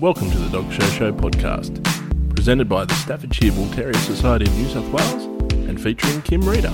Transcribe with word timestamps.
Welcome 0.00 0.30
to 0.30 0.38
the 0.38 0.48
Dog 0.50 0.70
Show 0.72 0.84
Show 0.90 1.12
podcast, 1.12 1.82
presented 2.34 2.68
by 2.68 2.84
the 2.84 2.94
Staffordshire 2.94 3.52
Bull 3.52 3.68
Terrier 3.70 3.94
Society 3.94 4.46
of 4.46 4.56
New 4.56 4.68
South 4.68 4.88
Wales 4.92 5.24
and 5.68 5.80
featuring 5.80 6.22
Kim 6.22 6.42
Reader. 6.48 6.72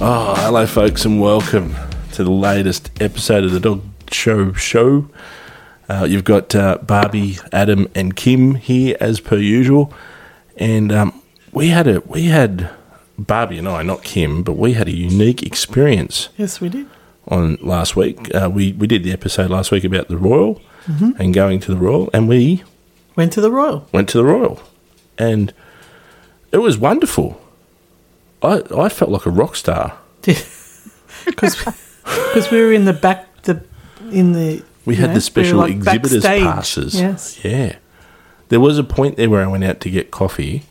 Oh, 0.00 0.34
hello, 0.38 0.66
folks, 0.66 1.04
and 1.04 1.20
welcome 1.20 1.74
to 2.12 2.22
the 2.24 2.30
latest 2.30 2.90
episode 3.02 3.44
of 3.44 3.52
the 3.52 3.60
Dog 3.60 3.82
Show 4.10 4.52
Show. 4.52 5.08
Uh, 5.88 6.06
you've 6.08 6.24
got 6.24 6.54
uh, 6.54 6.78
Barbie, 6.82 7.38
Adam, 7.52 7.88
and 7.94 8.14
Kim 8.14 8.54
here 8.56 8.96
as 9.00 9.20
per 9.20 9.36
usual, 9.36 9.92
and 10.56 10.92
um, 10.92 11.22
we 11.52 11.68
had 11.68 11.86
a 11.88 12.00
we 12.00 12.24
had 12.26 12.70
Barbie 13.18 13.58
and 13.58 13.68
I, 13.68 13.82
not 13.82 14.02
Kim, 14.04 14.42
but 14.42 14.56
we 14.56 14.74
had 14.74 14.86
a 14.88 14.94
unique 14.94 15.42
experience 15.42 16.28
Yes, 16.36 16.60
we 16.60 16.68
did. 16.68 16.86
on 17.26 17.56
last 17.60 17.96
week. 17.96 18.32
Uh, 18.34 18.50
we 18.52 18.72
we 18.72 18.86
did 18.86 19.02
the 19.02 19.12
episode 19.12 19.50
last 19.50 19.70
week 19.72 19.84
about 19.84 20.08
the 20.08 20.16
Royal 20.16 20.60
and 20.88 21.34
going 21.34 21.60
to 21.60 21.70
the 21.74 21.76
Royal, 21.76 22.08
and 22.14 22.28
we 22.28 22.62
Went 23.16 23.32
to 23.34 23.40
the 23.40 23.50
Royal. 23.50 23.86
went 23.92 24.08
to 24.10 24.18
the 24.18 24.24
Royal, 24.24 24.60
and 25.18 25.52
it 26.52 26.58
was 26.58 26.78
wonderful. 26.78 27.40
I 28.42 28.62
I 28.76 28.88
felt 28.88 29.10
like 29.10 29.26
a 29.26 29.30
rock 29.30 29.56
star. 29.56 29.98
Because 31.24 32.50
we 32.50 32.58
were 32.62 32.72
in 32.72 32.84
the 32.86 32.92
back, 32.94 33.42
the 33.42 33.62
in 34.10 34.32
the. 34.32 34.62
We 34.86 34.94
had 34.96 35.08
know, 35.10 35.14
the 35.14 35.20
special 35.20 35.58
we 35.58 35.64
like, 35.64 35.72
exhibitors 35.74 36.22
backstage. 36.22 36.42
passes. 36.42 36.94
Yes. 36.94 37.44
Yeah. 37.44 37.76
There 38.48 38.60
was 38.60 38.78
a 38.78 38.84
point 38.84 39.16
there 39.18 39.28
where 39.28 39.44
I 39.44 39.46
went 39.46 39.64
out 39.64 39.80
to 39.80 39.90
get 39.90 40.10
coffee, 40.10 40.62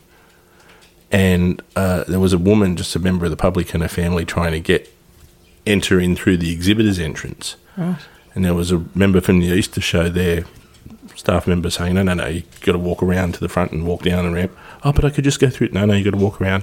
and 1.12 1.62
uh, 1.76 2.04
there 2.08 2.18
was 2.18 2.32
a 2.32 2.38
woman, 2.38 2.74
just 2.76 2.96
a 2.96 2.98
member 2.98 3.24
of 3.24 3.30
the 3.30 3.36
public 3.36 3.72
and 3.72 3.82
her 3.84 3.88
family, 3.88 4.24
trying 4.24 4.50
to 4.52 4.58
get 4.60 4.92
enter 5.64 6.00
in 6.00 6.16
through 6.16 6.38
the 6.38 6.52
exhibitors 6.52 6.98
entrance. 6.98 7.54
Right. 7.76 7.98
And 8.38 8.44
there 8.44 8.54
was 8.54 8.70
a 8.70 8.84
member 8.94 9.20
from 9.20 9.40
the 9.40 9.48
Easter 9.48 9.80
show 9.80 10.08
there, 10.08 10.44
staff 11.16 11.48
member 11.48 11.70
saying, 11.70 11.94
"No, 11.94 12.04
no, 12.04 12.14
no, 12.14 12.26
you 12.28 12.44
got 12.60 12.70
to 12.70 12.78
walk 12.78 13.02
around 13.02 13.34
to 13.34 13.40
the 13.40 13.48
front 13.48 13.72
and 13.72 13.84
walk 13.84 14.02
down 14.02 14.24
the 14.24 14.30
ramp." 14.30 14.56
Oh, 14.84 14.92
but 14.92 15.04
I 15.04 15.10
could 15.10 15.24
just 15.24 15.40
go 15.40 15.50
through 15.50 15.66
it. 15.66 15.72
No, 15.72 15.84
no, 15.86 15.94
you 15.94 16.04
got 16.04 16.16
to 16.16 16.24
walk 16.24 16.40
around. 16.40 16.62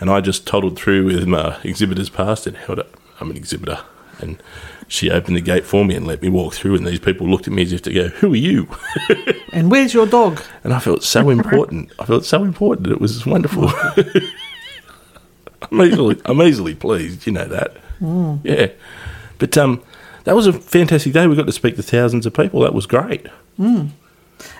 And 0.00 0.10
I 0.10 0.20
just 0.20 0.46
toddled 0.46 0.78
through 0.78 1.06
with 1.06 1.26
my 1.26 1.56
exhibitors 1.64 2.10
pass 2.10 2.46
and 2.46 2.58
held 2.58 2.80
up. 2.80 2.94
I'm 3.22 3.30
an 3.30 3.38
exhibitor, 3.38 3.78
and 4.18 4.42
she 4.86 5.10
opened 5.10 5.34
the 5.36 5.40
gate 5.40 5.64
for 5.64 5.82
me 5.82 5.94
and 5.94 6.06
let 6.06 6.20
me 6.20 6.28
walk 6.28 6.52
through. 6.52 6.74
And 6.74 6.86
these 6.86 7.00
people 7.00 7.26
looked 7.26 7.46
at 7.46 7.54
me 7.54 7.62
as 7.62 7.72
if 7.72 7.80
to 7.84 7.92
go, 7.94 8.08
"Who 8.08 8.34
are 8.34 8.36
you?" 8.36 8.68
And 9.54 9.70
where's 9.70 9.94
your 9.94 10.06
dog? 10.06 10.42
And 10.62 10.74
I 10.74 10.78
felt 10.78 11.02
so 11.02 11.30
important. 11.30 11.90
I 11.98 12.04
felt 12.04 12.26
so 12.26 12.44
important. 12.44 12.88
It 12.88 13.00
was 13.00 13.24
wonderful. 13.24 13.72
I'm 15.72 15.80
easily, 15.80 16.20
I'm 16.26 16.42
easily 16.42 16.74
pleased. 16.74 17.26
You 17.26 17.32
know 17.32 17.46
that. 17.46 17.78
Yeah, 18.44 18.72
but 19.38 19.56
um, 19.56 19.82
that 20.28 20.36
was 20.36 20.46
a 20.46 20.52
fantastic 20.52 21.14
day. 21.14 21.26
We 21.26 21.36
got 21.36 21.46
to 21.46 21.52
speak 21.52 21.76
to 21.76 21.82
thousands 21.82 22.26
of 22.26 22.34
people. 22.34 22.60
That 22.60 22.74
was 22.74 22.84
great. 22.84 23.28
Mm. 23.58 23.88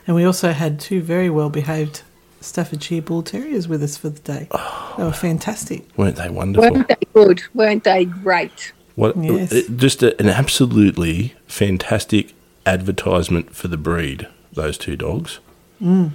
And 0.07 0.17
we 0.17 0.25
also 0.25 0.53
had 0.53 0.81
two 0.81 1.03
very 1.03 1.29
well 1.29 1.51
behaved 1.51 2.05
Staffordshire 2.41 3.03
Bull 3.03 3.23
Terriers 3.23 3.69
with 3.69 3.83
us 3.83 3.95
for 3.95 4.09
the 4.09 4.21
day. 4.21 4.49
Oh. 4.51 4.95
They 4.97 5.05
were 5.05 5.13
fantastic. 5.13 5.85
Weren't 5.95 6.17
they 6.17 6.31
wonderful? 6.31 6.71
Weren't 6.71 6.89
they 6.89 6.97
good? 7.13 7.43
Weren't 7.53 7.85
they 7.85 8.07
great? 8.07 8.73
What 8.95 9.15
uh, 9.19 9.21
Yes. 9.21 9.53
Uh, 9.53 9.61
just 9.77 10.03
a, 10.03 10.19
an 10.19 10.31
absolutely 10.31 11.35
fantastic 11.47 12.33
advertisement 12.65 13.55
for 13.55 13.69
the 13.69 13.77
breed. 13.77 14.27
Those 14.51 14.79
two 14.79 14.97
dogs. 14.97 15.39
Mm. 15.83 16.13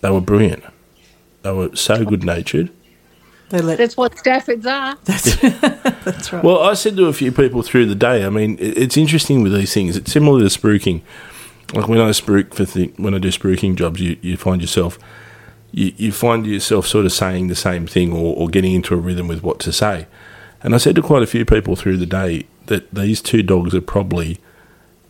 They 0.00 0.10
were 0.10 0.22
brilliant. 0.22 0.64
They 1.42 1.52
were 1.52 1.76
so 1.76 2.06
good 2.06 2.24
natured. 2.24 2.70
They 3.50 3.60
let. 3.60 3.78
That's 3.78 3.96
what 3.96 4.16
Staffords 4.16 4.66
are. 4.66 4.96
That's, 5.04 5.36
that's 6.04 6.32
right. 6.32 6.42
Well, 6.42 6.60
I 6.60 6.74
said 6.74 6.96
to 6.96 7.06
a 7.06 7.12
few 7.12 7.32
people 7.32 7.62
through 7.62 7.86
the 7.86 7.94
day. 7.94 8.24
I 8.24 8.30
mean, 8.30 8.56
it's 8.60 8.96
interesting 8.96 9.42
with 9.42 9.52
these 9.52 9.74
things. 9.74 9.96
It's 9.96 10.12
similar 10.12 10.40
to 10.40 10.46
spruiking. 10.46 11.02
Like 11.74 11.88
when 11.88 12.00
I 12.00 12.10
spruik 12.10 12.54
for 12.54 12.64
th- 12.64 12.94
when 12.96 13.14
I 13.14 13.18
do 13.18 13.28
spruiking 13.28 13.76
jobs, 13.76 14.00
you, 14.00 14.16
you 14.22 14.36
find 14.36 14.60
yourself 14.60 14.98
you, 15.72 15.92
you 15.96 16.12
find 16.12 16.46
yourself 16.46 16.86
sort 16.86 17.06
of 17.06 17.12
saying 17.12 17.48
the 17.48 17.54
same 17.54 17.86
thing 17.86 18.12
or, 18.12 18.34
or 18.36 18.48
getting 18.48 18.72
into 18.72 18.94
a 18.94 18.96
rhythm 18.96 19.28
with 19.28 19.42
what 19.42 19.60
to 19.60 19.72
say. 19.72 20.06
And 20.62 20.74
I 20.74 20.78
said 20.78 20.96
to 20.96 21.02
quite 21.02 21.22
a 21.22 21.26
few 21.26 21.44
people 21.44 21.76
through 21.76 21.96
the 21.96 22.06
day 22.06 22.46
that 22.66 22.92
these 22.92 23.22
two 23.22 23.42
dogs 23.42 23.74
are 23.74 23.80
probably 23.80 24.38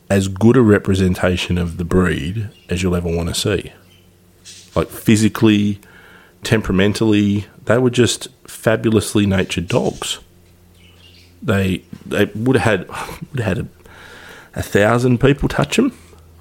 as 0.09 0.29
good 0.29 0.57
a 0.57 0.63
representation 0.63 1.59
of 1.59 1.77
the 1.77 1.85
breed 1.85 2.51
as 2.69 2.83
you'll 2.83 2.97
ever 2.97 3.15
want 3.15 3.29
to 3.29 3.35
see. 3.35 3.73
Like 4.75 4.89
physically, 4.89 5.81
temperamentally, 6.43 7.47
they 7.71 7.79
were 7.79 7.91
just 7.91 8.29
fabulously 8.47 9.27
natured 9.27 9.69
dogs 9.69 10.19
they 11.43 11.83
they 12.07 12.27
would 12.35 12.57
have 12.57 12.81
had 12.81 12.89
would 13.31 13.41
have 13.41 13.57
had 13.57 13.59
a, 13.59 13.69
a 14.55 14.63
thousand 14.63 15.21
people 15.21 15.49
touch 15.49 15.77
them, 15.77 15.97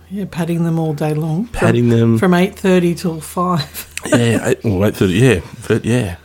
yeah, 0.10 0.26
patting 0.30 0.64
them 0.64 0.80
all 0.80 0.94
day 0.94 1.14
long. 1.14 1.46
From- 1.46 1.60
patting 1.60 1.90
them. 1.90 2.18
From 2.18 2.32
8.30 2.32 2.98
till 3.00 3.22
5. 3.22 3.94
yeah, 4.08 4.50
eight, 4.50 4.64
well, 4.64 4.86
eight 4.86 4.96
thirty, 4.96 5.14
yeah, 5.14 5.42
but 5.68 5.86
yeah, 5.86 6.16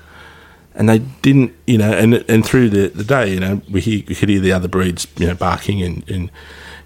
and 0.75 0.89
they 0.89 1.01
didn't, 1.01 1.53
you 1.67 1.77
know, 1.77 1.93
and 1.93 2.15
and 2.29 2.45
through 2.47 2.71
the, 2.71 2.89
the 2.89 3.05
day, 3.05 3.33
you 3.35 3.41
know, 3.41 3.61
we, 3.71 3.81
hear, 3.81 4.03
we 4.09 4.15
could 4.15 4.29
hear 4.29 4.41
the 4.41 4.53
other 4.53 4.69
breeds, 4.69 5.07
you 5.17 5.27
know, 5.27 5.35
barking 5.35 5.83
and, 5.83 6.09
and 6.09 6.31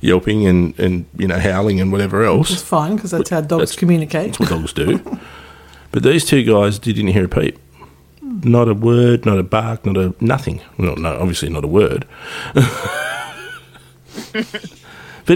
yelping 0.01 0.47
and, 0.47 0.79
and 0.79 1.05
you 1.17 1.29
know 1.29 1.39
howling 1.39 1.81
and 1.81 1.93
whatever 1.93 2.25
else. 2.25 2.51
It's 2.51 2.63
fine 2.63 2.97
because 2.97 3.11
that's 3.11 3.31
how 3.31 3.41
dogs 3.41 3.61
That's- 3.71 3.77
communicate. 3.77 4.27
That's 4.29 4.41
what 4.41 4.49
dogs 4.49 4.73
do. 4.73 4.99
but 5.93 6.03
these 6.03 6.25
two 6.25 6.43
guys 6.43 6.79
didn't 6.79 7.09
hear 7.09 7.27
a 7.27 7.29
peep. 7.29 7.59
Not 8.43 8.69
a 8.69 8.75
word, 8.75 9.27
not 9.27 9.39
a 9.39 9.43
bark, 9.43 9.85
not 9.85 9.97
a 9.97 10.15
nothing. 10.21 10.61
Well, 10.79 10.97
no, 10.97 11.19
obviously 11.19 11.49
not 11.49 11.65
a 11.65 11.69
word. 11.69 12.07
but 12.55 12.65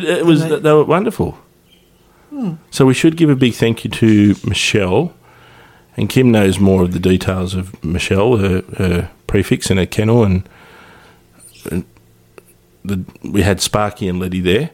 it 0.05 0.27
was 0.27 0.49
they- 0.49 0.61
were 0.61 0.85
wonderful. 0.85 1.39
Hmm. 2.31 2.55
So 2.71 2.87
we 2.87 2.95
should 2.95 3.17
give 3.17 3.29
a 3.29 3.37
big 3.37 3.55
thank 3.55 3.85
you 3.85 3.91
to 3.91 4.35
Michelle, 4.45 5.15
and 5.97 6.09
Kim 6.09 6.31
knows 6.31 6.59
more 6.59 6.83
of 6.83 6.93
the 6.93 6.99
details 6.99 7.55
of 7.55 7.83
Michelle, 7.85 8.39
her, 8.39 8.63
her 8.79 9.11
prefix 9.27 9.71
and 9.71 9.79
her 9.79 9.87
kennel, 9.87 10.25
and, 10.25 10.49
and 11.71 11.85
the, 12.85 13.05
we 13.23 13.43
had 13.43 13.61
Sparky 13.61 14.09
and 14.09 14.19
Letty 14.19 14.41
there. 14.41 14.71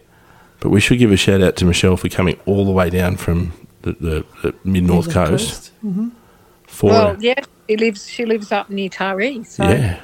But 0.60 0.71
we 0.71 0.81
should 0.81 0.99
give 0.99 1.12
a 1.12 1.16
shout 1.16 1.43
out 1.43 1.56
to 1.56 1.65
Michelle 1.65 1.97
for 1.97 2.09
coming 2.09 2.39
all 2.47 2.65
the 2.65 2.72
way 2.72 2.91
down 2.91 3.16
from 3.16 3.53
the, 3.83 3.93
the, 3.93 4.25
the 4.43 4.55
mid 4.65 4.84
north 4.84 5.06
The 5.06 5.12
coast 5.12 5.72
mm-hmm. 5.84 6.09
For 6.78 6.91
Well, 6.91 7.16
yeah, 7.21 7.41
she 7.69 7.77
lives. 7.77 8.09
She 8.09 8.25
lives 8.25 8.53
up 8.53 8.71
near 8.71 8.89
Taree, 8.89 9.44
so 9.47 9.65
yeah. 9.65 9.97
it 9.97 10.00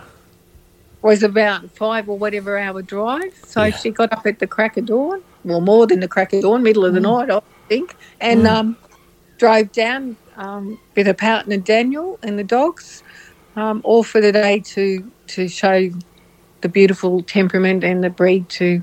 was 1.03 1.23
about 1.23 1.71
five 1.71 2.09
or 2.09 2.19
whatever 2.19 2.59
hour 2.59 2.83
drive. 2.83 3.35
So 3.47 3.65
Yeah. 3.65 3.77
she 3.77 3.91
got 3.91 4.13
up 4.13 4.27
at 4.27 4.39
the 4.41 4.47
crack 4.47 4.77
of 4.77 4.87
dawn, 4.87 5.23
well, 5.45 5.61
more 5.61 5.87
than 5.87 6.01
the 6.01 6.09
crack 6.09 6.33
of 6.33 6.43
dawn, 6.43 6.63
middle 6.63 6.85
of 6.85 6.95
the 6.95 7.01
night, 7.01 7.31
I 7.31 7.41
think, 7.69 7.97
and 8.21 8.47
um, 8.47 8.77
drove 9.39 9.73
down 9.73 10.17
um, 10.37 10.79
with 10.97 11.07
her 11.07 11.15
partner 11.15 11.57
Daniel 11.59 12.19
and 12.23 12.39
the 12.39 12.45
dogs, 12.45 13.03
um, 13.57 13.81
all 13.85 14.03
for 14.03 14.21
the 14.21 14.33
day 14.33 14.61
to 14.61 15.11
to 15.29 15.49
show 15.49 15.91
the 16.63 16.69
beautiful 16.69 17.23
temperament 17.23 17.85
and 17.85 18.03
the 18.03 18.11
breed 18.11 18.49
to 18.49 18.83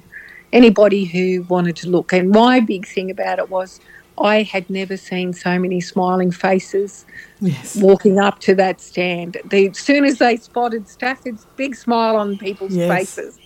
anybody 0.54 1.06
who 1.06 1.44
wanted 1.44 1.76
to 1.78 1.90
look. 1.90 2.14
And 2.14 2.30
my 2.30 2.60
big 2.60 2.88
thing 2.88 3.10
about 3.12 3.40
it 3.40 3.50
was 3.50 3.80
I 4.22 4.44
had 4.44 4.70
never 4.70 4.98
seen 4.98 5.34
so 5.34 5.58
many 5.60 5.82
smiling 5.82 6.32
faces 6.32 7.06
Yes. 7.40 7.76
walking 7.76 8.20
up 8.20 8.40
to 8.42 8.54
that 8.56 8.80
stand. 8.80 9.38
The, 9.46 9.70
as 9.70 9.78
soon 9.80 10.06
as 10.06 10.20
they 10.20 10.38
spotted 10.38 10.88
Stafford's 10.88 11.46
big 11.56 11.76
smile 11.76 12.16
on 12.18 12.38
people's 12.38 12.74
Yes. 12.76 12.90
faces 12.96 13.40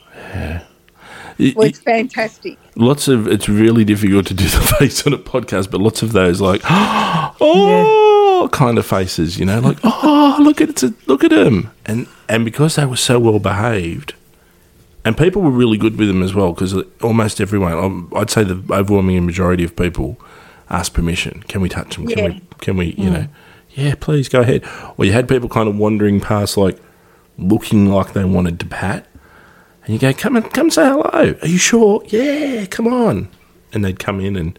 It- 1.38 1.56
was 1.56 1.80
fantastic. 1.80 2.58
lots 2.75 3.08
of 3.08 3.28
it's 3.28 3.47
really 3.50 3.84
difficult 3.84 4.25
to 4.28 4.34
do 4.34 4.46
the 4.46 4.59
face 4.80 5.06
on 5.08 5.14
a 5.14 5.18
podcast, 5.18 5.69
but 5.72 5.81
lots 5.81 6.02
of 6.02 6.12
those 6.14 6.40
like 6.41 6.62
oh 7.41 8.50
kind 8.52 8.78
of 8.78 8.85
faces, 8.85 9.38
you 9.40 9.46
know, 9.46 9.59
like 9.59 9.78
oh 9.84 10.38
look 10.40 10.62
at 10.62 10.84
it, 10.84 10.94
look 11.08 11.24
at 11.24 11.31
him, 11.31 11.72
and 11.85 12.08
and 12.30 12.46
because 12.46 12.75
they 12.75 12.85
were 12.85 12.96
so 12.96 13.19
well 13.19 13.40
behaved, 13.40 14.14
and 15.03 15.18
people 15.18 15.41
were 15.41 15.52
really 15.52 15.78
good 15.78 15.97
with 15.97 16.08
them 16.08 16.22
as 16.24 16.34
well, 16.34 16.53
because 16.53 16.73
almost 17.02 17.40
everyone, 17.41 17.73
um, 17.73 18.11
I'd 18.16 18.29
say 18.29 18.44
the 18.44 18.61
overwhelming 18.73 19.26
majority 19.26 19.64
of 19.64 19.76
people 19.76 20.17
asked 20.70 20.94
permission. 20.94 21.44
Can 21.47 21.62
we 21.62 21.70
touch 21.70 21.96
them? 21.96 22.08
Can 22.08 22.17
Yeah. 22.17 22.26
we? 22.26 22.41
Can 22.62 22.78
we? 22.78 22.94
You 22.97 23.09
know, 23.09 23.28
yeah, 23.72 23.96
please 24.00 24.29
go 24.29 24.41
ahead. 24.41 24.64
Or 24.97 25.06
you 25.06 25.12
had 25.12 25.28
people 25.28 25.50
kind 25.50 25.67
of 25.70 25.78
wandering 25.78 26.20
past, 26.20 26.58
like 26.58 26.78
looking 27.38 27.88
like 27.88 28.14
they 28.14 28.23
wanted 28.26 28.59
to 28.62 28.66
pat. 28.66 29.06
And 29.84 29.94
you 29.94 30.00
go, 30.00 30.14
come 30.14 30.35
and 30.35 30.52
come 30.52 30.70
say 30.72 30.85
hello. 30.88 31.35
Are 31.41 31.47
you 31.47 31.58
sure? 31.59 32.02
Yeah, 32.08 32.66
come 32.66 32.88
on. 32.88 33.28
And 33.73 33.84
they'd 33.85 34.00
come 34.00 34.20
in 34.20 34.35
and 34.35 34.58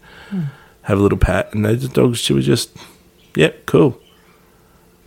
have 0.83 0.99
a 0.99 1.01
little 1.01 1.17
pat, 1.17 1.53
and 1.53 1.65
those 1.65 1.89
dogs, 1.89 2.19
she 2.19 2.31
was 2.33 2.45
just, 2.45 2.69
yep, 3.35 3.65
cool. 3.65 3.99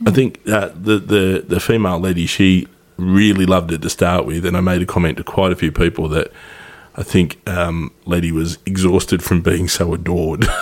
I 0.07 0.11
think 0.11 0.41
uh, 0.49 0.69
the, 0.75 0.99
the 0.99 1.45
the 1.47 1.61
female 1.61 1.99
lady, 2.01 2.27
she 2.27 2.67
really 2.99 3.47
loved 3.47 3.71
it 3.73 3.81
to 3.83 3.89
start 3.91 4.27
with, 4.27 4.45
and 4.45 4.57
I 4.57 4.61
made 4.61 4.83
a 4.83 4.87
comment 4.87 5.17
to 5.19 5.25
quite 5.25 5.53
a 5.53 5.57
few 5.57 5.71
people 5.73 6.09
that 6.09 6.31
I 6.97 7.03
think 7.03 7.39
um, 7.49 7.93
Lady 8.05 8.33
was 8.33 8.59
exhausted 8.67 9.23
from 9.23 9.41
being 9.43 9.69
so 9.69 9.95
adored. 9.95 10.47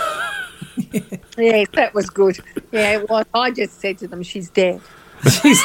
Yes, 1.37 1.67
that 1.73 1.93
was 1.93 2.09
good. 2.09 2.39
Yeah, 2.71 2.99
it 2.99 3.09
was. 3.09 3.25
I 3.33 3.51
just 3.51 3.79
said 3.79 3.97
to 3.99 4.07
them, 4.07 4.23
she's 4.23 4.49
dead. 4.49 4.81
She's 5.23 5.63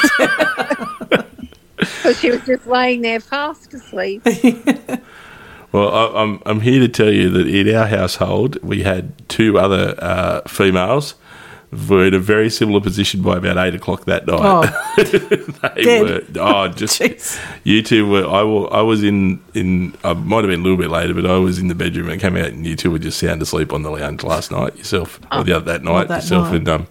Because 1.77 2.19
she 2.19 2.31
was 2.31 2.45
just 2.45 2.65
laying 2.67 3.01
there 3.01 3.19
fast 3.19 3.73
asleep. 3.73 4.23
Well, 5.71 5.93
I, 5.93 6.21
I'm 6.21 6.41
I'm 6.45 6.61
here 6.61 6.79
to 6.79 6.87
tell 6.87 7.11
you 7.11 7.29
that 7.31 7.47
in 7.47 7.75
our 7.75 7.87
household 7.87 8.57
we 8.63 8.83
had 8.83 9.27
two 9.27 9.59
other 9.59 9.95
uh, 9.99 10.39
females 10.47 11.15
were 11.89 12.05
in 12.05 12.13
a 12.13 12.19
very 12.19 12.49
similar 12.49 12.79
position 12.79 13.21
by 13.21 13.37
about 13.37 13.57
eight 13.57 13.75
o'clock 13.75 14.05
that 14.05 14.25
night. 14.27 14.39
Oh, 14.41 14.93
they 15.75 15.83
dead. 15.83 16.35
were 16.35 16.41
oh 16.41 16.67
just 16.69 17.01
jeez. 17.01 17.39
you 17.63 17.81
two 17.81 18.07
were 18.07 18.25
I, 18.27 18.43
wa- 18.43 18.65
I 18.67 18.81
was 18.81 19.03
in 19.03 19.41
in 19.53 19.93
I 20.03 20.13
might 20.13 20.37
have 20.43 20.49
been 20.49 20.61
a 20.61 20.63
little 20.63 20.77
bit 20.77 20.89
later, 20.89 21.13
but 21.13 21.25
I 21.25 21.37
was 21.37 21.59
in 21.59 21.67
the 21.67 21.75
bedroom 21.75 22.09
and 22.09 22.21
came 22.21 22.35
out 22.37 22.47
and 22.47 22.65
you 22.65 22.75
two 22.75 22.91
were 22.91 22.99
just 22.99 23.19
sound 23.19 23.41
asleep 23.41 23.73
on 23.73 23.81
the 23.83 23.89
lounge 23.91 24.23
last 24.23 24.51
night 24.51 24.77
yourself 24.77 25.19
or 25.31 25.43
the 25.43 25.53
other 25.53 25.65
that 25.65 25.83
night 25.83 26.07
that 26.07 26.21
yourself 26.23 26.47
night. 26.47 26.55
and 26.57 26.69
um 26.69 26.87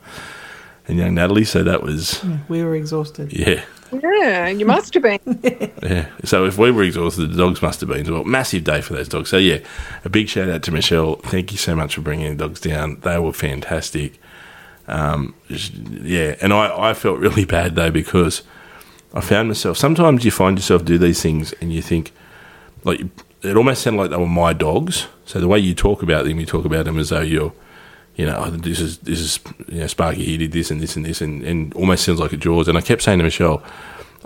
and 0.87 0.99
young 0.99 1.15
Natalie. 1.15 1.45
So 1.45 1.63
that 1.63 1.83
was 1.83 2.23
We 2.49 2.63
were 2.63 2.75
exhausted. 2.75 3.33
yeah. 3.33 3.65
Yeah, 4.03 4.49
you 4.49 4.67
must 4.67 4.93
have 4.95 5.05
been. 5.05 5.21
Yeah. 5.85 6.09
So 6.25 6.47
if 6.47 6.59
we 6.59 6.73
were 6.73 6.83
exhausted, 6.83 7.31
the 7.31 7.37
dogs 7.37 7.63
must 7.63 7.79
have 7.81 7.89
been 7.89 8.01
as 8.01 8.11
well. 8.11 8.25
Massive 8.25 8.65
day 8.65 8.81
for 8.81 8.95
those 8.95 9.09
dogs. 9.09 9.29
So 9.31 9.37
yeah, 9.37 9.59
a 10.05 10.09
big 10.09 10.29
shout 10.29 10.49
out 10.49 10.63
to 10.65 10.73
Michelle. 10.73 11.17
Thank 11.17 11.53
you 11.53 11.59
so 11.59 11.77
much 11.77 11.95
for 11.95 12.01
bringing 12.01 12.37
the 12.37 12.45
dogs 12.49 12.61
down. 12.61 12.99
They 13.03 13.19
were 13.21 13.33
fantastic. 13.33 14.19
Um, 14.87 15.35
yeah, 15.49 16.37
and 16.41 16.53
I, 16.53 16.91
I 16.91 16.95
felt 16.95 17.19
really 17.19 17.45
bad 17.57 17.75
though 17.75 17.91
because 17.91 18.43
I 19.13 19.21
found 19.21 19.49
myself. 19.49 19.77
Sometimes 19.79 20.25
you 20.25 20.31
find 20.31 20.59
yourself 20.59 20.85
do 20.85 20.99
these 20.99 21.23
things 21.23 21.53
and 21.61 21.73
you 21.73 21.83
think 21.83 22.13
like 22.85 23.01
it 23.43 23.57
almost 23.57 23.83
sounded 23.83 24.01
like 24.01 24.11
they 24.11 24.17
were 24.17 24.27
my 24.27 24.53
dogs. 24.53 25.07
So 25.27 25.41
the 25.41 25.49
way 25.49 25.59
you 25.59 25.75
talk 25.75 26.03
about 26.03 26.25
them, 26.25 26.41
you 26.41 26.47
talk 26.47 26.65
about 26.65 26.85
them 26.85 26.99
as 26.99 27.11
though 27.11 27.21
you're. 27.21 27.53
You 28.17 28.27
know, 28.27 28.45
oh, 28.47 28.51
this 28.51 28.79
is 28.79 28.99
this 28.99 29.19
is 29.19 29.41
you 29.67 29.81
know, 29.81 29.87
Sparky. 29.89 30.25
He 30.25 30.37
did 30.37 30.53
this 30.53 30.71
and 30.71 30.81
this 30.81 30.95
and 30.95 31.05
this, 31.05 31.21
and, 31.21 31.43
and 31.43 31.75
almost 31.75 32.05
sounds 32.05 32.21
like 32.21 32.33
a 32.33 32.37
Jaws. 32.37 32.69
And 32.69 32.79
I 32.79 32.81
kept 32.81 33.03
saying 33.03 33.19
to 33.19 33.25
Michelle, 33.25 33.61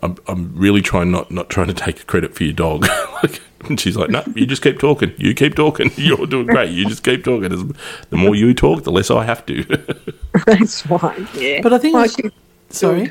I'm, 0.02 0.16
I'm 0.28 0.52
really 0.56 0.80
trying 0.82 1.10
not 1.10 1.30
not 1.30 1.48
trying 1.50 1.66
to 1.68 1.74
take 1.74 2.06
credit 2.06 2.34
for 2.34 2.44
your 2.44 2.52
dog. 2.52 2.86
like, 3.22 3.40
and 3.68 3.78
she's 3.80 3.96
like, 3.96 4.10
no, 4.10 4.22
you 4.36 4.46
just 4.46 4.62
keep 4.62 4.78
talking. 4.78 5.12
You 5.18 5.34
keep 5.34 5.54
talking. 5.56 5.90
You're 5.96 6.26
doing 6.26 6.46
great. 6.46 6.70
You 6.70 6.86
just 6.86 7.02
keep 7.02 7.24
talking. 7.24 7.52
As- 7.52 7.64
The 8.10 8.16
more 8.16 8.34
you 8.36 8.54
talk, 8.54 8.84
the 8.84 8.92
less 8.92 9.10
I 9.10 9.24
have 9.24 9.44
to. 9.46 9.64
That's 10.46 10.82
fine. 10.82 11.26
Yeah. 11.34 11.60
But 11.62 11.72
I 11.72 11.78
think 11.78 11.96
Oh, 11.96 12.04
it's- 12.04 12.14
she- 12.16 12.30
Sorry. 12.70 13.10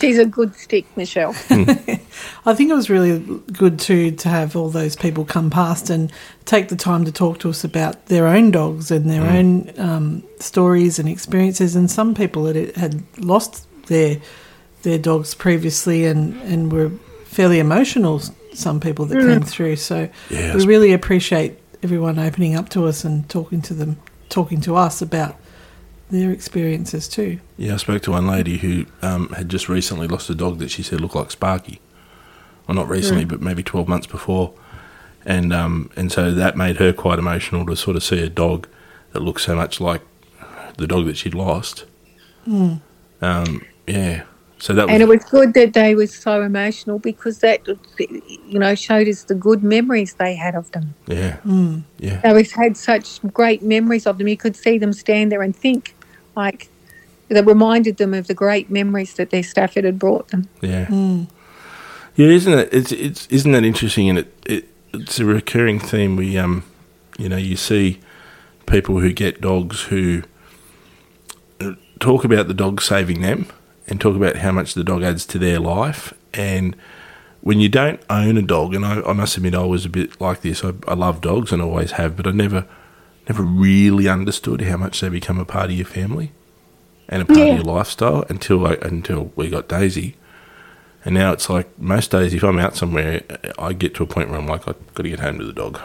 she's 0.00 0.18
a 0.18 0.24
good 0.24 0.54
stick, 0.54 0.86
Michelle. 0.96 1.34
I 2.46 2.54
think 2.54 2.70
it 2.70 2.74
was 2.74 2.88
really 2.88 3.18
good 3.52 3.78
too 3.78 4.12
to 4.12 4.28
have 4.28 4.54
all 4.56 4.70
those 4.70 4.94
people 4.96 5.24
come 5.24 5.50
past 5.50 5.90
and 5.90 6.12
take 6.44 6.68
the 6.68 6.76
time 6.76 7.04
to 7.04 7.12
talk 7.12 7.38
to 7.40 7.50
us 7.50 7.64
about 7.64 8.06
their 8.06 8.26
own 8.28 8.50
dogs 8.52 8.90
and 8.90 9.10
their 9.10 9.24
own 9.28 9.72
um, 9.78 10.22
stories 10.38 10.98
and 10.98 11.08
experiences. 11.08 11.74
And 11.76 11.90
some 11.90 12.14
people 12.14 12.46
had, 12.46 12.74
had 12.76 13.02
lost 13.18 13.66
their 13.88 14.18
their 14.86 14.98
dogs 14.98 15.34
previously 15.34 16.06
and, 16.06 16.40
and 16.42 16.72
were 16.72 16.90
fairly 17.24 17.58
emotional. 17.58 18.20
Some 18.54 18.78
people 18.78 19.04
that 19.06 19.18
came 19.18 19.42
through. 19.42 19.76
So 19.76 20.08
Yeah, 20.30 20.54
we 20.56 20.64
really 20.64 20.92
appreciate 20.92 21.58
everyone 21.82 22.18
opening 22.20 22.54
up 22.54 22.68
to 22.70 22.86
us 22.86 23.04
and 23.04 23.28
talking 23.28 23.60
to 23.62 23.74
them, 23.74 23.98
talking 24.28 24.60
to 24.62 24.76
us 24.76 25.02
about 25.02 25.36
their 26.08 26.30
experiences 26.30 27.08
too. 27.08 27.40
yeah, 27.58 27.74
I 27.74 27.78
spoke 27.78 28.00
to 28.02 28.12
one 28.12 28.28
lady 28.28 28.58
who 28.58 28.86
um, 29.02 29.28
had 29.30 29.48
just 29.48 29.68
recently 29.68 30.06
lost 30.06 30.30
a 30.30 30.36
dog 30.36 30.58
that 30.60 30.70
she 30.70 30.84
said 30.84 31.00
looked 31.00 31.16
like 31.16 31.32
Sparky. 31.32 31.80
Well, 32.66 32.76
not 32.76 32.88
recently, 32.88 33.24
but 33.24 33.40
maybe 33.42 33.62
12 33.64 33.88
months 33.88 34.06
before. 34.06 34.54
And 35.24 35.52
um, 35.52 35.90
and 35.96 36.12
so 36.12 36.30
that 36.30 36.56
made 36.56 36.76
her 36.76 36.92
quite 36.92 37.18
emotional 37.18 37.66
to 37.66 37.74
sort 37.74 37.96
of 37.96 38.04
see 38.04 38.22
a 38.22 38.28
dog 38.28 38.68
that 39.12 39.20
looked 39.20 39.40
so 39.40 39.56
much 39.56 39.80
like 39.80 40.02
the 40.78 40.86
dog 40.86 41.06
that 41.06 41.16
she'd 41.16 41.34
lost. 41.34 41.84
Um, 43.20 43.62
yeah. 43.88 44.22
So 44.58 44.72
that 44.72 44.86
was, 44.86 44.92
and 44.92 45.02
it 45.02 45.08
was 45.08 45.22
good 45.24 45.52
that 45.54 45.74
they 45.74 45.94
were 45.94 46.06
so 46.06 46.42
emotional 46.42 46.98
because 46.98 47.40
that, 47.40 47.66
you 47.98 48.58
know, 48.58 48.74
showed 48.74 49.06
us 49.06 49.24
the 49.24 49.34
good 49.34 49.62
memories 49.62 50.14
they 50.14 50.34
had 50.34 50.54
of 50.54 50.70
them. 50.72 50.94
yeah, 51.06 51.38
yeah, 51.98 52.20
They 52.20 52.28
always 52.28 52.52
had 52.52 52.76
such 52.76 53.20
great 53.32 53.62
memories 53.62 54.06
of 54.06 54.16
them. 54.16 54.28
You 54.28 54.36
could 54.36 54.56
see 54.56 54.78
them 54.78 54.94
stand 54.94 55.30
there 55.30 55.42
and 55.42 55.54
think, 55.54 55.94
like, 56.34 56.68
that 57.28 57.44
reminded 57.44 57.98
them 57.98 58.14
of 58.14 58.28
the 58.28 58.34
great 58.34 58.70
memories 58.70 59.14
that 59.14 59.30
their 59.30 59.42
Stafford 59.42 59.84
had 59.84 59.98
brought 59.98 60.28
them. 60.28 60.48
yeah, 60.62 60.88
yeah. 62.14 62.26
Isn't 62.26 62.58
it? 62.58 62.68
It's 62.72 62.92
it's 62.92 63.26
isn't 63.26 63.52
that 63.52 63.64
interesting? 63.64 64.08
And 64.08 64.20
it, 64.20 64.32
it 64.46 64.68
it's 64.94 65.18
a 65.18 65.24
recurring 65.24 65.80
theme. 65.80 66.16
We 66.16 66.38
um, 66.38 66.64
you 67.18 67.28
know, 67.28 67.36
you 67.36 67.56
see 67.56 68.00
people 68.64 69.00
who 69.00 69.12
get 69.12 69.40
dogs 69.40 69.82
who 69.82 70.22
uh, 71.60 71.72
talk 72.00 72.24
about 72.24 72.48
the 72.48 72.54
dog 72.54 72.80
saving 72.80 73.20
them 73.20 73.46
and 73.88 74.00
talk 74.00 74.16
about 74.16 74.36
how 74.36 74.52
much 74.52 74.74
the 74.74 74.84
dog 74.84 75.02
adds 75.02 75.24
to 75.26 75.38
their 75.38 75.58
life. 75.60 76.12
And 76.34 76.74
when 77.40 77.60
you 77.60 77.68
don't 77.68 78.00
own 78.10 78.36
a 78.36 78.42
dog, 78.42 78.74
and 78.74 78.84
I, 78.84 79.00
I 79.02 79.12
must 79.12 79.36
admit 79.36 79.54
I 79.54 79.64
was 79.64 79.84
a 79.84 79.88
bit 79.88 80.20
like 80.20 80.40
this. 80.42 80.64
I, 80.64 80.72
I 80.88 80.94
love 80.94 81.20
dogs 81.20 81.52
and 81.52 81.62
always 81.62 81.92
have, 81.92 82.16
but 82.16 82.26
I 82.26 82.30
never 82.32 82.66
never 83.28 83.42
really 83.42 84.08
understood 84.08 84.60
how 84.62 84.76
much 84.76 85.00
they 85.00 85.08
become 85.08 85.38
a 85.40 85.44
part 85.44 85.66
of 85.66 85.72
your 85.72 85.84
family 85.86 86.30
and 87.08 87.22
a 87.22 87.24
part 87.24 87.38
Yeah. 87.40 87.44
of 87.46 87.54
your 87.56 87.64
lifestyle 87.64 88.24
until 88.28 88.64
I, 88.64 88.74
until 88.82 89.32
we 89.34 89.48
got 89.50 89.66
Daisy. 89.68 90.16
And 91.04 91.14
now 91.14 91.32
it's 91.32 91.48
like 91.50 91.76
most 91.78 92.12
days, 92.12 92.34
if 92.34 92.44
I'm 92.44 92.58
out 92.60 92.76
somewhere, 92.76 93.22
I 93.58 93.72
get 93.72 93.94
to 93.96 94.04
a 94.04 94.06
point 94.06 94.28
where 94.30 94.38
I'm 94.38 94.46
like, 94.46 94.68
I've 94.68 94.94
got 94.94 95.02
to 95.02 95.08
get 95.08 95.18
home 95.20 95.38
to 95.38 95.44
the 95.44 95.52
dog. 95.52 95.80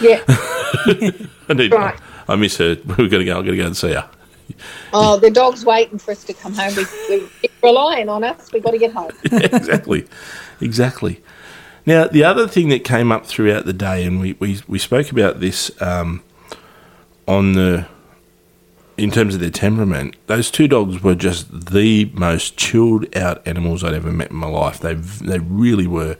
Yeah. 0.00 0.22
I 0.28 1.52
need, 1.54 1.72
Right. 1.72 1.98
I 2.28 2.36
miss 2.36 2.56
her. 2.58 2.76
We're 2.84 2.96
going 3.08 3.10
to 3.10 3.24
go. 3.24 3.38
I'm 3.38 3.44
going 3.44 3.56
to 3.56 3.62
go 3.62 3.66
and 3.66 3.76
see 3.76 3.92
her. 3.92 4.08
oh, 4.92 5.18
the 5.18 5.30
dog's 5.30 5.64
waiting 5.64 5.98
for 5.98 6.12
us 6.12 6.24
to 6.24 6.34
come 6.34 6.54
home. 6.54 6.74
We, 7.08 7.20
are 7.20 7.28
relying 7.62 8.08
on 8.08 8.24
us. 8.24 8.52
We've 8.52 8.62
got 8.62 8.72
to 8.72 8.78
get 8.78 8.92
home. 8.92 9.10
Yeah, 9.32 9.56
exactly, 9.56 10.06
exactly. 10.60 11.22
Now, 11.86 12.06
the 12.06 12.24
other 12.24 12.48
thing 12.48 12.68
that 12.70 12.84
came 12.84 13.12
up 13.12 13.26
throughout 13.26 13.66
the 13.66 13.72
day, 13.72 14.04
and 14.04 14.20
we, 14.20 14.34
we, 14.34 14.60
we 14.66 14.78
spoke 14.78 15.10
about 15.10 15.40
this 15.40 15.70
um, 15.82 16.22
on 17.26 17.52
the 17.52 17.86
in 18.96 19.10
terms 19.10 19.34
of 19.34 19.40
their 19.40 19.50
temperament, 19.50 20.14
those 20.26 20.50
two 20.50 20.68
dogs 20.68 21.02
were 21.02 21.16
just 21.16 21.72
the 21.72 22.04
most 22.14 22.56
chilled 22.56 23.14
out 23.16 23.46
animals 23.46 23.82
I'd 23.82 23.94
ever 23.94 24.12
met 24.12 24.30
in 24.30 24.36
my 24.36 24.46
life. 24.46 24.78
They 24.78 24.94
they 24.94 25.38
really 25.40 25.86
were, 25.86 26.16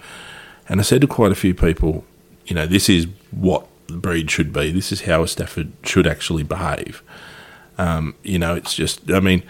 and 0.68 0.80
I 0.80 0.82
said 0.82 1.00
to 1.02 1.06
quite 1.06 1.32
a 1.32 1.36
few 1.36 1.54
people, 1.54 2.04
you 2.46 2.54
know, 2.54 2.66
this 2.66 2.88
is 2.88 3.06
what 3.30 3.66
the 3.86 3.96
breed 3.96 4.30
should 4.30 4.52
be. 4.52 4.72
This 4.72 4.90
is 4.90 5.02
how 5.02 5.22
a 5.22 5.28
Stafford 5.28 5.72
should 5.84 6.06
actually 6.06 6.42
behave. 6.42 7.02
Um, 7.78 8.14
you 8.22 8.38
know, 8.38 8.54
it's 8.54 8.74
just, 8.74 9.10
I 9.10 9.20
mean, 9.20 9.42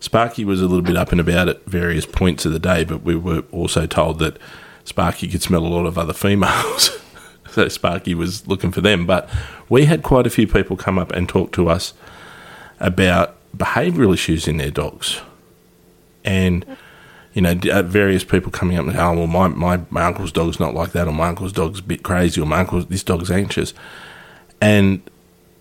Sparky 0.00 0.44
was 0.44 0.60
a 0.60 0.66
little 0.66 0.82
bit 0.82 0.96
up 0.96 1.12
and 1.12 1.20
about 1.20 1.48
at 1.48 1.64
various 1.66 2.06
points 2.06 2.44
of 2.44 2.52
the 2.52 2.58
day, 2.58 2.84
but 2.84 3.02
we 3.02 3.16
were 3.16 3.44
also 3.50 3.86
told 3.86 4.18
that 4.20 4.38
Sparky 4.84 5.28
could 5.28 5.42
smell 5.42 5.64
a 5.64 5.68
lot 5.68 5.86
of 5.86 5.98
other 5.98 6.12
females. 6.12 6.90
so 7.50 7.68
Sparky 7.68 8.14
was 8.14 8.46
looking 8.46 8.70
for 8.72 8.80
them. 8.80 9.06
But 9.06 9.28
we 9.68 9.86
had 9.86 10.02
quite 10.02 10.26
a 10.26 10.30
few 10.30 10.46
people 10.46 10.76
come 10.76 10.98
up 10.98 11.12
and 11.12 11.28
talk 11.28 11.52
to 11.52 11.68
us 11.68 11.94
about 12.78 13.36
behavioural 13.56 14.14
issues 14.14 14.46
in 14.46 14.58
their 14.58 14.70
dogs. 14.70 15.20
And, 16.24 16.64
you 17.32 17.42
know, 17.42 17.58
uh, 17.72 17.82
various 17.82 18.24
people 18.24 18.52
coming 18.52 18.76
up 18.78 18.86
and 18.86 18.96
oh, 18.96 19.14
well, 19.14 19.26
my, 19.26 19.48
my, 19.48 19.80
my 19.90 20.04
uncle's 20.04 20.32
dog's 20.32 20.60
not 20.60 20.74
like 20.74 20.92
that, 20.92 21.08
or 21.08 21.12
my 21.12 21.28
uncle's 21.28 21.52
dog's 21.52 21.80
a 21.80 21.82
bit 21.82 22.02
crazy, 22.02 22.40
or 22.40 22.46
my 22.46 22.60
uncle's, 22.60 22.86
this 22.86 23.02
dog's 23.02 23.30
anxious. 23.30 23.72
And 24.60 25.02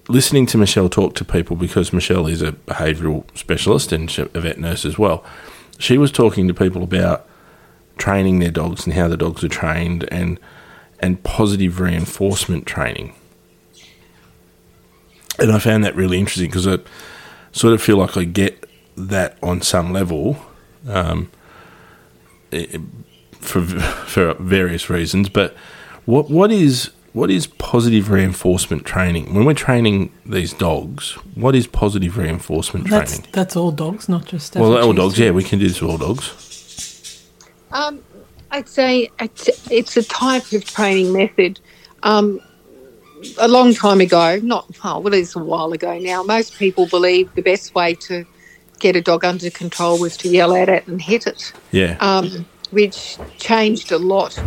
listening 0.07 0.45
to 0.47 0.57
Michelle 0.57 0.89
talk 0.89 1.15
to 1.15 1.25
people 1.25 1.55
because 1.55 1.91
Michelle 1.91 2.27
is 2.27 2.41
a 2.41 2.51
behavioural 2.51 3.25
specialist 3.37 3.91
and 3.91 4.15
a 4.33 4.41
vet 4.41 4.59
nurse 4.59 4.85
as 4.85 4.97
well. 4.97 5.23
She 5.79 5.97
was 5.97 6.11
talking 6.11 6.47
to 6.47 6.53
people 6.53 6.83
about 6.83 7.27
training 7.97 8.39
their 8.39 8.51
dogs 8.51 8.85
and 8.85 8.93
how 8.93 9.07
the 9.07 9.17
dogs 9.17 9.43
are 9.43 9.49
trained 9.49 10.07
and 10.11 10.39
and 10.99 11.21
positive 11.23 11.79
reinforcement 11.79 12.65
training. 12.65 13.13
And 15.37 15.51
I 15.51 15.59
found 15.59 15.83
that 15.83 15.95
really 15.95 16.17
interesting 16.17 16.49
because 16.49 16.67
I 16.67 16.79
sort 17.51 17.73
of 17.73 17.81
feel 17.81 17.97
like 17.97 18.15
I 18.15 18.23
get 18.23 18.69
that 18.95 19.37
on 19.43 19.61
some 19.61 19.91
level 19.91 20.37
um, 20.87 21.29
for 23.31 23.61
for 24.07 24.33
various 24.35 24.89
reasons. 24.89 25.29
But 25.29 25.55
what 26.05 26.29
what 26.29 26.51
is 26.51 26.91
what 27.15 27.31
is 27.31 27.47
positive 27.47 28.09
reinforcement 28.09 28.85
training? 28.85 29.33
When 29.33 29.45
we're 29.45 29.53
training 29.53 30.11
these 30.25 30.51
dogs, 30.51 31.13
what 31.33 31.55
is 31.55 31.65
positive 31.65 32.17
reinforcement 32.17 32.89
That's 32.89 33.13
training? 33.13 33.29
that's 33.31 33.55
all 33.55 33.71
dogs, 33.71 34.09
not 34.09 34.25
just 34.25 34.53
Well, 34.53 34.77
all 34.77 34.91
dogs, 34.91 35.17
yeah, 35.17 35.31
we 35.31 35.41
can 35.41 35.57
do 35.57 35.69
this 35.69 35.79
with 35.81 35.91
all 35.91 35.97
dogs. 35.97 37.31
Um, 37.71 38.03
I'd 38.51 38.67
say 38.67 39.09
it's, 39.17 39.49
it's 39.71 39.95
a 39.95 40.03
type 40.03 40.51
of 40.51 40.65
training 40.65 41.13
method. 41.13 41.61
Um, 42.03 42.41
a 43.39 43.47
long 43.47 43.73
time 43.73 44.01
ago, 44.01 44.37
not 44.43 44.69
oh, 44.83 44.99
well, 44.99 45.13
it's 45.13 45.37
a 45.37 45.39
while 45.39 45.71
ago 45.71 45.97
now. 45.97 46.21
Most 46.21 46.59
people 46.59 46.85
believe 46.85 47.33
the 47.35 47.41
best 47.41 47.73
way 47.73 47.95
to 47.95 48.25
get 48.79 48.97
a 48.97 49.01
dog 49.01 49.23
under 49.23 49.49
control 49.49 49.97
was 49.97 50.17
to 50.17 50.27
yell 50.27 50.53
at 50.53 50.67
it 50.67 50.85
and 50.85 51.01
hit 51.01 51.27
it, 51.27 51.53
Yeah, 51.71 51.95
um, 52.01 52.45
which 52.71 53.17
changed 53.37 53.93
a 53.93 53.97
lot. 53.97 54.37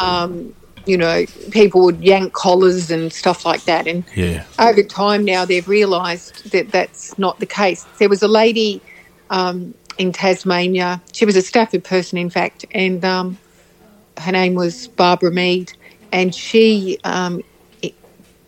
Um, 0.00 0.54
you 0.86 0.96
know, 0.98 1.26
people 1.50 1.82
would 1.84 2.02
yank 2.02 2.32
collars 2.32 2.90
and 2.90 3.12
stuff 3.12 3.44
like 3.44 3.64
that, 3.66 3.86
and 3.86 4.04
yeah, 4.14 4.44
over 4.58 4.82
time 4.82 5.24
now 5.24 5.44
they've 5.44 5.68
realised 5.68 6.50
that 6.52 6.70
that's 6.72 7.18
not 7.18 7.38
the 7.40 7.46
case. 7.46 7.86
There 7.98 8.08
was 8.08 8.22
a 8.22 8.28
lady 8.28 8.82
um, 9.30 9.74
in 9.98 10.12
Tasmania. 10.12 11.02
She 11.12 11.24
was 11.24 11.36
a 11.36 11.42
Stafford 11.42 11.84
person, 11.84 12.18
in 12.18 12.30
fact, 12.30 12.64
and 12.72 13.04
um, 13.04 13.38
her 14.18 14.32
name 14.32 14.54
was 14.54 14.88
Barbara 14.88 15.30
Mead. 15.32 15.72
and 16.12 16.34
she 16.34 16.98
um, 17.04 17.42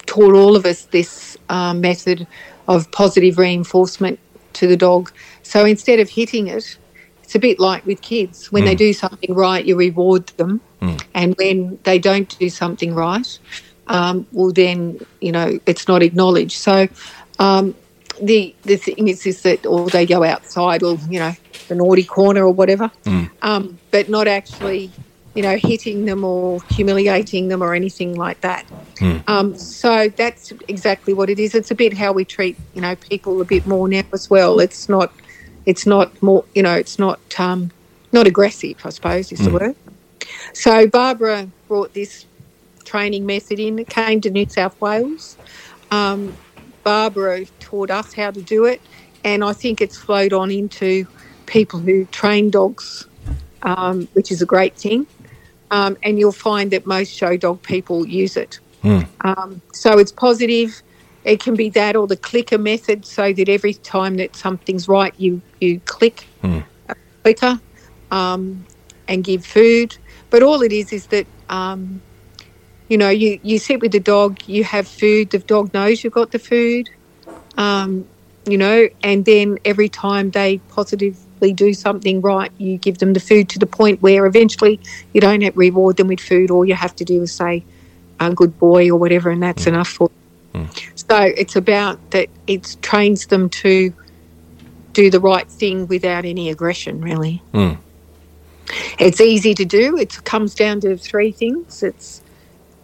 taught 0.07 0.35
all 0.35 0.57
of 0.57 0.65
us 0.65 0.87
this 0.87 1.37
um, 1.49 1.81
method 1.81 2.27
of 2.69 2.91
positive 2.93 3.39
reinforcement 3.39 4.19
to 4.55 4.67
the 4.67 4.77
dog. 4.77 5.11
So 5.43 5.65
instead 5.65 6.01
of 6.01 6.09
hitting 6.09 6.47
it, 6.49 6.79
it's 7.27 7.35
a 7.35 7.41
bit 7.41 7.59
like 7.59 7.85
with 7.85 8.03
kids. 8.03 8.53
When 8.53 8.65
they 8.65 8.77
do 8.77 8.93
something 8.93 9.35
right, 9.35 9.65
you 9.65 9.75
reward 9.77 10.29
them, 10.37 10.61
and 11.13 11.35
when 11.37 11.77
they 11.83 11.99
don't 11.99 12.39
do 12.39 12.49
something 12.49 12.95
right, 12.95 13.39
um, 13.89 14.29
well, 14.31 14.53
then 14.53 15.01
you 15.21 15.33
know 15.33 15.59
it's 15.67 15.89
not 15.89 16.03
acknowledged. 16.03 16.53
So. 16.53 16.89
Um, 17.39 17.75
the 18.23 18.55
the 18.63 18.77
thing 18.77 19.09
is, 19.09 19.27
is 19.27 19.43
that 19.43 19.67
or 19.67 19.91
they 19.91 20.07
go 20.07 20.25
outside 20.25 20.83
or 20.83 20.97
you 21.11 21.19
know 21.19 21.33
the 21.69 21.75
naughty 21.75 22.05
corner 22.05 22.45
or 22.45 22.53
whatever, 22.53 22.91
um, 23.43 23.79
but 23.91 24.09
not 24.09 24.27
actually 24.27 24.91
you 25.35 25.43
know 25.43 25.57
hitting 25.59 26.07
them 26.07 26.25
or 26.25 26.63
humiliating 26.71 27.49
them 27.49 27.63
or 27.63 27.75
anything 27.75 28.15
like 28.15 28.41
that. 28.41 28.65
Um, 29.29 29.55
so 29.59 30.09
that's 30.09 30.53
exactly 30.67 31.13
what 31.13 31.29
it 31.29 31.39
is. 31.39 31.55
It's 31.55 31.71
a 31.71 31.75
bit 31.75 31.93
how 31.93 32.13
we 32.13 32.25
treat 32.25 32.57
you 32.75 32.81
know 32.81 32.97
people 32.97 33.43
a 33.43 33.45
bit 33.45 33.67
more 33.67 33.87
now 33.87 34.05
as 34.15 34.31
well. 34.31 34.61
It's 34.61 34.89
not 34.89 35.13
it's 35.67 35.87
not 35.87 36.21
more 36.23 36.45
you 36.55 36.63
know 36.63 36.75
it's 36.75 36.99
not 36.99 37.21
um, 37.39 37.71
not 38.13 38.27
aggressive. 38.27 38.77
I 38.85 38.91
suppose 38.91 39.33
is 39.33 39.41
the 39.41 39.51
word. 39.51 39.77
So 40.55 40.87
Barbara 40.87 41.49
brought 41.69 41.93
this 41.95 42.27
training 42.85 43.27
method 43.27 43.59
in. 43.61 43.79
It 43.79 43.89
came 43.89 44.21
to 44.23 44.31
New 44.31 44.49
South 44.49 44.81
Wales. 44.81 45.37
Um, 45.91 46.37
Barbara 46.85 47.45
taught 47.61 47.91
us 47.91 48.15
how 48.15 48.31
to 48.31 48.41
do 48.43 48.65
it, 48.65 48.81
and 49.25 49.45
I 49.45 49.53
think 49.53 49.81
it's 49.81 49.97
flowed 49.97 50.33
on 50.33 50.51
into 50.51 51.07
people 51.47 51.81
who 51.81 52.05
train 52.07 52.51
dogs, 52.51 53.09
um, 53.63 54.09
which 54.15 54.31
is 54.31 54.43
a 54.43 54.47
great 54.47 54.77
thing. 54.77 55.07
Um, 55.71 55.97
and 56.03 56.19
you'll 56.19 56.33
find 56.33 56.71
that 56.71 56.87
most 56.87 57.13
show 57.13 57.37
dog 57.37 57.63
people 57.63 58.07
use 58.07 58.37
it. 58.37 58.61
Um, 59.23 59.61
so 59.73 59.99
it's 59.99 60.13
positive. 60.13 60.81
It 61.27 61.41
can 61.41 61.57
be 61.57 61.71
that 61.71 61.97
or 61.97 62.07
the 62.07 62.17
clicker 62.17 62.57
method, 62.57 63.05
so 63.05 63.33
that 63.33 63.49
every 63.49 63.75
time 63.75 64.15
that 64.19 64.37
something's 64.37 64.87
right, 64.87 65.13
you 65.19 65.43
you 65.61 65.81
click 65.81 66.29
a 66.89 66.95
clicker 67.25 67.61
um, 68.13 68.65
and 69.09 69.25
give 69.25 69.45
food. 69.45 69.97
But 70.31 70.45
all 70.45 70.63
it 70.63 70.73
is 70.73 70.93
is 70.93 71.09
that 71.09 71.27
um, 71.49 72.01
you 72.89 72.97
know 72.97 73.11
you 73.11 73.41
you 73.43 73.59
sit 73.59 73.81
with 73.81 73.91
the 73.91 73.99
dog, 73.99 74.39
you 74.47 74.63
have 74.63 74.87
food. 74.87 75.31
The 75.31 75.41
dog 75.41 75.75
knows 75.75 76.05
you've 76.05 76.13
got 76.13 76.31
the 76.31 76.39
food, 76.39 76.89
um, 77.59 78.07
you 78.49 78.57
know, 78.57 78.89
and 79.03 79.25
then 79.25 79.59
every 79.65 79.89
time 79.89 80.31
they 80.31 80.59
positively 80.69 81.53
do 81.53 81.75
something 81.75 82.21
right, 82.21 82.53
you 82.57 82.79
give 82.79 82.99
them 82.99 83.15
the 83.15 83.21
food 83.21 83.49
to 83.49 83.59
the 83.59 83.67
point 83.67 84.01
where 84.01 84.27
eventually 84.27 84.79
you 85.13 85.21
don't 85.21 85.43
have 85.43 85.57
reward 85.57 85.97
them 85.97 86.07
with 86.07 86.21
food. 86.21 86.53
All 86.53 86.65
you 86.65 86.77
have 86.77 86.95
to 86.95 87.05
do 87.05 87.23
is 87.23 87.33
say, 87.33 87.65
"A 88.21 88.33
good 88.33 88.57
boy" 88.61 88.89
or 88.91 88.97
whatever, 88.97 89.31
and 89.31 89.43
that's 89.43 89.67
enough 89.67 89.89
for. 89.89 90.07
Them. 90.07 90.26
So 90.95 91.17
it's 91.21 91.57
about 91.57 91.99
that. 92.11 92.29
It 92.47 92.77
trains 92.83 93.27
them 93.27 93.49
to 93.51 93.93
do 94.93 95.11
the 95.11 95.21
right 95.21 95.49
thing 95.49 95.87
without 95.89 96.25
any 96.25 96.49
aggression. 96.51 97.01
Really, 97.01 97.43
Mm. 97.53 97.77
it's 98.99 99.21
easy 99.21 99.55
to 99.55 99.65
do. 99.65 99.97
It 99.99 100.23
comes 100.25 100.55
down 100.55 100.81
to 100.81 100.97
three 100.97 101.33
things. 101.33 101.83
It's 101.83 102.23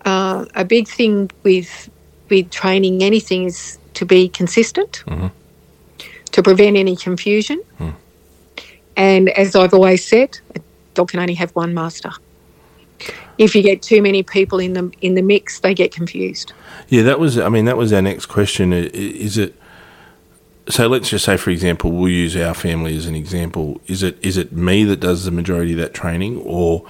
uh, 0.04 0.44
a 0.54 0.64
big 0.64 0.88
thing 0.88 1.30
with 1.42 1.90
with 2.28 2.50
training 2.50 3.02
anything 3.02 3.44
is 3.44 3.78
to 3.94 4.04
be 4.06 4.28
consistent, 4.28 5.04
to 6.32 6.42
prevent 6.42 6.76
any 6.76 6.96
confusion. 6.96 7.60
And 8.96 9.28
as 9.30 9.54
I've 9.54 9.74
always 9.74 10.06
said, 10.06 10.38
a 10.56 10.60
dog 10.94 11.10
can 11.10 11.20
only 11.20 11.34
have 11.34 11.50
one 11.52 11.72
master. 11.74 12.10
If 13.38 13.54
you 13.54 13.62
get 13.62 13.82
too 13.82 14.02
many 14.02 14.22
people 14.22 14.58
in 14.58 14.74
the 14.74 14.92
in 15.00 15.14
the 15.14 15.22
mix, 15.22 15.60
they 15.60 15.74
get 15.74 15.92
confused. 15.92 16.52
Yeah, 16.88 17.02
that 17.02 17.18
was. 17.18 17.38
I 17.38 17.48
mean, 17.48 17.64
that 17.64 17.76
was 17.76 17.92
our 17.92 18.02
next 18.02 18.26
question. 18.26 18.72
Is 18.72 19.38
it? 19.38 19.54
So 20.68 20.86
let's 20.86 21.08
just 21.08 21.24
say, 21.24 21.36
for 21.36 21.50
example, 21.50 21.90
we'll 21.90 22.10
use 22.10 22.36
our 22.36 22.54
family 22.54 22.96
as 22.96 23.06
an 23.06 23.14
example. 23.14 23.80
Is 23.86 24.02
it 24.02 24.18
is 24.24 24.36
it 24.36 24.52
me 24.52 24.84
that 24.84 25.00
does 25.00 25.24
the 25.24 25.30
majority 25.30 25.72
of 25.72 25.78
that 25.78 25.94
training, 25.94 26.40
or 26.42 26.86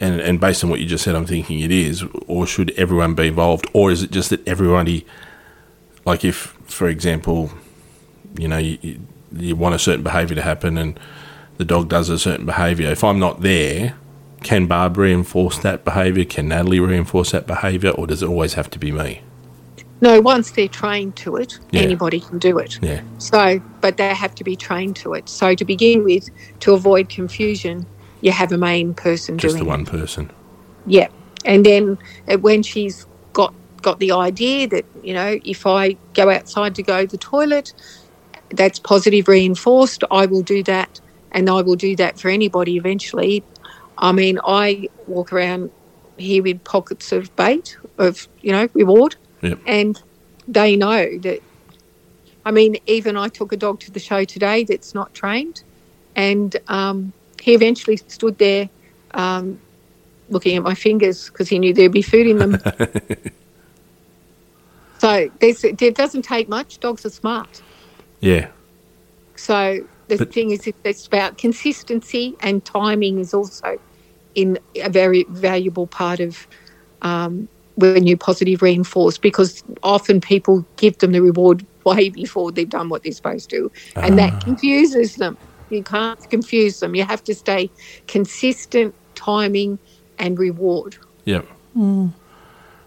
and 0.00 0.20
and 0.20 0.40
based 0.40 0.62
on 0.62 0.70
what 0.70 0.80
you 0.80 0.86
just 0.86 1.04
said, 1.04 1.14
I'm 1.14 1.26
thinking 1.26 1.60
it 1.60 1.70
is, 1.70 2.04
or 2.26 2.46
should 2.46 2.70
everyone 2.72 3.14
be 3.14 3.28
involved, 3.28 3.66
or 3.72 3.90
is 3.90 4.02
it 4.02 4.10
just 4.10 4.30
that 4.30 4.46
everybody, 4.46 5.06
like 6.04 6.24
if, 6.24 6.56
for 6.66 6.88
example, 6.88 7.50
you 8.38 8.48
know, 8.48 8.58
you, 8.58 8.78
you, 8.82 9.00
you 9.32 9.56
want 9.56 9.74
a 9.74 9.78
certain 9.78 10.02
behaviour 10.02 10.36
to 10.36 10.42
happen, 10.42 10.78
and 10.78 10.98
the 11.56 11.64
dog 11.64 11.88
does 11.88 12.08
a 12.08 12.18
certain 12.18 12.46
behaviour. 12.46 12.90
If 12.90 13.02
I'm 13.02 13.18
not 13.18 13.40
there, 13.42 13.96
can 14.42 14.66
Barb 14.66 14.96
reinforce 14.96 15.58
that 15.58 15.84
behaviour? 15.84 16.24
Can 16.24 16.48
Natalie 16.48 16.80
reinforce 16.80 17.32
that 17.32 17.46
behaviour, 17.46 17.90
or 17.90 18.06
does 18.06 18.22
it 18.22 18.28
always 18.28 18.54
have 18.54 18.70
to 18.70 18.78
be 18.78 18.92
me? 18.92 19.22
No, 20.00 20.20
once 20.20 20.52
they're 20.52 20.68
trained 20.68 21.16
to 21.16 21.36
it, 21.36 21.58
Yeah. 21.72 21.80
anybody 21.80 22.20
can 22.20 22.38
do 22.38 22.58
it. 22.58 22.78
Yeah. 22.80 23.00
So, 23.18 23.60
but 23.80 23.96
they 23.96 24.14
have 24.14 24.34
to 24.36 24.44
be 24.44 24.54
trained 24.54 24.94
to 24.96 25.14
it. 25.14 25.28
So, 25.28 25.54
to 25.54 25.64
begin 25.64 26.04
with, 26.04 26.30
to 26.60 26.72
avoid 26.72 27.08
confusion, 27.08 27.84
you 28.20 28.30
have 28.30 28.52
a 28.52 28.58
main 28.58 28.94
person 28.94 29.38
Just 29.38 29.54
doing 29.56 29.64
the 29.64 29.68
it. 29.68 29.74
one 29.76 29.84
person. 29.86 30.30
Yeah, 30.86 31.08
and 31.44 31.66
then 31.66 31.98
uh, 32.28 32.38
when 32.38 32.62
she's 32.62 33.06
got 33.32 33.52
got 33.82 33.98
the 33.98 34.12
idea 34.12 34.66
that 34.68 34.84
you 35.02 35.14
know, 35.14 35.38
if 35.44 35.66
I 35.66 35.96
go 36.14 36.30
outside 36.30 36.74
to 36.76 36.82
go 36.82 37.02
to 37.04 37.10
the 37.10 37.18
toilet, 37.18 37.72
that's 38.50 38.78
positive 38.78 39.26
reinforced. 39.28 40.04
I 40.10 40.26
will 40.26 40.42
do 40.42 40.62
that, 40.64 41.00
and 41.32 41.50
I 41.50 41.60
will 41.62 41.76
do 41.76 41.96
that 41.96 42.18
for 42.20 42.28
anybody 42.28 42.76
eventually. 42.76 43.42
I 43.98 44.12
mean, 44.12 44.38
I 44.46 44.88
walk 45.06 45.32
around 45.32 45.70
here 46.16 46.42
with 46.42 46.62
pockets 46.64 47.12
of 47.12 47.34
bait 47.36 47.76
of 47.98 48.26
you 48.42 48.52
know 48.52 48.68
reward, 48.74 49.16
Yep. 49.42 49.58
and 49.66 50.02
they 50.46 50.76
know 50.76 51.18
that. 51.18 51.40
I 52.44 52.50
mean, 52.50 52.76
even 52.86 53.16
I 53.16 53.28
took 53.28 53.52
a 53.52 53.56
dog 53.56 53.80
to 53.80 53.90
the 53.90 54.00
show 54.00 54.24
today 54.24 54.64
that's 54.64 54.94
not 54.94 55.12
trained, 55.14 55.62
and 56.16 56.56
um, 56.68 57.12
he 57.42 57.54
eventually 57.54 57.96
stood 58.08 58.38
there. 58.38 58.68
Um, 59.12 59.60
looking 60.30 60.58
at 60.58 60.62
my 60.62 60.74
fingers 60.74 61.30
because 61.30 61.48
he 61.48 61.58
knew 61.58 61.72
there'd 61.72 61.90
be 61.90 62.02
food 62.02 62.26
in 62.26 62.36
them. 62.36 62.58
so 64.98 65.30
it 65.40 65.94
doesn't 65.94 66.22
take 66.22 66.48
much. 66.48 66.80
Dogs 66.80 67.06
are 67.06 67.10
smart. 67.10 67.62
Yeah. 68.20 68.48
So 69.36 69.80
the 70.08 70.16
But- 70.18 70.32
thing 70.32 70.50
is, 70.50 70.68
it's 70.84 71.06
about 71.06 71.38
consistency 71.38 72.36
and 72.40 72.64
timing 72.64 73.18
is 73.18 73.32
also 73.32 73.78
in 74.38 74.56
a 74.76 74.88
very 74.88 75.24
valuable 75.30 75.88
part 75.88 76.20
of 76.20 76.46
um, 77.02 77.48
when 77.74 78.06
you 78.06 78.16
positive 78.16 78.62
reinforce 78.62 79.18
because 79.18 79.64
often 79.82 80.20
people 80.20 80.64
give 80.76 80.96
them 80.98 81.10
the 81.10 81.20
reward 81.20 81.66
way 81.84 82.08
before 82.08 82.52
they've 82.52 82.68
done 82.68 82.88
what 82.88 83.02
they're 83.02 83.12
supposed 83.12 83.50
to, 83.50 83.70
and 83.96 84.16
that 84.16 84.44
confuses 84.44 85.16
them. 85.16 85.36
You 85.70 85.82
can't 85.82 86.30
confuse 86.30 86.78
them. 86.78 86.94
You 86.94 87.02
have 87.04 87.24
to 87.24 87.34
stay 87.34 87.68
consistent, 88.06 88.94
timing, 89.16 89.80
and 90.18 90.38
reward. 90.38 90.96
Yep. 91.24 91.46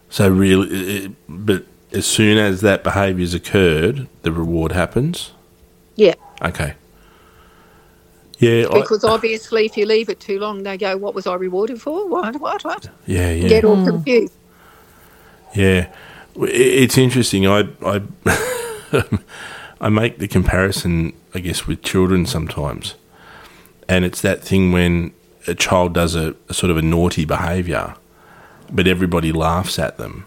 So 0.09 0.29
really, 0.29 0.69
it, 0.69 1.11
but 1.27 1.65
as 1.91 2.05
soon 2.05 2.37
as 2.37 2.61
that 2.61 2.81
behaviour's 2.81 3.33
occurred, 3.33 4.07
the 4.21 4.31
reward 4.31 4.71
happens. 4.71 5.31
Yeah. 5.95 6.15
Okay. 6.41 6.75
Yeah. 8.41 8.65
I, 8.71 8.81
Because 8.81 9.03
obviously, 9.03 9.65
if 9.65 9.77
you 9.77 9.85
leave 9.85 10.09
it 10.09 10.19
too 10.19 10.39
long, 10.39 10.63
they 10.63 10.75
go, 10.75 10.97
"What 10.97 11.13
was 11.13 11.27
I 11.27 11.35
rewarded 11.35 11.79
for? 11.79 12.07
What? 12.09 12.37
What? 12.37 12.65
What?" 12.65 12.89
yeah. 13.05 13.31
Yeah. 13.31 13.47
Get 13.47 13.63
all 13.63 13.75
hmm. 13.75 13.85
confused. 13.85 14.33
Yeah, 15.53 15.93
it's 16.35 16.97
interesting. 16.97 17.47
I 17.47 17.67
I 17.85 18.01
I 19.81 19.89
make 19.89 20.17
the 20.17 20.27
comparison, 20.27 21.13
I 21.35 21.39
guess, 21.39 21.67
with 21.67 21.83
children 21.83 22.25
sometimes, 22.25 22.95
and 23.87 24.03
it's 24.03 24.21
that 24.21 24.41
thing 24.41 24.71
when 24.71 25.13
a 25.47 25.53
child 25.53 25.93
does 25.93 26.15
a, 26.15 26.35
a 26.49 26.53
sort 26.53 26.71
of 26.71 26.77
a 26.77 26.81
naughty 26.81 27.25
behaviour, 27.25 27.95
but 28.71 28.87
everybody 28.87 29.31
laughs 29.31 29.77
at 29.77 29.97
them, 29.97 30.25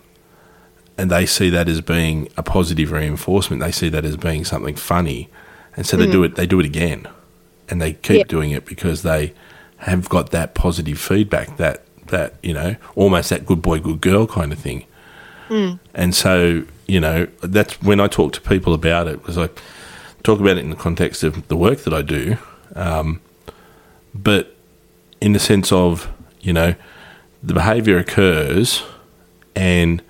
and 0.97 1.11
they 1.11 1.26
see 1.26 1.50
that 1.50 1.68
as 1.68 1.80
being 1.80 2.28
a 2.37 2.44
positive 2.44 2.92
reinforcement. 2.92 3.61
They 3.61 3.73
see 3.73 3.88
that 3.88 4.04
as 4.04 4.16
being 4.16 4.44
something 4.44 4.76
funny, 4.76 5.30
and 5.76 5.85
so 5.85 5.97
they 5.97 6.06
do 6.06 6.18
hmm. 6.18 6.25
it. 6.26 6.37
They 6.37 6.47
do 6.47 6.61
it 6.61 6.66
again, 6.66 7.09
and 7.68 7.80
they 7.80 7.92
keep 7.94 8.16
Yeah. 8.18 8.25
doing 8.28 8.50
it 8.50 8.64
because 8.64 9.02
they 9.02 9.33
have 9.78 10.09
got 10.09 10.30
that 10.30 10.54
positive 10.54 10.99
feedback. 10.99 11.56
That 11.56 11.83
that 12.09 12.35
you 12.42 12.52
know, 12.52 12.76
almost 12.94 13.30
that 13.30 13.47
good 13.47 13.62
boy, 13.62 13.78
good 13.80 14.00
girl 14.00 14.26
kind 14.26 14.52
of 14.52 14.59
thing. 14.59 14.85
And 15.94 16.14
so, 16.16 16.64
you 16.88 16.99
know, 16.99 17.28
that's 17.42 17.80
when 17.80 18.00
I 18.00 18.09
talk 18.09 18.33
to 18.33 18.40
people 18.40 18.75
about 18.75 19.06
it 19.06 19.21
because 19.21 19.38
I 19.38 19.49
talk 20.25 20.40
about 20.40 20.56
it 20.56 20.64
in 20.64 20.71
the 20.71 20.76
context 20.76 21.23
of 21.23 21.47
the 21.47 21.56
work 21.56 21.80
that 21.85 21.94
I 21.94 22.02
do. 22.02 22.38
Um, 22.75 23.21
but 24.12 24.56
in 25.21 25.33
the 25.33 25.38
sense 25.38 25.71
of, 25.71 26.09
you 26.40 26.52
know, 26.52 26.75
the 27.40 27.54
behavior 27.54 27.99
occurs 27.99 28.83
and, 29.54 30.02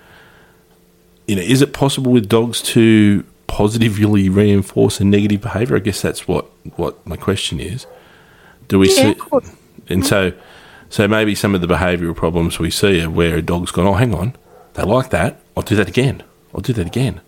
you 1.26 1.36
know, 1.36 1.42
is 1.42 1.60
it 1.60 1.74
possible 1.74 2.10
with 2.10 2.26
dogs 2.28 2.62
to 2.62 3.22
positively 3.54 4.28
reinforce 4.28 5.00
a 5.00 5.04
negative 5.04 5.40
behavior? 5.40 5.76
I 5.76 5.80
guess 5.80 6.02
that's 6.02 6.26
what, 6.26 6.46
what 6.76 6.94
my 7.06 7.16
question 7.16 7.60
is. 7.60 7.86
Do 8.68 8.80
we 8.80 8.88
Yeah, 8.88 9.14
see? 9.14 9.16
of. 9.32 9.56
And 9.88 10.04
so, 10.04 10.32
So 10.90 11.08
maybe 11.08 11.34
some 11.34 11.54
of 11.56 11.60
the 11.60 11.66
behavioural 11.66 12.14
problems 12.14 12.58
we 12.60 12.70
see 12.70 13.02
are 13.02 13.10
where 13.10 13.36
a 13.36 13.42
dog's 13.42 13.72
gone, 13.72 13.86
oh, 13.86 13.94
hang 13.94 14.14
on, 14.14 14.36
they 14.74 14.84
like 14.84 15.10
that. 15.10 15.40
I'll 15.56 15.64
do 15.64 15.76
that 15.76 15.88
again. 15.88 16.22
I'll 16.54 16.60
do 16.60 16.72
that 16.72 16.86
again. 16.86 17.20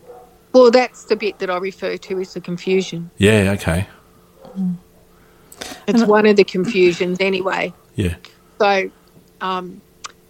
Well, 0.52 0.71
that's 0.71 1.04
the 1.04 1.16
bit 1.16 1.38
that 1.40 1.50
I 1.50 1.59
refer 1.59 1.97
to 1.97 2.21
as 2.21 2.35
the 2.35 2.40
confusion. 2.40 3.11
Yeah, 3.18 3.54
okay. 3.59 3.88
It's 5.88 6.04
one 6.04 6.26
of 6.26 6.37
the 6.37 6.45
confusions 6.45 7.18
anyway. 7.21 7.75
Yeah. 7.97 8.16
So, 8.61 8.90
um, 9.40 9.83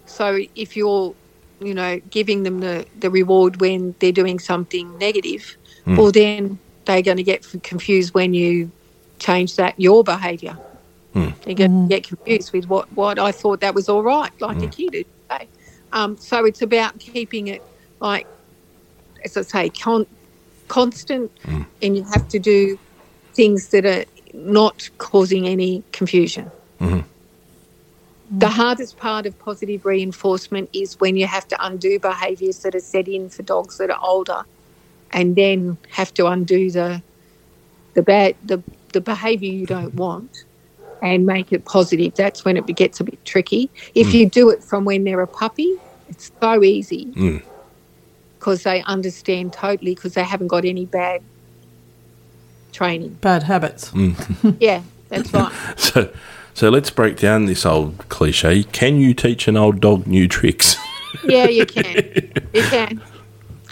so 0.07 0.39
if 0.55 0.77
you're, 0.77 1.15
you 1.61 1.75
know, 1.75 2.01
giving 2.11 2.43
them 2.45 2.61
the, 2.61 2.87
the 2.99 3.11
reward 3.11 3.61
when 3.61 3.95
they're 4.01 4.13
doing 4.13 4.39
something 4.39 4.97
negative, 4.99 5.57
Mm. 5.87 5.97
well, 5.97 6.11
then 6.11 6.59
they're 6.85 7.03
going 7.03 7.17
to 7.17 7.23
get 7.23 7.47
confused 7.63 8.15
when 8.15 8.35
you 8.35 8.71
change 9.19 9.57
that 9.57 9.79
your 9.79 10.05
behaviour. 10.05 10.59
Hmm. 11.13 11.31
They're 11.45 11.55
going 11.55 11.71
to 11.71 11.77
mm. 11.77 11.89
get 11.89 12.05
confused 12.05 12.53
with 12.53 12.69
what, 12.69 12.93
what 12.93 13.19
I 13.19 13.33
thought 13.33 13.61
that 13.61 13.75
was 13.75 13.89
all 13.89 14.03
right, 14.03 14.31
like 14.41 14.63
a 14.63 14.67
kid 14.67 14.93
would 14.93 15.07
say. 15.31 15.49
Um, 15.93 16.17
so 16.19 16.45
it's 16.45 16.61
about 16.61 16.99
keeping 16.99 17.49
it 17.49 17.63
like, 18.01 18.27
as 19.25 19.37
I 19.37 19.43
say, 19.43 19.69
con- 19.71 20.07
constant, 20.69 21.35
mm. 21.43 21.65
and 21.81 21.97
you 21.97 22.05
have 22.05 22.29
to 22.29 22.39
do 22.39 22.79
things 23.33 23.69
that 23.69 23.87
are 23.87 24.05
not 24.35 24.91
causing 24.99 25.47
any 25.47 25.83
confusion. 25.93 26.51
Mm-hmm. 26.81 27.01
The 28.39 28.49
hardest 28.49 28.97
part 28.99 29.25
of 29.25 29.39
positive 29.39 29.87
reinforcement 29.87 30.69
is 30.73 30.99
when 30.99 31.17
you 31.17 31.27
have 31.27 31.47
to 31.49 31.65
undo 31.65 31.99
behaviours 31.99 32.59
that 32.59 32.75
are 32.75 32.81
set 32.81 33.09
in 33.09 33.31
for 33.31 33.43
dogs 33.43 33.79
that 33.79 33.89
are 33.89 34.01
older, 34.03 34.45
and 35.17 35.35
then 35.35 35.77
have 35.91 36.15
to 36.15 36.27
undo 36.27 36.71
the 36.71 37.03
the 37.95 38.03
bad 38.03 38.37
the 38.45 38.63
the 38.93 39.01
behaviour 39.01 39.51
you 39.51 39.67
don't 39.67 39.95
want, 39.95 40.45
and 41.03 41.27
make 41.27 41.53
it 41.53 41.65
positive. 41.65 42.15
That's 42.15 42.45
when 42.45 42.57
it 42.57 42.67
gets 42.77 43.01
a 43.01 43.05
bit 43.05 43.25
tricky. 43.25 43.69
If 43.95 44.15
you 44.15 44.29
do 44.29 44.51
it 44.51 44.63
from 44.63 44.85
when 44.85 45.03
they're 45.05 45.21
a 45.23 45.27
puppy, 45.27 45.77
it's 46.09 46.31
so 46.41 46.63
easy 46.63 47.07
Mm. 47.07 47.43
because 48.39 48.63
they 48.63 48.83
understand 48.83 49.53
totally 49.53 49.95
because 49.95 50.15
they 50.15 50.23
haven't 50.23 50.49
got 50.49 50.65
any 50.65 50.85
bad 50.85 51.23
training. 52.73 53.19
Bad 53.21 53.43
habits. 53.45 53.91
Yeah, 54.61 54.83
that's 55.09 55.33
right. 55.33 55.53
So, 55.79 56.13
so 56.55 56.69
let's 56.71 56.91
break 56.91 57.17
down 57.19 57.47
this 57.47 57.65
old 57.67 58.09
cliche. 58.09 58.63
Can 58.65 58.97
you 59.01 59.15
teach 59.15 59.49
an 59.49 59.57
old 59.57 59.81
dog 59.81 60.07
new 60.07 60.29
tricks? 60.29 60.77
Yeah, 61.25 61.47
you 61.49 61.67
can. 61.77 61.95
You 62.55 62.63
can. 62.63 63.03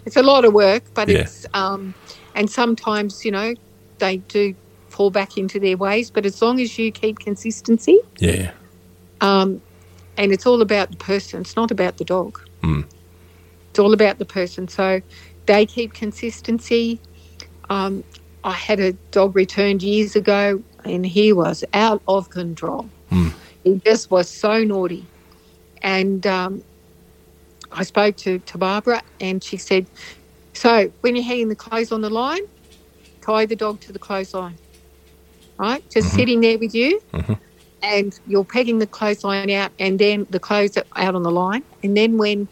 It's 0.06 0.16
a 0.16 0.22
lot 0.22 0.44
of 0.44 0.52
work, 0.52 0.84
but 0.94 1.08
Yeah. 1.08 1.20
it's 1.20 1.46
um, 1.54 1.94
and 2.34 2.50
sometimes 2.50 3.24
you 3.24 3.30
know 3.30 3.54
they 3.98 4.18
do 4.18 4.54
fall 4.88 5.10
back 5.10 5.36
into 5.36 5.58
their 5.58 5.76
ways. 5.76 6.10
But 6.10 6.26
as 6.26 6.40
long 6.40 6.60
as 6.60 6.78
you 6.78 6.92
keep 6.92 7.18
consistency, 7.18 7.98
yeah. 8.18 8.52
um, 9.20 9.60
and 10.16 10.32
it's 10.32 10.46
all 10.46 10.62
about 10.62 10.90
the 10.90 10.96
person. 10.96 11.40
It's 11.40 11.56
not 11.56 11.70
about 11.70 11.96
the 11.96 12.04
dog. 12.04 12.38
Mm. 12.62 12.84
It's 13.70 13.78
all 13.78 13.92
about 13.92 14.18
the 14.18 14.24
person. 14.24 14.68
So 14.68 15.00
they 15.46 15.66
keep 15.66 15.94
consistency. 15.94 17.00
Um, 17.70 18.04
I 18.44 18.52
had 18.52 18.78
a 18.78 18.92
dog 19.10 19.34
returned 19.34 19.82
years 19.82 20.14
ago, 20.14 20.62
and 20.84 21.04
he 21.06 21.32
was 21.32 21.64
out 21.72 22.02
of 22.06 22.30
control. 22.30 22.88
He 23.64 23.80
just 23.86 24.10
was 24.10 24.28
so 24.28 24.62
naughty, 24.64 25.06
and 25.82 26.26
um, 26.26 26.62
I 27.74 27.82
spoke 27.82 28.16
to, 28.18 28.38
to 28.38 28.58
Barbara, 28.58 29.02
and 29.20 29.42
she 29.42 29.56
said, 29.56 29.86
"So 30.52 30.90
when 31.00 31.16
you're 31.16 31.24
hanging 31.24 31.48
the 31.48 31.56
clothes 31.56 31.92
on 31.92 32.00
the 32.00 32.10
line, 32.10 32.42
tie 33.20 33.46
the 33.46 33.56
dog 33.56 33.80
to 33.80 33.92
the 33.92 33.98
clothesline, 33.98 34.56
right? 35.58 35.82
Just 35.90 36.08
mm-hmm. 36.08 36.16
sitting 36.16 36.40
there 36.40 36.58
with 36.58 36.74
you." 36.74 37.00
Mm-hmm. 37.12 37.34
and 37.82 38.18
you're 38.26 38.44
pegging 38.44 38.78
the 38.78 38.86
clothesline 38.86 39.50
out 39.50 39.70
and 39.78 39.98
then 39.98 40.26
the 40.30 40.40
clothes 40.40 40.74
are 40.78 40.84
out 40.96 41.14
on 41.14 41.22
the 41.22 41.30
line. 41.30 41.62
And 41.82 41.94
then 41.94 42.16
when 42.16 42.48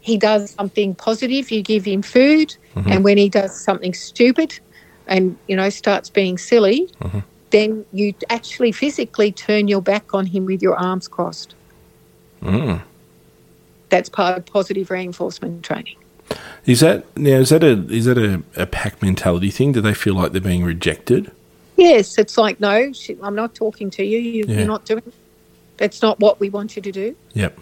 he 0.00 0.18
does 0.18 0.50
something 0.50 0.94
positive, 0.94 1.50
you 1.50 1.62
give 1.62 1.84
him 1.86 2.02
food. 2.02 2.54
Mm-hmm. 2.74 2.92
And 2.92 3.04
when 3.04 3.16
he 3.16 3.28
does 3.28 3.58
something 3.58 3.94
stupid 3.94 4.58
and, 5.06 5.36
you 5.48 5.56
know, 5.56 5.70
starts 5.70 6.10
being 6.10 6.36
silly, 6.36 6.90
then 7.50 7.84
you 7.92 8.14
actually 8.28 8.72
physically 8.72 9.32
turn 9.32 9.68
your 9.68 9.80
back 9.80 10.12
on 10.14 10.26
him 10.26 10.44
with 10.44 10.62
your 10.62 10.76
arms 10.76 11.08
crossed. 11.08 11.54
Mm. 12.42 12.82
That's 13.88 14.08
part 14.08 14.36
of 14.36 14.46
positive 14.46 14.90
reinforcement 14.90 15.64
training. 15.64 15.96
Is 16.66 16.80
that 16.80 17.04
now? 17.16 17.38
Is 17.38 17.48
that 17.48 17.64
a 17.64 17.86
is 17.90 18.04
that 18.04 18.18
a, 18.18 18.42
a 18.56 18.66
pack 18.66 19.00
mentality 19.02 19.50
thing? 19.50 19.72
Do 19.72 19.80
they 19.80 19.94
feel 19.94 20.14
like 20.14 20.32
they're 20.32 20.40
being 20.40 20.64
rejected? 20.64 21.32
Yes, 21.76 22.18
it's 22.18 22.36
like, 22.36 22.58
no, 22.58 22.92
I'm 23.22 23.36
not 23.36 23.54
talking 23.54 23.88
to 23.90 24.04
you. 24.04 24.18
you 24.18 24.44
Yeah. 24.46 24.58
You're 24.58 24.66
not 24.66 24.84
doing. 24.84 25.12
That's 25.76 26.02
not 26.02 26.18
what 26.18 26.40
we 26.40 26.50
want 26.50 26.74
you 26.74 26.82
to 26.82 26.90
do. 26.90 27.16
Yep. 27.34 27.56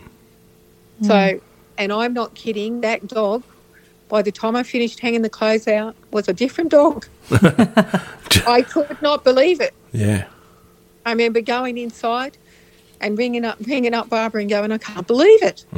So, 1.03 1.39
and 1.77 1.93
I'm 1.93 2.15
not 2.15 2.35
kidding, 2.35 2.81
that 2.81 3.07
dog, 3.07 3.43
by 4.09 4.23
the 4.23 4.33
time 4.33 4.57
I 4.57 4.62
finished 4.62 5.01
hanging 5.01 5.21
the 5.21 5.29
clothes 5.29 5.69
out, 5.69 5.95
was 6.11 6.29
a 6.29 6.33
different 6.33 6.71
dog. 6.71 7.07
I 7.31 8.65
could 8.67 9.01
not 9.03 9.23
believe 9.23 9.61
it. 9.61 9.75
Yeah. 9.93 10.27
I 11.05 11.11
remember 11.11 11.43
going 11.43 11.77
inside 11.77 12.39
and 13.01 13.17
ringing 13.19 13.45
up, 13.45 13.59
ringing 13.67 13.95
up 13.95 14.09
Barbara 14.09 14.41
and 14.41 14.51
going, 14.51 14.73
I 14.73 14.79
can't 14.79 15.07
believe 15.07 15.43
it. 15.43 15.65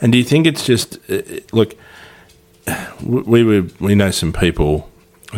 And 0.00 0.12
do 0.12 0.18
you 0.18 0.24
think 0.24 0.46
it's 0.46 0.64
just 0.64 0.98
uh, 1.10 1.16
uh, 1.16 1.40
look? 1.52 1.74
We 3.02 3.44
were 3.44 3.66
we 3.80 3.94
know 3.94 4.10
some 4.10 4.32
people 4.32 4.88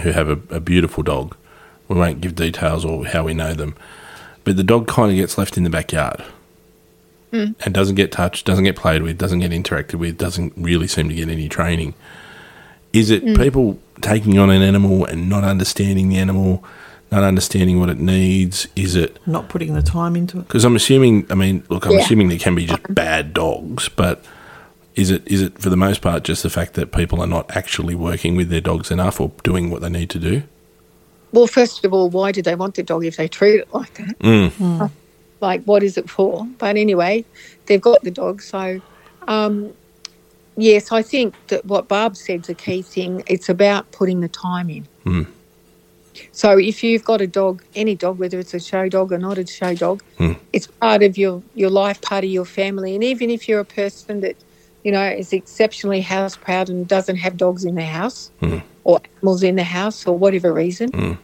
who 0.03 0.13
have 0.13 0.29
a, 0.29 0.39
a 0.55 0.61
beautiful 0.61 1.03
dog. 1.03 1.37
We 1.89 1.97
won't 1.97 2.21
give 2.21 2.35
details 2.35 2.85
or 2.85 3.07
how 3.07 3.25
we 3.25 3.35
know 3.35 3.55
them, 3.55 3.75
but 4.45 4.57
the 4.57 4.63
dog 4.63 4.87
kind 4.87 5.11
of 5.11 5.17
gets 5.17 5.37
left 5.37 5.57
in 5.57 5.65
the 5.65 5.71
backyard 5.71 6.25
and 7.33 7.75
doesn't 7.75 7.95
get 7.95 8.13
touched, 8.13 8.47
doesn't 8.47 8.65
get 8.65 8.77
played 8.77 9.03
with, 9.03 9.17
doesn't 9.19 9.41
get 9.41 9.51
interacted 9.53 9.95
with, 9.95 10.19
doesn't 10.19 10.53
really 10.57 10.87
seem 10.87 11.09
to 11.09 11.15
get 11.15 11.29
any 11.29 11.49
training. 11.49 11.95
Is 12.93 13.11
it 13.11 13.25
people 13.37 13.79
taking 14.03 14.39
on 14.39 14.51
an 14.51 14.61
animal 14.61 15.07
and 15.07 15.31
not 15.31 15.43
understanding 15.43 16.11
the 16.11 16.19
animal, 16.19 16.63
not 17.13 17.23
understanding 17.23 17.79
what 17.79 17.91
it 17.91 17.99
needs? 17.99 18.67
Is 18.75 18.97
it 18.97 19.19
Not 19.27 19.49
putting 19.49 19.75
the 19.75 19.83
time 19.83 20.17
into 20.17 20.39
it. 20.39 20.49
because 20.49 20.65
I'm 20.65 20.75
assuming, 20.75 21.27
I 21.31 21.35
mean, 21.35 21.63
look, 21.69 21.87
I'm 21.87 21.93
Yeah. 21.93 22.01
assuming 22.01 22.29
there 22.29 22.39
can 22.39 22.55
be 22.57 22.67
just 22.67 22.83
bad 22.93 23.33
dogs, 23.35 23.89
but 23.89 24.25
is 24.97 25.11
it 25.11 25.23
is 25.27 25.41
it 25.43 25.59
for 25.59 25.71
the 25.71 25.77
most 25.77 26.01
part 26.03 26.23
just 26.25 26.43
the 26.43 26.51
fact 26.51 26.75
that 26.75 26.91
people 26.93 27.21
are 27.21 27.27
not 27.27 27.55
actually 27.57 27.95
working 27.95 28.35
with 28.35 28.49
their 28.51 28.61
dogs 28.61 28.91
enough 28.91 29.21
or 29.21 29.31
doing 29.45 29.71
what 29.71 29.81
they 29.83 29.89
need 29.91 30.11
to 30.11 30.19
do? 30.19 30.43
Well, 31.33 31.47
first 31.47 31.85
of 31.85 31.93
all, 31.95 32.11
why 32.11 32.33
do 32.33 32.43
they 32.43 32.55
want 32.55 32.75
the 32.75 32.83
dog 32.83 33.05
if 33.05 33.17
they 33.17 33.29
treat 33.29 33.61
it 33.61 33.69
like 33.73 33.95
that? 33.95 34.19
Mm. 34.19 34.91
Like, 35.41 35.65
what 35.65 35.83
is 35.83 35.97
it 35.97 36.09
for? 36.11 36.47
But 36.59 36.77
anyway, 36.77 37.25
they've 37.67 37.81
got 37.81 38.03
the 38.05 38.11
dog. 38.11 38.43
So, 38.43 38.81
um, 39.29 39.73
yes, 40.57 40.93
I 40.93 41.01
think 41.03 41.35
that 41.49 41.65
what 41.65 41.89
Barb 41.89 42.17
said's 42.17 42.49
a 42.51 42.55
key 42.55 42.83
thing. 42.83 43.23
It's 43.27 43.49
about 43.49 43.91
putting 43.93 44.21
the 44.21 44.29
time 44.29 44.69
in. 44.71 44.87
Mm. 45.07 45.27
So, 46.33 46.59
if 46.59 46.83
you've 46.83 47.05
got 47.05 47.21
a 47.21 47.27
dog, 47.27 47.63
any 47.75 47.95
dog, 47.95 48.19
whether 48.19 48.39
it's 48.39 48.55
a 48.55 48.61
show 48.61 48.89
dog 48.89 49.13
or 49.13 49.19
not 49.19 49.39
a 49.39 49.47
show 49.47 49.75
dog, 49.75 50.03
Mm. 50.19 50.37
it's 50.53 50.67
part 50.67 51.03
of 51.03 51.17
your, 51.19 51.43
your 51.55 51.71
life, 51.71 52.01
part 52.01 52.25
of 52.25 52.31
your 52.31 52.45
family. 52.45 52.95
And 52.95 53.03
even 53.05 53.31
if 53.31 53.49
you're 53.49 53.61
a 53.61 53.65
person 53.65 54.21
that, 54.21 54.37
you 54.85 54.93
know, 54.93 55.05
is 55.05 55.33
exceptionally 55.33 56.01
house 56.01 56.37
proud 56.37 56.69
and 56.69 56.87
doesn't 56.87 57.17
have 57.17 57.37
dogs 57.37 57.65
in 57.65 57.75
the 57.75 57.85
house 57.85 58.31
Mm. 58.43 58.63
or 58.85 59.01
animals 59.17 59.43
in 59.43 59.57
the 59.57 59.65
house 59.65 60.03
for 60.03 60.13
whatever 60.13 60.53
reason, 60.53 60.91
Mm. 60.91 61.19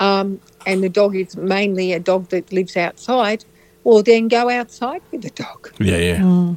um, 0.00 0.40
and 0.66 0.82
the 0.82 0.88
dog 0.88 1.16
is 1.16 1.36
mainly 1.36 1.92
a 1.92 2.00
dog 2.00 2.28
that 2.28 2.52
lives 2.52 2.76
outside, 2.76 3.44
well, 3.84 4.02
then 4.02 4.28
go 4.28 4.48
outside 4.48 5.02
with 5.10 5.22
the 5.22 5.30
dog. 5.30 5.72
Yeah, 5.80 5.96
yeah, 5.96 6.18
Do 6.22 6.56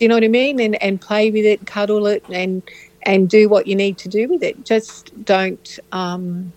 you 0.00 0.08
know 0.08 0.16
what 0.16 0.24
I 0.24 0.28
mean? 0.28 0.58
And 0.58 0.82
and 0.82 1.00
play 1.00 1.30
with 1.30 1.44
it, 1.44 1.66
cuddle 1.66 2.06
it, 2.06 2.24
and 2.30 2.62
and 3.04 3.28
do 3.28 3.48
what 3.48 3.66
you 3.66 3.76
need 3.76 3.98
to 3.98 4.08
do 4.08 4.26
with 4.28 4.42
it. 4.42 4.64
Just 4.64 5.12
don't 5.24 5.78
um, 5.92 6.52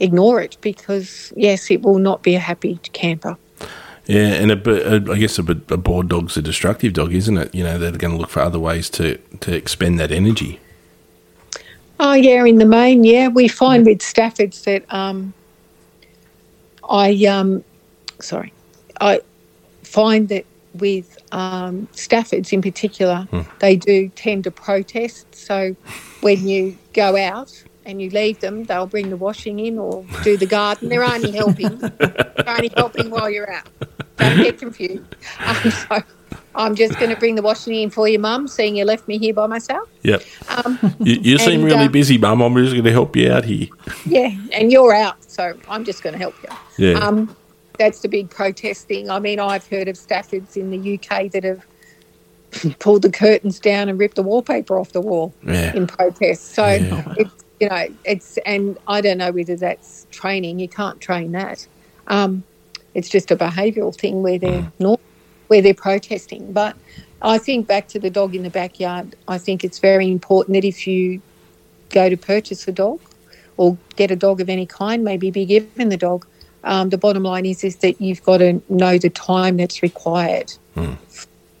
ignore 0.00 0.40
it 0.40 0.56
because 0.60 1.32
yes, 1.36 1.70
it 1.70 1.82
will 1.82 1.98
not 1.98 2.22
be 2.22 2.34
a 2.34 2.40
happy 2.40 2.78
camper. 2.92 3.36
yeah. 4.06 4.34
And 4.34 4.50
a, 4.50 4.94
a, 4.94 5.12
I 5.12 5.18
guess 5.18 5.38
a 5.38 5.42
bored 5.42 6.08
dog's 6.08 6.36
a 6.36 6.42
destructive 6.42 6.92
dog, 6.92 7.12
isn't 7.14 7.36
it? 7.36 7.54
You 7.54 7.64
know, 7.64 7.78
they're 7.78 7.92
going 7.92 8.14
to 8.14 8.18
look 8.18 8.30
for 8.30 8.40
other 8.40 8.58
ways 8.58 8.90
to 8.90 9.18
to 9.40 9.54
expend 9.54 9.98
that 10.00 10.10
energy. 10.10 10.60
Oh 12.00 12.14
yeah, 12.14 12.44
in 12.44 12.58
the 12.58 12.66
main, 12.66 13.04
yeah, 13.04 13.28
we 13.28 13.46
find 13.46 13.86
with 13.86 13.98
Staffords 13.98 14.64
that 14.64 14.84
um, 14.92 15.32
I 16.88 17.24
um, 17.26 17.62
sorry, 18.20 18.52
I 19.00 19.20
find 19.82 20.28
that 20.28 20.44
with 20.74 21.16
um, 21.32 21.86
Staffords 21.92 22.52
in 22.52 22.62
particular, 22.62 23.28
they 23.60 23.76
do 23.76 24.08
tend 24.16 24.44
to 24.44 24.50
protest. 24.50 25.32
So 25.34 25.76
when 26.20 26.46
you 26.48 26.76
go 26.94 27.16
out 27.16 27.62
and 27.86 28.00
you 28.00 28.10
leave 28.10 28.40
them, 28.40 28.64
they'll 28.64 28.86
bring 28.86 29.10
the 29.10 29.16
washing 29.16 29.58
in 29.58 29.78
or 29.78 30.04
do 30.22 30.36
the 30.36 30.46
garden. 30.46 30.88
They're 30.88 31.04
only 31.04 31.30
helping. 31.32 31.78
They're 31.78 32.44
only 32.46 32.70
helping 32.76 33.10
while 33.10 33.28
you're 33.30 33.50
out. 33.52 33.68
Don't 34.16 34.36
get 34.38 34.58
confused. 34.58 35.02
Um, 35.40 35.70
so 35.70 36.02
I'm 36.56 36.74
just 36.76 36.98
going 37.00 37.10
to 37.10 37.16
bring 37.16 37.34
the 37.34 37.42
washing 37.42 37.74
in 37.74 37.90
for 37.90 38.06
you, 38.06 38.18
Mum, 38.20 38.46
seeing 38.46 38.76
you 38.76 38.84
left 38.84 39.08
me 39.08 39.18
here 39.18 39.34
by 39.34 39.46
myself. 39.48 39.88
Yep. 40.02 40.22
Um, 40.48 40.78
You, 41.00 41.16
you 41.20 41.38
seem 41.38 41.60
And, 41.62 41.64
really 41.64 41.86
uh, 41.86 41.88
busy, 41.88 42.16
Mum. 42.16 42.40
I'm 42.40 42.54
just 42.54 42.72
going 42.72 42.84
to 42.84 42.92
help 42.92 43.16
you 43.16 43.32
out 43.32 43.44
here. 43.44 43.66
Yeah, 44.06 44.30
and 44.52 44.70
you're 44.70 44.94
out, 44.94 45.22
so 45.24 45.52
I'm 45.68 45.84
just 45.84 46.02
going 46.04 46.12
to 46.12 46.18
help 46.18 46.34
you. 46.42 46.92
Yeah. 46.92 46.98
Um, 47.00 47.36
that's 47.78 48.00
the 48.00 48.08
big 48.08 48.30
protest 48.30 48.86
thing. 48.86 49.10
I 49.10 49.18
mean, 49.18 49.40
I've 49.40 49.66
heard 49.66 49.88
of 49.88 49.96
Staffords 49.96 50.56
in 50.56 50.70
the 50.70 50.94
UK 50.94 51.32
that 51.32 51.42
have 51.42 51.66
pulled 52.78 53.02
the 53.02 53.10
curtains 53.10 53.58
down 53.58 53.88
and 53.88 53.98
ripped 53.98 54.14
the 54.14 54.22
wallpaper 54.22 54.78
off 54.78 54.92
the 54.92 55.00
wall 55.00 55.34
Yeah. 55.44 55.74
in 55.74 55.88
protest. 55.88 56.54
So 56.54 56.64
Yeah. 56.66 57.14
it's 57.16 57.43
you 57.60 57.68
know 57.68 57.86
it's 58.04 58.38
and 58.38 58.78
I 58.86 59.00
don't 59.00 59.18
know 59.18 59.32
whether 59.32 59.56
that's 59.56 60.06
training. 60.10 60.58
You 60.58 60.68
can't 60.68 61.00
train 61.00 61.32
that. 61.32 61.66
Um, 62.06 62.44
it's 62.94 63.08
just 63.08 63.30
a 63.30 63.36
behavioural 63.36 63.94
thing 63.94 64.22
where 64.22 64.38
they're 64.38 64.70
not 64.78 65.00
where 65.48 65.62
they're 65.62 65.74
protesting. 65.74 66.52
But 66.52 66.76
I 67.22 67.38
think 67.38 67.66
back 67.66 67.88
to 67.88 67.98
the 67.98 68.10
dog 68.10 68.34
in 68.34 68.42
the 68.42 68.50
backyard. 68.50 69.16
I 69.28 69.38
think 69.38 69.64
it's 69.64 69.78
very 69.78 70.10
important 70.10 70.54
that 70.54 70.64
if 70.64 70.86
you 70.86 71.20
go 71.90 72.08
to 72.08 72.16
purchase 72.16 72.66
a 72.68 72.72
dog 72.72 73.00
or 73.56 73.78
get 73.96 74.10
a 74.10 74.16
dog 74.16 74.40
of 74.40 74.48
any 74.48 74.66
kind, 74.66 75.04
maybe 75.04 75.30
be 75.30 75.44
given 75.44 75.88
the 75.88 75.96
dog. 75.96 76.26
Um, 76.64 76.88
the 76.88 76.98
bottom 76.98 77.22
line 77.22 77.46
is 77.46 77.62
is 77.62 77.76
that 77.76 78.00
you've 78.00 78.22
got 78.22 78.38
to 78.38 78.62
know 78.68 78.98
the 78.98 79.10
time 79.10 79.58
that's 79.58 79.82
required 79.82 80.52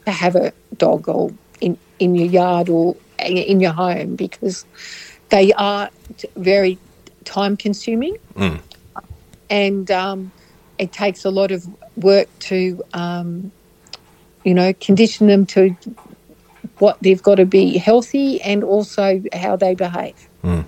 to 0.06 0.10
have 0.10 0.34
a 0.34 0.52
dog 0.76 1.08
or 1.08 1.32
in, 1.60 1.78
in 1.98 2.14
your 2.14 2.26
yard 2.26 2.68
or 2.68 2.96
in 3.18 3.60
your 3.60 3.72
home 3.72 4.16
because 4.16 4.64
they 5.30 5.52
are 5.54 5.90
t- 6.18 6.28
very 6.36 6.78
time 7.24 7.56
consuming 7.56 8.16
Mm. 8.36 8.60
and 9.50 9.90
um, 9.90 10.32
it 10.78 10.92
takes 10.92 11.24
a 11.24 11.30
lot 11.30 11.50
of 11.50 11.66
work 11.96 12.28
to 12.40 12.82
um, 12.92 13.52
you 14.44 14.54
know 14.54 14.72
condition 14.74 15.26
them 15.26 15.46
to 15.46 15.76
what 16.78 16.98
they've 17.00 17.22
got 17.22 17.36
to 17.36 17.46
be 17.46 17.78
healthy 17.78 18.40
and 18.42 18.64
also 18.64 19.22
how 19.32 19.56
they 19.56 19.74
behave 19.74 20.28
Mm. 20.42 20.64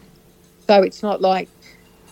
so 0.66 0.82
it's 0.82 1.02
not 1.02 1.20
like 1.20 1.48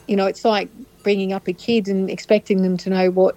you 0.07 0.16
know 0.16 0.26
it's 0.26 0.44
like 0.44 0.68
bringing 1.02 1.33
up 1.33 1.48
a 1.48 1.52
kid 1.52 1.88
and 1.88 2.11
expecting 2.11 2.62
them 2.62 2.76
to 2.78 2.90
know 2.90 3.11
what 3.11 3.37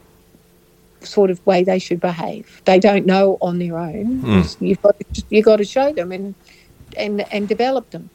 sort 1.02 1.30
of 1.30 1.46
way 1.46 1.64
they 1.64 1.80
should 1.80 2.00
behave 2.02 2.62
they 2.66 2.80
don't 2.80 3.06
know 3.06 3.38
on 3.42 3.60
their 3.60 3.78
own 3.78 4.22
Mm. 4.22 4.62
you've 4.62 4.82
got 4.82 5.00
to, 5.00 5.24
you've 5.30 5.46
got 5.46 5.58
to 5.58 5.64
show 5.66 5.94
them 5.94 6.12
and 6.12 6.34
and 6.98 7.22
and 7.34 7.48
develop 7.48 7.90
them 7.92 8.10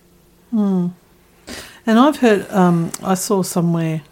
And 0.52 1.98
I've 1.98 2.16
heard, 2.18 2.48
um, 2.50 2.92
I 3.02 3.14
saw 3.14 3.42
somewhere 3.42 4.02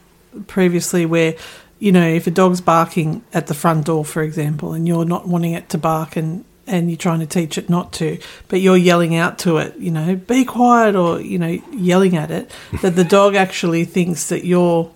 previously 0.46 1.06
where, 1.06 1.34
you 1.78 1.92
know, 1.92 2.06
if 2.06 2.26
a 2.26 2.30
dog's 2.30 2.60
barking 2.60 3.22
at 3.32 3.46
the 3.46 3.54
front 3.54 3.86
door, 3.86 4.04
for 4.04 4.22
example, 4.22 4.72
and 4.72 4.86
you're 4.88 5.04
not 5.04 5.28
wanting 5.28 5.52
it 5.52 5.68
to 5.70 5.78
bark 5.78 6.16
and, 6.16 6.44
and 6.66 6.90
you're 6.90 6.96
trying 6.96 7.20
to 7.20 7.26
teach 7.26 7.58
it 7.58 7.68
not 7.70 7.92
to, 7.94 8.18
but 8.48 8.60
you're 8.60 8.76
yelling 8.76 9.14
out 9.14 9.38
to 9.40 9.58
it, 9.58 9.76
you 9.76 9.90
know, 9.90 10.16
be 10.16 10.44
quiet 10.44 10.96
or, 10.96 11.20
you 11.20 11.38
know, 11.38 11.58
yelling 11.72 12.16
at 12.16 12.30
it, 12.30 12.50
that 12.82 12.96
the 12.96 13.04
dog 13.04 13.34
actually 13.34 13.84
thinks 13.84 14.28
that 14.28 14.44
you're 14.44 14.90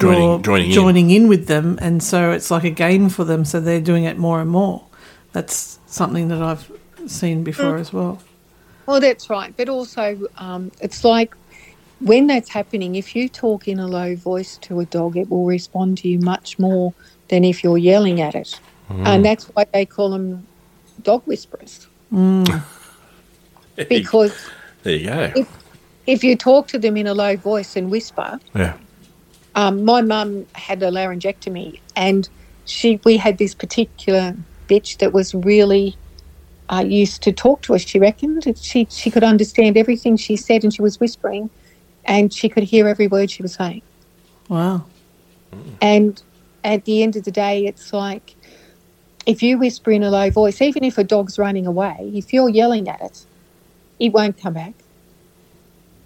Joining- 0.00 0.22
you're 0.22 0.38
joining 0.40 0.66
in. 0.68 0.72
joining 0.72 1.10
in 1.10 1.28
with 1.28 1.46
them. 1.46 1.78
And 1.80 2.02
so 2.02 2.32
it's 2.32 2.50
like 2.50 2.64
a 2.64 2.70
game 2.70 3.08
for 3.10 3.22
them. 3.24 3.44
So 3.44 3.60
they're 3.60 3.80
doing 3.80 4.04
it 4.04 4.18
more 4.18 4.40
and 4.40 4.50
more. 4.50 4.84
That's 5.32 5.78
something 5.86 6.28
that 6.28 6.42
I've 6.42 6.70
seen 7.06 7.44
before 7.44 7.76
as 7.76 7.92
well. 7.92 8.20
Well, 8.86 9.00
that's 9.00 9.30
right. 9.30 9.54
But 9.56 9.68
also, 9.68 10.26
um, 10.38 10.70
it's 10.80 11.04
like 11.04 11.34
when 12.00 12.26
that's 12.26 12.50
happening, 12.50 12.96
if 12.96 13.16
you 13.16 13.28
talk 13.28 13.66
in 13.66 13.78
a 13.78 13.86
low 13.86 14.14
voice 14.16 14.58
to 14.58 14.80
a 14.80 14.84
dog, 14.84 15.16
it 15.16 15.30
will 15.30 15.46
respond 15.46 15.98
to 15.98 16.08
you 16.08 16.18
much 16.18 16.58
more 16.58 16.92
than 17.28 17.44
if 17.44 17.64
you're 17.64 17.78
yelling 17.78 18.20
at 18.20 18.34
it. 18.34 18.60
And 18.90 19.24
that's 19.24 19.46
why 19.46 19.64
they 19.72 19.86
call 19.86 20.10
them 20.10 20.46
dog 21.02 21.22
whisperers. 21.26 21.86
Because 23.88 24.32
There 24.84 24.94
you 24.94 25.06
go. 25.06 25.32
if, 25.34 25.48
if 26.06 26.22
you 26.24 26.36
talk 26.36 26.68
to 26.68 26.78
them 26.78 26.96
in 26.96 27.06
a 27.06 27.14
low 27.14 27.36
voice 27.36 27.74
and 27.76 27.90
whisper, 27.90 28.38
Yeah. 28.54 28.74
um, 29.56 29.84
my 29.84 30.00
mum 30.00 30.46
had 30.54 30.82
a 30.82 30.90
laryngectomy, 30.90 31.80
and 31.96 32.28
she 32.66 33.00
we 33.04 33.16
had 33.16 33.38
this 33.38 33.54
particular 33.54 34.36
bitch 34.68 34.98
that 34.98 35.12
was 35.12 35.34
really 35.34 35.96
uh, 36.68 36.84
used 36.86 37.22
to 37.22 37.32
talk 37.32 37.62
to 37.62 37.74
us. 37.74 37.82
She 37.82 37.98
reckoned 37.98 38.58
she 38.60 38.86
she 38.90 39.10
could 39.10 39.24
understand 39.24 39.76
everything 39.76 40.16
she 40.16 40.36
said, 40.36 40.64
and 40.64 40.72
she 40.72 40.82
was 40.82 40.98
whispering, 40.98 41.50
and 42.04 42.32
she 42.32 42.48
could 42.48 42.64
hear 42.64 42.88
every 42.88 43.06
word 43.06 43.30
she 43.30 43.42
was 43.42 43.54
saying. 43.54 43.82
Wow. 44.48 44.86
And 45.80 46.22
at 46.62 46.84
the 46.84 47.02
end 47.02 47.16
of 47.16 47.24
the 47.24 47.30
day, 47.30 47.66
it's 47.66 47.92
like 47.92 48.34
if 49.26 49.42
you 49.42 49.58
whisper 49.58 49.90
in 49.90 50.02
a 50.02 50.10
low 50.10 50.30
voice, 50.30 50.60
even 50.60 50.84
if 50.84 50.98
a 50.98 51.04
dog's 51.04 51.38
running 51.38 51.66
away, 51.66 52.12
if 52.14 52.32
you're 52.32 52.48
yelling 52.48 52.88
at 52.88 53.00
it, 53.00 53.26
it 53.98 54.12
won't 54.12 54.40
come 54.40 54.54
back. 54.54 54.74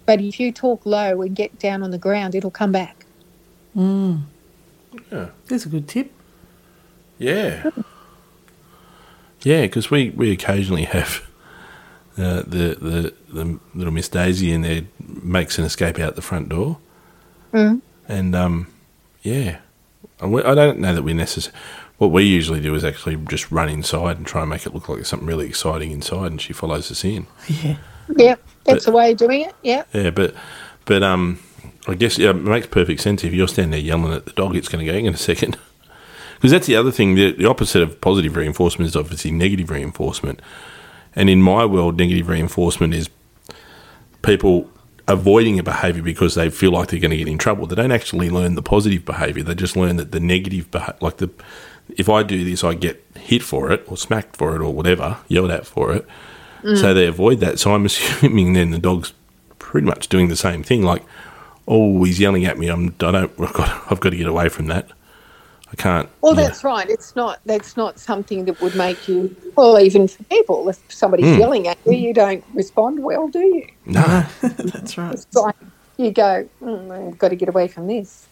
But 0.07 0.21
if 0.21 0.41
you 0.41 0.53
talk 0.53 0.87
low 0.87 1.21
and 1.21 1.35
get 1.37 1.59
down 1.59 1.83
on 1.83 1.91
the 1.91 1.99
ground, 1.99 2.35
it'll 2.35 2.51
come 2.51 2.73
back. 2.73 3.05
Mm. 3.77 4.23
Yeah. 5.13 5.29
That's 5.47 5.67
a 5.67 5.69
good 5.69 5.87
tip. 5.89 6.13
Yeah. 7.19 7.71
Yeah, 9.43 9.63
because 9.63 9.91
we, 9.91 10.11
we 10.11 10.31
occasionally 10.33 10.85
have 10.85 11.23
uh, 12.17 12.43
the, 12.47 12.77
the 12.81 13.15
the 13.33 13.59
little 13.75 13.93
Miss 13.93 14.09
Daisy 14.09 14.51
in 14.53 14.63
there 14.63 14.83
makes 14.99 15.59
an 15.59 15.65
escape 15.65 15.99
out 15.99 16.17
the 16.17 16.23
front 16.23 16.49
door, 16.49 16.79
Mm. 17.53 17.81
and 18.09 18.35
um, 18.37 18.67
yeah, 19.23 19.59
And 20.21 20.33
we- 20.33 20.43
I 20.43 20.55
don't 20.55 20.79
know 20.81 20.95
that 20.95 21.03
we 21.03 21.15
necessarily. 21.15 21.59
What 21.99 22.13
we 22.13 22.23
usually 22.25 22.61
do 22.61 22.75
is 22.77 22.85
actually 22.85 23.17
just 23.29 23.51
run 23.51 23.69
inside 23.69 24.19
and 24.19 24.27
try 24.27 24.43
and 24.43 24.51
make 24.51 24.67
it 24.67 24.73
look 24.75 24.89
like 24.89 24.99
there's 24.99 25.09
something 25.09 25.27
really 25.27 25.47
exciting 25.47 25.91
inside, 25.91 26.31
and 26.31 26.41
she 26.41 26.53
follows 26.53 26.91
us 26.93 27.05
in. 27.05 27.27
Yeah. 27.49 27.77
Yeah, 28.17 28.35
that's 28.65 28.85
the 28.87 28.93
way 28.93 29.11
of 29.13 29.19
doing 29.19 29.43
it. 29.43 29.55
Yeah. 29.63 29.83
Yeah, 29.93 30.11
but 30.11 30.35
but 30.85 31.03
um, 31.03 31.41
I 31.89 31.95
guess 31.95 32.17
yeah, 32.19 32.31
it 32.31 32.35
makes 32.35 32.67
perfect 32.69 33.01
sense 33.01 33.23
if 33.25 33.33
you're 33.35 33.49
standing 33.49 33.71
there 33.73 33.81
yelling 33.81 34.13
at 34.13 34.25
the 34.27 34.33
dog, 34.33 34.55
it's 34.57 34.69
going 34.69 34.85
to 34.87 34.91
go 34.93 34.97
in 34.99 35.13
a 35.13 35.17
second. 35.17 35.57
Because 36.39 36.53
that's 36.53 36.67
the 36.67 36.77
other 36.77 36.93
thing. 36.93 37.17
The, 37.17 37.33
the 37.33 37.47
opposite 37.47 37.83
of 37.83 38.01
positive 38.01 38.37
reinforcement 38.37 38.89
is 38.89 38.97
obviously 38.97 39.33
negative 39.33 39.71
reinforcement. 39.71 40.41
And 41.17 41.29
in 41.29 41.43
my 41.43 41.65
world, 41.65 41.97
negative 41.97 42.29
reinforcement 42.29 42.95
is 42.95 43.11
people 44.23 44.71
avoiding 45.09 45.59
a 45.59 45.63
behavior 45.63 46.03
because 46.03 46.37
they 46.37 46.51
feel 46.51 46.71
like 46.71 46.89
they're 46.89 47.01
going 47.01 47.11
to 47.11 47.17
get 47.17 47.27
in 47.27 47.39
trouble. 47.39 47.67
They 47.67 47.75
don't 47.75 47.91
actually 47.91 48.31
learn 48.31 48.55
the 48.55 48.63
positive 48.63 49.05
behavior. 49.05 49.43
They 49.43 49.55
just 49.55 49.77
learn 49.77 49.97
that 49.97 50.13
the 50.13 50.21
negative, 50.21 50.71
beha- 50.71 50.97
like 51.01 51.17
the, 51.17 51.31
if 51.97 52.09
I 52.09 52.23
do 52.23 52.45
this, 52.45 52.63
I 52.63 52.75
get 52.75 53.05
hit 53.17 53.43
for 53.43 53.73
it 53.73 53.85
or 53.89 53.97
smacked 53.97 54.37
for 54.37 54.55
it 54.55 54.61
or 54.61 54.73
whatever, 54.73 55.19
yelled 55.27 55.51
at 55.51 55.67
for 55.67 55.93
it. 55.93 56.07
So 56.63 56.69
mm. 56.69 56.95
they 56.95 57.07
avoid 57.07 57.41
that. 57.41 57.59
So 57.59 57.75
I'm 57.75 57.87
assuming 57.87 58.53
then 58.53 58.71
the 58.71 58.79
dog's 58.79 59.13
pretty 59.59 59.87
much 59.87 60.09
doing 60.09 60.29
the 60.29 60.37
same 60.37 60.63
thing. 60.63 60.83
Like, 60.83 61.05
oh, 61.67 62.05
he's 62.05 62.21
yelling 62.21 62.45
at 62.45 62.59
me. 62.59 62.69
I'm, 62.69 62.89
I 63.01 63.11
don't. 63.11 63.41
I've 63.41 63.53
got, 63.53 63.93
I've 63.93 64.01
got 64.01 64.11
to 64.11 64.17
get 64.17 64.27
away 64.27 64.49
from 64.49 64.67
that. 64.67 64.89
I 65.71 65.77
can't. 65.77 66.09
Well, 66.23 66.35
yeah. 66.35 66.47
that's 66.47 66.65
right. 66.65 66.89
It's 66.89 67.15
not. 67.15 67.41
That's 67.45 67.77
not 67.77 67.99
something 67.99 68.47
that 68.47 68.61
would 68.61 68.75
make 68.75 69.07
you. 69.07 69.37
Well, 69.57 69.79
even 69.79 70.09
for 70.09 70.23
people, 70.25 70.69
if 70.69 70.79
somebody's 70.89 71.27
Mm. 71.27 71.39
yelling 71.39 71.69
at 71.69 71.79
you, 71.85 71.93
you 71.93 72.15
don't 72.15 72.43
respond 72.55 73.03
well, 73.03 73.29
do 73.29 73.41
you? 73.41 73.67
no. 73.85 74.25
That's 74.41 74.97
right. 74.97 75.15
It's 75.15 75.27
like 75.35 75.57
you 75.99 76.11
go, 76.11 76.49
mm, 76.63 77.09
I've 77.09 77.19
got 77.19 77.29
to 77.29 77.37
get 77.37 77.49
away 77.49 77.69
from 77.69 77.87
this. 77.87 78.27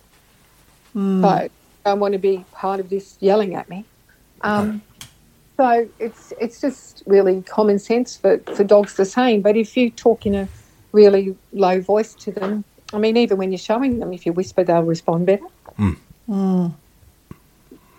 Mm. 0.95 1.21
So 1.21 1.29
I 1.29 1.51
don't 1.85 2.01
want 2.01 2.13
to 2.13 2.19
be 2.19 2.45
part 2.53 2.81
of 2.81 2.89
this 2.89 3.17
yelling 3.21 3.55
at 3.55 3.69
me. 3.69 3.85
Um, 4.41 4.83
so 5.59 5.89
it's 5.99 6.33
it's 6.41 6.61
just 6.61 7.03
really 7.07 7.43
common 7.43 7.79
sense 7.79 8.17
for, 8.17 8.39
for 8.55 8.65
dogs 8.65 8.95
the 8.95 9.05
same. 9.05 9.43
But 9.43 9.57
if 9.57 9.77
you 9.77 9.91
talk 9.91 10.25
in 10.27 10.35
a 10.35 10.49
really 10.93 11.37
low 11.53 11.81
voice 11.81 12.15
to 12.15 12.33
them, 12.33 12.65
I 12.93 12.99
mean, 12.99 13.17
even 13.17 13.37
when 13.37 13.51
you're 13.51 13.59
showing 13.59 13.99
them, 13.99 14.13
if 14.13 14.25
you 14.25 14.33
whisper, 14.33 14.65
they'll 14.65 14.83
respond 14.83 15.27
better. 15.27 15.45
Mm. 15.79 16.75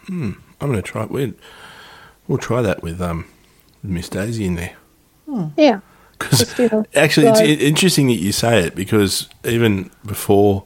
I'm 0.07 0.41
going 0.59 0.73
to 0.75 0.81
try. 0.81 1.05
We'll, 1.05 1.33
we'll 2.27 2.37
try 2.37 2.61
that 2.61 2.81
with 2.81 3.01
um, 3.01 3.25
Miss 3.83 4.09
Daisy 4.09 4.45
in 4.45 4.55
there. 4.55 4.75
Yeah. 5.57 5.81
Because 6.17 6.39
Just, 6.39 6.57
you 6.59 6.69
know, 6.71 6.85
actually, 6.95 7.27
it's 7.27 7.39
so- 7.39 7.45
interesting 7.45 8.07
that 8.07 8.13
you 8.15 8.31
say 8.31 8.63
it 8.63 8.75
because 8.75 9.29
even 9.43 9.91
before 10.05 10.65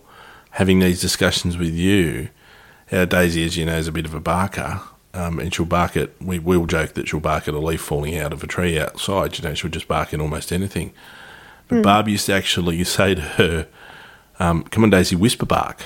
having 0.52 0.80
these 0.80 1.02
discussions 1.02 1.58
with 1.58 1.74
you, 1.74 2.30
our 2.92 3.06
Daisy, 3.06 3.44
as 3.46 3.58
you 3.58 3.66
know, 3.66 3.78
is 3.78 3.88
a 3.88 3.92
bit 3.92 4.06
of 4.06 4.14
a 4.14 4.20
barker. 4.20 4.82
Um, 5.14 5.40
and 5.40 5.54
she'll 5.54 5.66
bark 5.66 5.98
at, 5.98 6.10
we 6.22 6.40
we'll 6.40 6.66
joke 6.68 6.94
that 6.94 7.10
she'll 7.10 7.20
bark 7.20 7.50
at 7.50 7.54
a 7.54 7.60
leaf 7.60 7.82
falling 7.82 8.18
out 8.18 8.32
of 8.32 8.44
a 8.44 8.48
tree 8.48 8.80
outside. 8.80 9.38
You 9.38 9.44
know, 9.44 9.54
she'll 9.54 9.70
just 9.72 9.88
bark 9.90 10.14
at 10.14 10.22
almost 10.22 10.54
anything. 10.54 10.94
But 11.68 11.84
Barb 11.84 12.08
used 12.08 12.26
to 12.28 12.34
actually 12.34 12.82
say 12.86 13.16
to 13.16 13.22
her, 13.22 13.68
um, 14.40 14.64
come 14.64 14.84
on, 14.86 14.90
Daisy, 14.90 15.16
whisper 15.18 15.46
bark. 15.46 15.82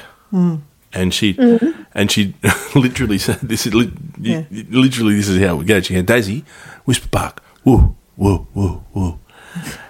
And 0.95 1.13
she, 1.13 1.33
mm-hmm. 1.33 1.81
and 1.93 2.09
she 2.09 2.33
literally 2.75 3.17
said, 3.17 3.39
"This 3.41 3.67
is 3.67 3.73
li- 3.73 3.91
Yeah. 4.19 4.43
literally 4.49 5.15
this 5.15 5.27
is 5.27 5.39
how 5.39 5.55
it 5.55 5.57
would 5.57 5.67
go." 5.67 5.81
She 5.81 5.93
had 5.93 6.05
Daisy, 6.05 6.45
whisper 6.85 7.09
bark, 7.09 7.43
woo, 7.65 7.95
woo, 8.15 8.47
woo, 8.53 8.83
woo, 8.93 9.19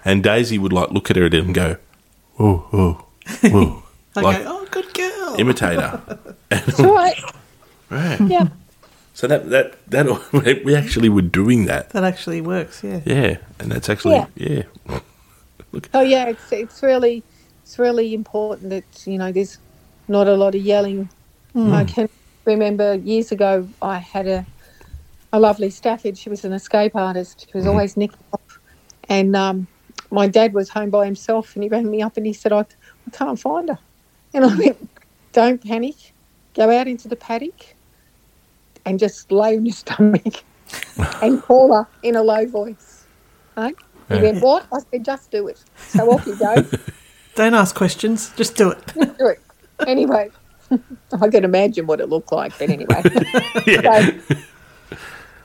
and 0.04 0.24
Daisy 0.24 0.58
would 0.58 0.74
like 0.74 0.90
look 0.92 1.12
at 1.12 1.16
her 1.16 1.26
and 1.26 1.54
go, 1.54 1.78
woo, 2.38 2.66
woo, 2.72 3.04
woo, 3.44 3.84
I 4.16 4.22
like 4.22 4.42
oh, 4.46 4.66
good 4.72 4.92
girl. 4.94 5.36
imitate 5.38 5.80
her. 5.80 6.20
That's 6.50 6.80
right. 6.80 7.22
Right. 7.90 8.20
Yeah. 8.22 8.48
So 9.14 9.28
that 9.28 9.50
that 9.52 9.76
that 9.92 10.62
we 10.66 10.76
actually 10.76 11.10
were 11.10 11.22
doing 11.22 11.66
that. 11.68 11.92
that 11.92 12.04
actually 12.04 12.42
works, 12.42 12.84
yeah. 12.84 13.02
Yeah, 13.06 13.38
and 13.60 13.72
that's 13.72 13.90
actually 13.90 14.26
Yeah. 14.36 14.64
yeah. 14.90 15.00
So 15.94 16.02
yeah, 16.02 16.26
it's 16.30 16.52
it's 16.52 16.82
really 16.84 17.24
it's 17.64 17.78
really 17.80 18.14
important 18.14 18.70
that 18.72 19.06
you 19.06 19.18
know 19.18 19.32
there's 19.32 19.58
not 20.08 20.28
a 20.28 20.36
lot 20.36 20.56
of 20.56 20.62
yelling. 20.62 21.12
I 21.74 21.86
can 21.86 22.10
remember 22.46 22.96
years 22.96 23.32
ago 23.32 23.70
I 23.82 23.98
had 24.00 24.28
a 24.28 24.48
a 25.34 25.40
lovely 25.40 25.70
Stafford. 25.70 26.18
She 26.18 26.30
was 26.30 26.46
an 26.46 26.54
escape 26.54 26.96
artist. 26.96 27.48
She 27.52 27.58
was 27.58 27.68
always 27.68 27.98
nicking 27.98 28.26
off. 28.34 28.60
And 29.10 29.36
um, 29.36 29.68
my 30.12 30.28
dad 30.28 30.54
was 30.54 30.70
home 30.70 30.90
by 30.90 31.06
himself 31.06 31.52
and 31.56 31.64
he 31.64 31.70
rang 31.70 31.90
me 31.92 32.02
up 32.02 32.18
and 32.18 32.26
he 32.26 32.34
said, 32.34 32.54
I, 32.54 32.62
I 32.62 33.12
can't 33.12 33.40
find 33.40 33.70
her. 33.70 33.80
And 34.34 34.46
I 34.46 34.56
went, 34.56 34.90
Don't 35.34 35.64
panic. 35.64 35.96
Go 36.56 36.72
out 36.72 36.88
into 36.88 37.08
the 37.10 37.18
paddock 37.18 37.62
and 38.86 39.00
just 39.00 39.32
lay 39.32 39.58
on 39.58 39.66
your 39.66 39.74
stomach 39.76 40.46
and 41.22 41.42
call 41.44 41.74
her 41.74 41.88
in 42.04 42.16
a 42.16 42.24
low 42.24 42.48
voice. 42.48 43.08
Right? 43.58 43.76
He 44.12 44.18
Yeah. 44.18 44.22
went, 44.22 44.42
What? 44.42 44.68
I 44.74 44.80
said, 44.94 45.06
Just 45.06 45.32
do 45.32 45.48
it. 45.48 45.60
So 45.88 46.10
off 46.10 46.26
you 46.28 46.38
go. 46.38 46.66
Don't 47.36 47.54
ask 47.54 47.76
questions, 47.76 48.32
just 48.38 48.56
do 48.56 48.72
it. 48.72 48.94
do 48.96 49.28
it. 49.28 49.45
Anyway, 49.88 50.30
I 50.72 51.28
can 51.30 51.44
imagine 51.44 51.88
what 51.88 52.00
it 52.00 52.10
looked 52.10 52.32
like, 52.32 52.58
but 52.58 52.70
anyway. 52.70 53.02
Yeah. 53.66 54.12
So, 54.30 54.38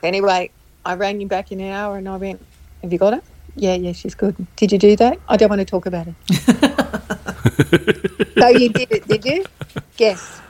anyway, 0.03 0.51
I 0.85 0.95
rang 0.95 1.21
him 1.21 1.27
back 1.27 1.51
in 1.51 1.59
an 1.59 1.71
hour 1.71 1.97
and 1.97 2.07
I 2.07 2.17
went, 2.17 2.45
Have 2.81 2.93
you 2.93 2.99
got 2.99 3.13
her? 3.13 3.21
Yeah, 3.55 3.75
yeah, 3.75 3.91
she's 3.91 4.15
good. 4.15 4.35
Did 4.55 4.71
you 4.71 4.77
do 4.77 4.95
that? 4.95 5.19
I 5.27 5.37
don't 5.37 5.49
want 5.49 5.59
to 5.59 5.65
talk 5.65 5.85
about 5.85 6.07
it. 6.07 6.15
so 8.39 8.47
you 8.47 8.69
did 8.69 8.91
it, 8.91 9.07
did 9.07 9.25
you? 9.25 9.43
Yes. 9.97 10.41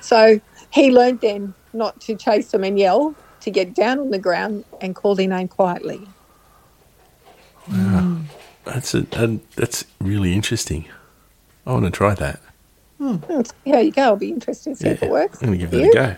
so 0.00 0.40
he 0.70 0.90
learned 0.90 1.20
then 1.20 1.54
not 1.72 2.00
to 2.02 2.16
chase 2.16 2.50
them 2.50 2.64
and 2.64 2.78
yell, 2.78 3.14
to 3.40 3.50
get 3.50 3.74
down 3.74 3.98
on 3.98 4.10
the 4.10 4.18
ground 4.18 4.64
and 4.80 4.94
call 4.94 5.14
their 5.14 5.28
name 5.28 5.48
quietly. 5.48 6.06
Wow, 7.70 8.18
That's 8.64 8.94
a, 8.94 9.06
and 9.12 9.40
that's 9.56 9.84
really 10.00 10.32
interesting. 10.32 10.86
I 11.68 11.72
want 11.72 11.84
to 11.84 11.90
try 11.90 12.14
that. 12.14 12.40
Let's 12.98 13.52
see 13.62 13.70
how 13.70 13.78
you 13.78 13.92
go. 13.92 14.02
I'll 14.02 14.16
be 14.16 14.30
interested 14.30 14.70
to 14.70 14.76
see 14.76 14.88
if 14.88 15.02
it 15.02 15.10
works. 15.10 15.40
I'm 15.42 15.48
going 15.48 15.58
to 15.60 15.66
give 15.66 15.70
that 15.70 15.84
you. 15.84 15.90
a 15.90 15.94
go. 15.94 16.16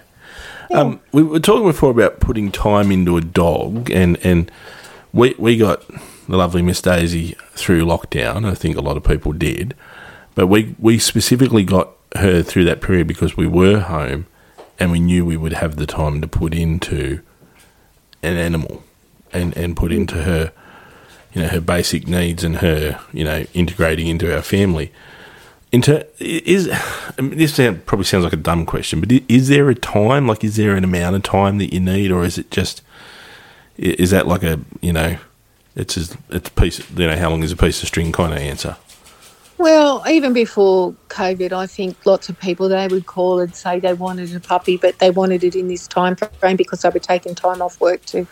Um, 0.80 1.00
we 1.10 1.24
were 1.24 1.40
talking 1.40 1.66
before 1.66 1.90
about 1.90 2.20
putting 2.20 2.52
time 2.52 2.92
into 2.92 3.16
a 3.16 3.20
dog, 3.20 3.90
and, 3.90 4.16
and 4.24 4.50
we 5.12 5.34
we 5.38 5.56
got 5.56 5.82
the 6.28 6.36
lovely 6.36 6.62
Miss 6.62 6.80
Daisy 6.80 7.34
through 7.50 7.84
lockdown. 7.84 8.46
I 8.46 8.54
think 8.54 8.76
a 8.76 8.80
lot 8.80 8.96
of 8.96 9.02
people 9.02 9.32
did, 9.32 9.74
but 10.36 10.46
we 10.46 10.76
we 10.78 11.00
specifically 11.00 11.64
got 11.64 11.90
her 12.14 12.42
through 12.42 12.64
that 12.66 12.80
period 12.80 13.08
because 13.08 13.36
we 13.36 13.48
were 13.48 13.80
home, 13.80 14.26
and 14.78 14.92
we 14.92 15.00
knew 15.00 15.26
we 15.26 15.36
would 15.36 15.54
have 15.54 15.74
the 15.74 15.86
time 15.86 16.20
to 16.20 16.28
put 16.28 16.54
into 16.54 17.20
an 18.22 18.36
animal, 18.36 18.84
and 19.32 19.54
and 19.56 19.76
put 19.76 19.90
into 19.90 20.22
her, 20.22 20.52
you 21.34 21.42
know, 21.42 21.48
her 21.48 21.60
basic 21.60 22.06
needs 22.06 22.44
and 22.44 22.58
her, 22.58 23.00
you 23.12 23.24
know, 23.24 23.44
integrating 23.52 24.06
into 24.06 24.32
our 24.32 24.42
family. 24.42 24.92
Into 25.72 26.04
is 26.18 26.68
I 27.16 27.20
mean, 27.22 27.38
this 27.38 27.54
sound, 27.54 27.86
probably 27.86 28.04
sounds 28.04 28.24
like 28.24 28.32
a 28.32 28.36
dumb 28.36 28.66
question, 28.66 29.00
but 29.00 29.12
is 29.28 29.48
there 29.48 29.68
a 29.70 29.74
time? 29.74 30.26
Like, 30.26 30.42
is 30.42 30.56
there 30.56 30.74
an 30.74 30.82
amount 30.82 31.14
of 31.14 31.22
time 31.22 31.58
that 31.58 31.72
you 31.72 31.78
need, 31.78 32.10
or 32.10 32.24
is 32.24 32.38
it 32.38 32.50
just 32.50 32.82
is 33.76 34.10
that 34.10 34.26
like 34.26 34.42
a 34.42 34.60
you 34.80 34.92
know, 34.92 35.16
it's 35.76 35.94
just, 35.94 36.16
it's 36.30 36.48
a 36.48 36.52
piece 36.52 36.90
you 36.90 37.06
know 37.06 37.16
how 37.16 37.30
long 37.30 37.42
is 37.44 37.52
a 37.52 37.56
piece 37.56 37.82
of 37.82 37.88
string 37.88 38.10
kind 38.10 38.32
of 38.32 38.38
answer? 38.40 38.76
Well, 39.58 40.02
even 40.08 40.32
before 40.32 40.94
COVID, 41.08 41.52
I 41.52 41.66
think 41.66 42.06
lots 42.06 42.30
of 42.30 42.40
people 42.40 42.68
they 42.70 42.88
would 42.88 43.04
call 43.04 43.40
and 43.40 43.54
say 43.54 43.78
they 43.78 43.92
wanted 43.92 44.34
a 44.34 44.40
puppy, 44.40 44.78
but 44.78 44.98
they 44.98 45.10
wanted 45.10 45.44
it 45.44 45.54
in 45.54 45.68
this 45.68 45.86
time 45.86 46.16
frame 46.16 46.56
because 46.56 46.80
they 46.80 46.88
were 46.88 46.98
taking 46.98 47.34
time 47.34 47.60
off 47.60 47.78
work 47.78 48.02
to, 48.06 48.20
Yeah, 48.20 48.26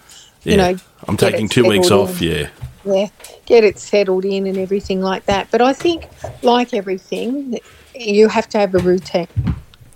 you 0.45 0.57
know, 0.57 0.77
I'm 1.07 1.19
taking 1.19 1.47
two 1.47 1.69
weeks 1.69 1.91
off. 1.91 2.23
in. 2.23 2.29
Yeah, 2.29 2.49
yeah, 2.85 3.09
get 3.47 3.65
it 3.65 3.79
settled 3.79 4.25
in 4.25 4.47
and 4.47 4.59
everything 4.59 5.01
like 5.01 5.27
that. 5.27 5.51
But 5.51 5.61
I 5.61 5.73
think, 5.73 6.09
like 6.43 6.73
everything, 6.75 7.59
you 7.95 8.29
have 8.29 8.49
to 8.51 8.59
have 8.59 8.75
a 8.75 8.79
routine. 8.79 9.27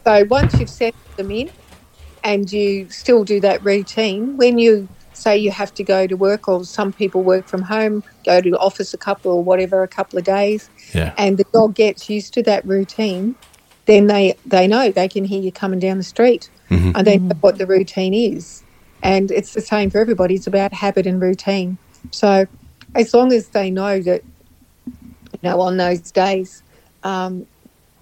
So 0.05 0.25
once 0.29 0.59
you've 0.59 0.71
set 0.71 0.95
them 1.17 1.31
in, 1.31 1.51
and 2.25 2.51
you 2.53 2.89
still 2.91 3.25
do 3.25 3.41
that 3.41 3.63
routine, 3.65 4.37
when 4.37 4.59
you 4.59 4.89
say 5.13 5.37
you 5.37 5.51
have 5.51 5.75
to 5.75 5.85
go 5.85 6.07
to 6.07 6.17
work, 6.17 6.49
or 6.49 6.65
some 6.65 6.93
people 6.93 7.23
work 7.23 7.49
from 7.49 7.63
home, 7.63 8.03
go 8.25 8.41
to 8.41 8.51
the 8.51 8.59
office 8.59 8.95
a 8.95 8.99
couple 8.99 9.33
or 9.33 9.43
whatever, 9.45 9.83
a 9.83 9.89
couple 9.89 10.19
of 10.19 10.25
days, 10.25 10.71
yeah, 10.95 11.15
and 11.19 11.39
the 11.39 11.45
dog 11.53 11.75
gets 11.75 12.09
used 12.09 12.33
to 12.35 12.43
that 12.43 12.65
routine, 12.65 13.37
then 13.87 14.07
they, 14.07 14.35
they 14.45 14.67
know 14.67 14.91
they 14.91 15.09
can 15.09 15.25
hear 15.25 15.41
you 15.41 15.53
coming 15.53 15.81
down 15.81 15.99
the 15.99 16.05
street 16.05 16.51
Mhm. 16.71 16.93
and 16.95 17.07
they 17.07 17.19
know 17.19 17.37
what 17.41 17.59
the 17.59 17.67
routine 17.67 18.15
is. 18.15 18.63
And 19.03 19.31
it's 19.33 19.53
the 19.53 19.61
same 19.61 19.91
for 19.91 19.99
everybody. 19.99 20.37
It's 20.37 20.47
about 20.47 20.73
habit 20.73 21.07
and 21.07 21.21
routine. 21.21 21.79
So 22.13 22.47
as 22.95 23.15
long 23.15 23.33
as 23.33 23.49
they 23.49 23.71
know 23.71 24.01
that, 24.01 24.23
you 24.87 25.39
know, 25.43 25.61
on 25.61 25.77
those 25.77 26.11
days, 26.11 26.63
um, 27.03 27.47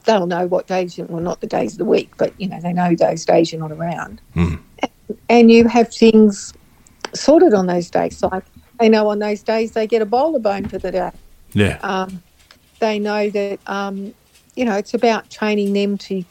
they'll 0.04 0.26
know 0.26 0.46
what 0.46 0.66
days, 0.66 0.98
well, 0.98 1.22
not 1.22 1.40
the 1.40 1.46
days 1.46 1.72
of 1.72 1.78
the 1.78 1.84
week, 1.84 2.10
but, 2.16 2.32
you 2.40 2.48
know, 2.48 2.60
they 2.60 2.72
know 2.72 2.94
those 2.94 3.24
days 3.24 3.52
you're 3.52 3.60
not 3.60 3.72
around. 3.72 4.20
Mm. 4.34 4.60
And 5.28 5.50
you 5.50 5.68
have 5.68 5.92
things 5.92 6.52
sorted 7.14 7.54
on 7.54 7.66
those 7.66 7.90
days. 7.90 8.22
Like 8.22 8.44
they 8.78 8.88
know 8.88 9.08
on 9.08 9.18
those 9.18 9.42
days 9.42 9.72
they 9.72 9.86
get 9.86 10.02
a 10.02 10.06
bowl 10.06 10.34
of 10.36 10.42
bone 10.42 10.68
for 10.68 10.78
the 10.78 10.90
day 10.90 11.10
yeah, 11.52 11.78
um, 11.82 12.22
they 12.78 12.98
know 12.98 13.30
that 13.30 13.58
um, 13.66 14.14
you 14.54 14.64
know 14.64 14.76
it's 14.76 14.94
about 14.94 15.30
training 15.30 15.72
them 15.72 15.98
to 15.98 16.24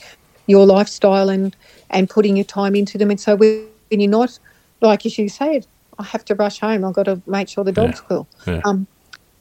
your 0.48 0.66
lifestyle 0.66 1.30
and 1.30 1.56
and 1.90 2.10
putting 2.10 2.38
your 2.38 2.46
time 2.46 2.76
into 2.76 2.98
them. 2.98 3.10
And 3.10 3.20
so 3.20 3.36
when 3.36 3.68
when 3.90 4.00
you're 4.00 4.10
not 4.10 4.38
like 4.82 5.06
as 5.06 5.18
you 5.18 5.30
said, 5.30 5.68
I 6.00 6.04
have 6.04 6.26
to 6.26 6.36
rush 6.36 6.60
home. 6.60 6.86
I've 6.86 6.94
got 6.94 7.04
to 7.04 7.22
make 7.28 7.50
sure 7.50 7.64
the 7.64 7.72
dog's 7.72 8.02
cool. 8.02 8.28
yeah. 8.48 8.62
Um, 8.66 8.88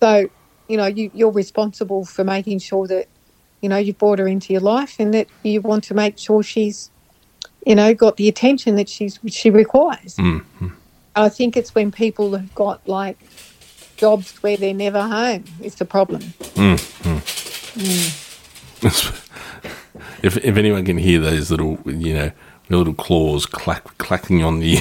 so 0.01 0.29
you 0.68 0.77
know 0.77 0.87
you, 0.87 1.11
you're 1.14 1.31
responsible 1.31 2.05
for 2.05 2.25
making 2.25 2.59
sure 2.59 2.87
that 2.88 3.09
you 3.61 3.68
know 3.68 3.77
you've 3.77 3.99
brought 3.99 4.18
her 4.18 4.29
into 4.29 4.53
your 4.53 4.61
life 4.61 4.97
and 4.99 5.14
that 5.14 5.29
you 5.42 5.61
want 5.61 5.85
to 5.85 5.94
make 5.94 6.18
sure 6.18 6.42
she's 6.42 6.90
you 7.64 7.75
know 7.75 7.94
got 7.94 8.16
the 8.16 8.29
attention 8.29 8.77
that 8.77 8.88
she's 8.88 9.18
she 9.27 9.51
requires. 9.51 10.16
Mm, 10.16 10.44
mm. 10.61 10.73
I 11.16 11.29
think 11.29 11.57
it's 11.57 11.75
when 11.75 11.90
people 11.90 12.37
have 12.37 12.55
got 12.55 12.87
like 12.88 13.18
jobs 13.97 14.37
where 14.42 14.57
they're 14.57 14.75
never 14.75 15.03
home 15.03 15.44
is 15.61 15.77
the 15.77 15.85
problem. 15.85 16.23
if 20.23 20.37
if 20.37 20.57
anyone 20.57 20.85
can 20.85 20.99
hear 20.99 21.21
those 21.21 21.51
little 21.51 21.79
you 21.87 22.14
know 22.14 22.31
little 22.71 22.94
claws 22.94 23.47
clack, 23.47 23.97
clacking 23.99 24.44
on 24.44 24.61
the, 24.61 24.79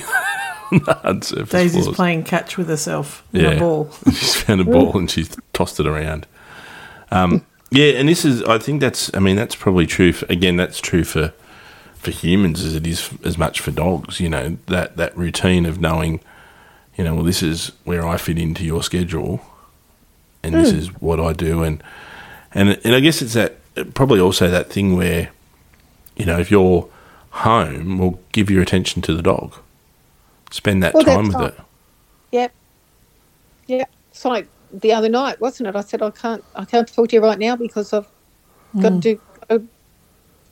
the 0.72 0.94
hard 1.04 1.24
surface 1.24 1.50
Daisy's 1.50 1.84
floors. 1.86 1.96
playing 1.96 2.24
catch 2.24 2.58
with 2.58 2.68
herself 2.68 3.24
in 3.34 3.42
Yeah. 3.42 3.52
a 3.52 3.60
ball. 3.60 3.90
she's 4.08 4.36
found 4.36 4.62
a 4.62 4.66
ball 4.66 4.98
and 4.98 5.10
she's 5.10 5.36
tossed 5.54 5.80
it 5.80 5.88
around. 5.88 6.26
Um, 7.12 7.46
yeah, 7.72 7.92
and 7.94 8.08
this 8.10 8.24
is, 8.26 8.44
I 8.44 8.58
think 8.58 8.82
that's, 8.82 9.14
I 9.14 9.20
mean, 9.20 9.36
that's 9.36 9.56
probably 9.56 9.86
true. 9.86 10.14
For, 10.14 10.26
again, 10.28 10.56
that's 10.58 10.80
true 10.80 11.04
for 11.04 11.34
for 11.96 12.12
humans 12.12 12.64
as 12.64 12.76
it 12.76 12.86
is 12.86 13.10
as 13.26 13.38
much 13.38 13.60
for 13.60 13.72
dogs. 13.72 14.20
You 14.20 14.30
know 14.30 14.58
that 14.68 14.98
that 14.98 15.18
routine 15.18 15.66
of 15.66 15.80
knowing, 15.82 16.20
you 16.98 17.04
know, 17.04 17.16
well, 17.16 17.24
this 17.24 17.42
is 17.44 17.72
where 17.86 18.06
I 18.08 18.18
fit 18.18 18.38
into 18.38 18.64
your 18.64 18.84
schedule, 18.84 19.42
and 20.44 20.54
this 20.54 20.72
is 20.72 20.88
what 21.02 21.20
I 21.20 21.34
do, 21.34 21.64
and 21.64 21.82
and 22.54 22.80
and 22.84 22.96
I 22.96 23.00
guess 23.00 23.22
it's 23.22 23.34
that 23.34 23.58
probably 23.94 24.20
also 24.20 24.50
that 24.50 24.70
thing 24.70 24.96
where, 24.96 25.30
you 26.16 26.26
know, 26.26 26.40
if 26.40 26.50
you're 26.52 26.88
home, 27.32 27.98
well, 27.98 28.20
give 28.32 28.50
your 28.50 28.62
attention 28.62 29.02
to 29.04 29.14
the 29.14 29.22
dog, 29.22 29.54
spend 30.52 30.84
that 30.84 30.94
Well, 30.94 31.04
time 31.04 31.28
with 31.30 31.40
that's 31.40 31.42
it. 31.42 31.58
Yep. 32.32 32.56
Yep. 33.68 33.92
It's 34.12 34.26
like 34.26 34.52
the 34.72 34.94
other 34.94 35.10
night, 35.10 35.42
wasn't 35.42 35.70
it? 35.70 35.76
I 35.76 35.82
said 35.82 36.02
I 36.04 36.12
can't 36.12 36.46
I 36.56 36.66
can't 36.66 36.92
talk 36.94 37.10
to 37.10 37.16
you 37.18 37.24
right 37.24 37.40
now 37.40 37.56
because 37.58 37.94
I've 37.94 38.12
got 38.82 39.02
to 39.02 39.18
do 39.50 39.60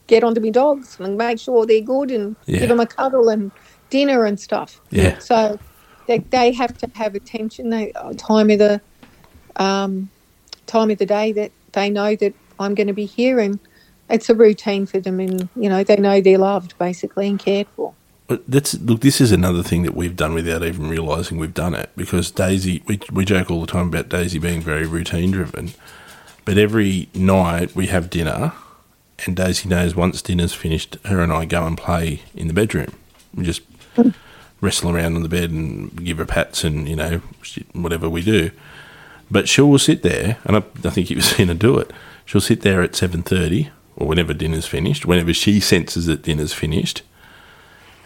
get 0.08 0.23
onto 0.25 0.41
my 0.41 0.51
dogs 0.51 0.97
and 0.99 1.17
make 1.17 1.39
sure 1.39 1.67
they're 1.67 1.81
good 1.81 2.12
and 2.12 2.38
Yeah. 2.47 2.60
give 2.62 2.69
them 2.69 2.81
a 2.81 2.88
cuddle 2.88 3.29
and 3.29 3.53
dinner 3.91 4.25
and 4.25 4.39
stuff. 4.39 4.81
Yeah. 4.91 5.19
So 5.19 5.60
they, 6.08 6.27
they 6.31 6.53
have 6.53 6.77
to 6.79 6.89
have 6.95 7.15
attention. 7.15 7.71
They 7.71 7.93
uh, 7.93 8.13
time 8.17 8.51
of 8.51 8.60
the 8.60 8.84
um, 9.58 10.12
time 10.67 10.91
of 10.91 10.97
the 10.97 11.05
day 11.05 11.34
that 11.34 11.53
they 11.73 11.89
know 11.89 12.15
that 12.17 12.36
I'm 12.60 12.75
going 12.75 12.88
to 12.88 12.93
be 12.93 13.05
here 13.05 13.39
and 13.39 13.60
it's 14.10 14.29
a 14.29 14.36
routine 14.36 14.86
for 14.88 14.99
them 15.01 15.19
and 15.19 15.49
you 15.55 15.69
know 15.69 15.84
they 15.84 15.97
know 15.97 16.21
they're 16.21 16.38
loved 16.39 16.77
basically 16.79 17.27
and 17.29 17.39
cared 17.39 17.69
for. 17.75 17.97
That's 18.27 18.73
look. 18.79 19.01
This 19.01 19.21
is 19.21 19.31
another 19.31 19.61
thing 19.61 19.83
that 19.83 19.95
we've 19.95 20.15
done 20.15 20.33
without 20.33 20.63
even 20.63 20.89
realizing 20.89 21.38
we've 21.38 21.53
done 21.53 21.75
it 21.75 21.91
because 21.95 22.31
Daisy. 22.31 22.81
We 22.88 22.99
we 23.11 23.23
joke 23.23 23.51
all 23.51 23.61
the 23.61 23.67
time 23.67 23.89
about 23.89 24.09
Daisy 24.09 24.39
being 24.39 24.61
very 24.61 24.88
routine 24.88 25.31
driven, 25.31 25.73
but 26.43 26.57
every 26.57 27.07
night 27.13 27.75
we 27.75 27.88
have 27.88 28.09
dinner, 28.09 28.53
and 29.25 29.35
Daisy 29.35 29.69
knows 29.69 29.95
once 29.95 30.23
dinner's 30.23 30.53
finished, 30.53 30.97
her 31.05 31.21
and 31.21 31.31
I 31.31 31.45
go 31.45 31.67
and 31.67 31.77
play 31.77 32.23
in 32.33 32.47
the 32.47 32.53
bedroom. 32.53 32.93
We 33.35 33.43
just 33.43 33.61
wrestle 34.59 34.89
around 34.89 35.15
on 35.15 35.21
the 35.21 35.29
bed 35.29 35.51
and 35.51 36.03
give 36.03 36.17
her 36.17 36.25
pats 36.25 36.63
and 36.63 36.89
you 36.89 36.95
know 36.95 37.21
whatever 37.73 38.09
we 38.09 38.23
do. 38.23 38.49
But 39.29 39.47
she 39.47 39.61
will 39.61 39.79
sit 39.79 40.01
there, 40.01 40.39
and 40.45 40.57
I, 40.57 40.63
I 40.83 40.89
think 40.89 41.11
you've 41.11 41.23
seen 41.23 41.49
her 41.49 41.53
do 41.53 41.77
it. 41.77 41.91
She'll 42.25 42.41
sit 42.41 42.61
there 42.61 42.81
at 42.81 42.95
seven 42.95 43.21
thirty 43.21 43.69
or 43.95 44.07
whenever 44.07 44.33
dinner's 44.33 44.65
finished, 44.65 45.05
whenever 45.05 45.33
she 45.33 45.59
senses 45.59 46.07
that 46.07 46.23
dinner's 46.23 46.53
finished, 46.53 47.03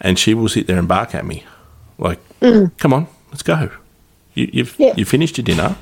and 0.02 0.18
she 0.20 0.34
will 0.34 0.50
sit 0.50 0.68
there 0.68 0.78
and 0.80 0.88
bark 0.88 1.14
at 1.16 1.26
me, 1.26 1.44
like, 1.98 2.20
"Come 2.78 2.94
on, 2.94 3.08
let's 3.32 3.44
go. 3.44 3.70
You, 4.34 4.50
you've 4.54 4.76
Yeah. 4.78 4.94
you 4.96 5.06
finished 5.06 5.38
your 5.38 5.46
dinner. 5.46 5.76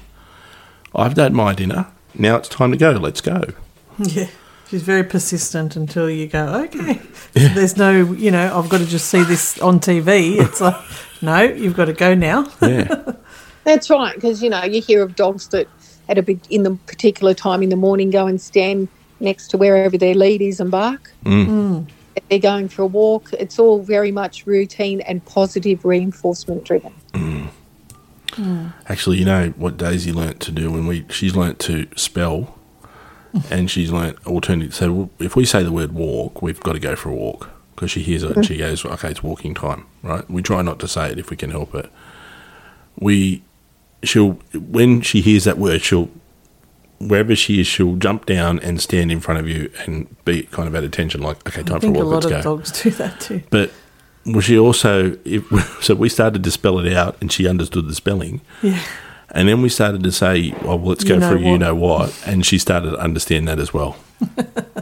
I've 0.95 1.13
done 1.15 1.34
my 1.34 1.53
dinner. 1.53 1.88
Now 2.15 2.38
it's 2.38 2.49
time 2.49 2.71
to 2.71 2.77
go. 2.77 2.91
Let's 2.91 3.21
go." 3.21 3.43
Yeah. 3.99 4.27
She's 4.69 4.84
very 4.84 5.03
persistent 5.03 5.75
until 5.77 6.10
you 6.10 6.27
go, 6.27 6.45
okay. 6.65 6.99
There's 7.34 7.77
no, 7.77 7.91
you 8.13 8.30
know, 8.32 8.53
I've 8.60 8.67
got 8.67 8.80
to 8.80 8.86
just 8.86 9.08
see 9.08 9.23
this 9.23 9.58
on 9.60 9.80
TV. 9.80 10.38
It's 10.41 10.60
like, 10.60 10.75
no, 11.21 11.41
you've 11.41 11.75
got 11.75 11.86
to 11.86 11.93
go 11.93 12.13
now. 12.13 12.51
Yeah. 12.62 13.13
That's 13.63 13.89
right, 13.89 14.13
because 14.13 14.43
you 14.43 14.49
know 14.49 14.63
you 14.65 14.82
hear 14.82 15.01
of 15.03 15.15
dogs 15.15 15.47
that 15.49 15.67
at 16.10 16.17
a 16.17 16.21
big 16.21 16.39
in 16.49 16.63
the 16.63 16.75
particular 16.86 17.34
time 17.34 17.63
in 17.63 17.69
the 17.69 17.75
morning 17.77 18.10
go 18.12 18.27
and 18.27 18.39
stand 18.41 18.88
next 19.21 19.47
to 19.51 19.58
wherever 19.58 19.97
their 19.97 20.13
lead 20.13 20.41
is 20.41 20.60
and 20.60 20.69
bark. 20.69 21.12
Mm. 21.25 21.88
They're 22.30 22.39
going 22.39 22.69
for 22.69 22.84
a 22.84 22.88
walk. 22.88 23.32
It's 23.34 23.60
all 23.60 23.82
very 23.82 24.12
much 24.12 24.45
routine 24.45 25.01
and 25.01 25.23
positive 25.25 25.86
reinforcement 25.86 26.63
driven. 26.63 26.93
Mm. 27.13 28.73
Actually, 28.88 29.17
you 29.17 29.25
know 29.25 29.49
what 29.58 29.77
Daisy 29.77 30.12
learnt 30.12 30.39
to 30.41 30.51
do 30.51 30.71
when 30.71 30.86
we 30.86 31.06
she's 31.10 31.36
learnt 31.36 31.60
to 31.60 31.88
spell, 31.95 32.58
and 33.49 33.69
she's 33.69 33.91
learnt 33.91 34.17
alternative. 34.27 34.75
So 34.75 35.10
if 35.19 35.36
we 35.36 35.45
say 35.45 35.63
the 35.63 35.71
word 35.71 35.91
walk, 35.91 36.41
we've 36.41 36.60
got 36.60 36.73
to 36.73 36.80
go 36.80 36.95
for 36.95 37.10
a 37.10 37.15
walk 37.15 37.49
because 37.75 37.91
she 37.91 38.03
hears 38.03 38.23
it 38.23 38.36
and 38.36 38.45
she 38.45 38.53
mm-hmm. 38.53 38.62
goes, 38.62 38.86
"Okay, 38.86 39.10
it's 39.10 39.23
walking 39.23 39.53
time." 39.53 39.86
Right? 40.03 40.30
We 40.30 40.41
try 40.41 40.62
not 40.62 40.80
to 40.80 40.88
say 40.88 41.12
it 41.12 41.19
if 41.19 41.30
we 41.30 41.38
can 41.38 41.49
help 41.49 41.73
it. 41.73 41.89
We 42.99 43.43
she'll 44.03 44.34
when 44.53 45.01
she 45.01 45.21
hears 45.21 45.45
that 45.45 45.58
word, 45.58 45.82
she'll 45.82 46.10
wherever 46.99 47.36
she 47.36 47.60
is, 47.60 47.67
she'll 47.67 47.95
jump 47.95 48.25
down 48.25 48.60
and 48.60 48.81
stand 48.81 49.12
in 49.12 49.19
front 49.19 49.39
of 49.39 49.47
you 49.47 49.71
and 49.86 50.07
be 50.25 50.43
kind 50.43 50.67
of 50.67 50.75
at 50.75 50.83
attention, 50.83 51.21
like, 51.21 51.47
"Okay, 51.47 51.62
I 51.62 51.63
time 51.63 51.65
for 51.65 51.75
a 51.77 51.79
think 51.79 51.97
a 51.97 51.99
walk. 51.99 52.07
lot 52.07 52.23
Let's 52.25 52.25
of 52.25 52.43
go." 52.43 52.55
dogs 52.57 52.83
do 52.83 52.89
that 52.91 53.19
too. 53.19 53.43
But 53.49 53.71
well, 54.25 54.41
she 54.41 54.57
also, 54.57 55.17
if, 55.25 55.45
so 55.83 55.95
we 55.95 56.10
started 56.10 56.43
to 56.43 56.51
spell 56.51 56.79
it 56.79 56.93
out, 56.93 57.17
and 57.21 57.31
she 57.31 57.47
understood 57.47 57.88
the 57.88 57.95
spelling. 57.95 58.41
Yeah. 58.62 58.79
And 59.31 59.49
then 59.49 59.62
we 59.62 59.67
started 59.67 60.03
to 60.03 60.12
say, 60.13 60.53
oh, 60.62 60.77
well, 60.77 60.86
let's 60.86 61.03
You 61.03 61.10
go 61.10 61.19
know 61.19 61.29
for 61.31 61.38
you 61.38 61.51
what. 61.51 61.60
know 61.60 61.75
what. 61.75 62.23
And 62.25 62.45
she 62.45 62.57
started 62.57 62.91
to 62.91 62.97
understand 62.97 63.47
that 63.49 63.60
as 63.60 63.73
well. 63.73 63.97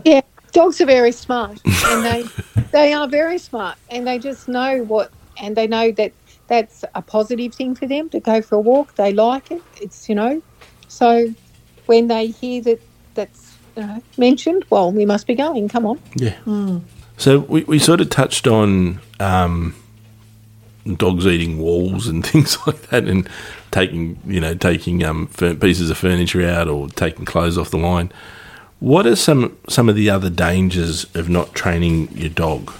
Yeah, 0.05 0.21
dogs 0.51 0.79
are 0.81 0.85
very 0.85 1.11
smart, 1.11 1.59
and 1.65 2.05
they 2.05 2.23
they 2.71 2.93
are 2.93 3.07
very 3.07 3.39
smart, 3.39 3.75
and 3.89 4.05
they 4.05 4.19
just 4.19 4.47
know 4.47 4.83
what, 4.83 5.11
and 5.41 5.55
they 5.57 5.65
know 5.65 5.91
that 5.93 6.11
that's 6.47 6.85
a 6.93 7.01
positive 7.01 7.55
thing 7.55 7.73
for 7.73 7.87
them 7.87 8.07
to 8.09 8.19
go 8.19 8.39
for 8.43 8.55
a 8.55 8.59
walk. 8.61 8.93
They 8.95 9.13
like 9.13 9.49
it. 9.49 9.63
It's 9.81 10.07
you 10.07 10.13
know, 10.13 10.43
so 10.87 11.33
when 11.87 12.07
they 12.07 12.27
hear 12.27 12.61
that 12.63 12.81
that's 13.15 13.59
you 13.77 13.83
know, 13.85 14.03
mentioned, 14.17 14.65
well, 14.69 14.91
we 14.91 15.05
must 15.05 15.27
be 15.27 15.35
going. 15.35 15.69
Come 15.69 15.85
on. 15.85 16.01
Yeah. 16.15 16.37
So 17.17 17.39
we, 17.39 17.63
we 17.65 17.79
sort 17.79 18.01
of 18.01 18.09
touched 18.09 18.47
on 18.47 19.01
um, 19.19 19.75
dogs 20.97 21.27
eating 21.27 21.59
walls 21.59 22.07
and 22.07 22.25
things 22.27 22.57
like 22.67 22.81
that 22.89 23.05
and 23.05 23.29
taking, 23.71 24.19
you 24.25 24.39
know, 24.41 24.55
taking 24.55 25.03
um, 25.03 25.27
pieces 25.27 25.89
of 25.89 25.97
furniture 25.97 26.47
out 26.47 26.67
or 26.67 26.89
taking 26.89 27.25
clothes 27.25 27.57
off 27.57 27.71
the 27.71 27.77
line. 27.77 28.11
What 28.79 29.07
are 29.07 29.15
some, 29.15 29.57
some 29.69 29.89
of 29.89 29.95
the 29.95 30.09
other 30.09 30.29
dangers 30.29 31.05
of 31.15 31.29
not 31.29 31.55
training 31.55 32.09
your 32.17 32.29
dog? 32.29 32.73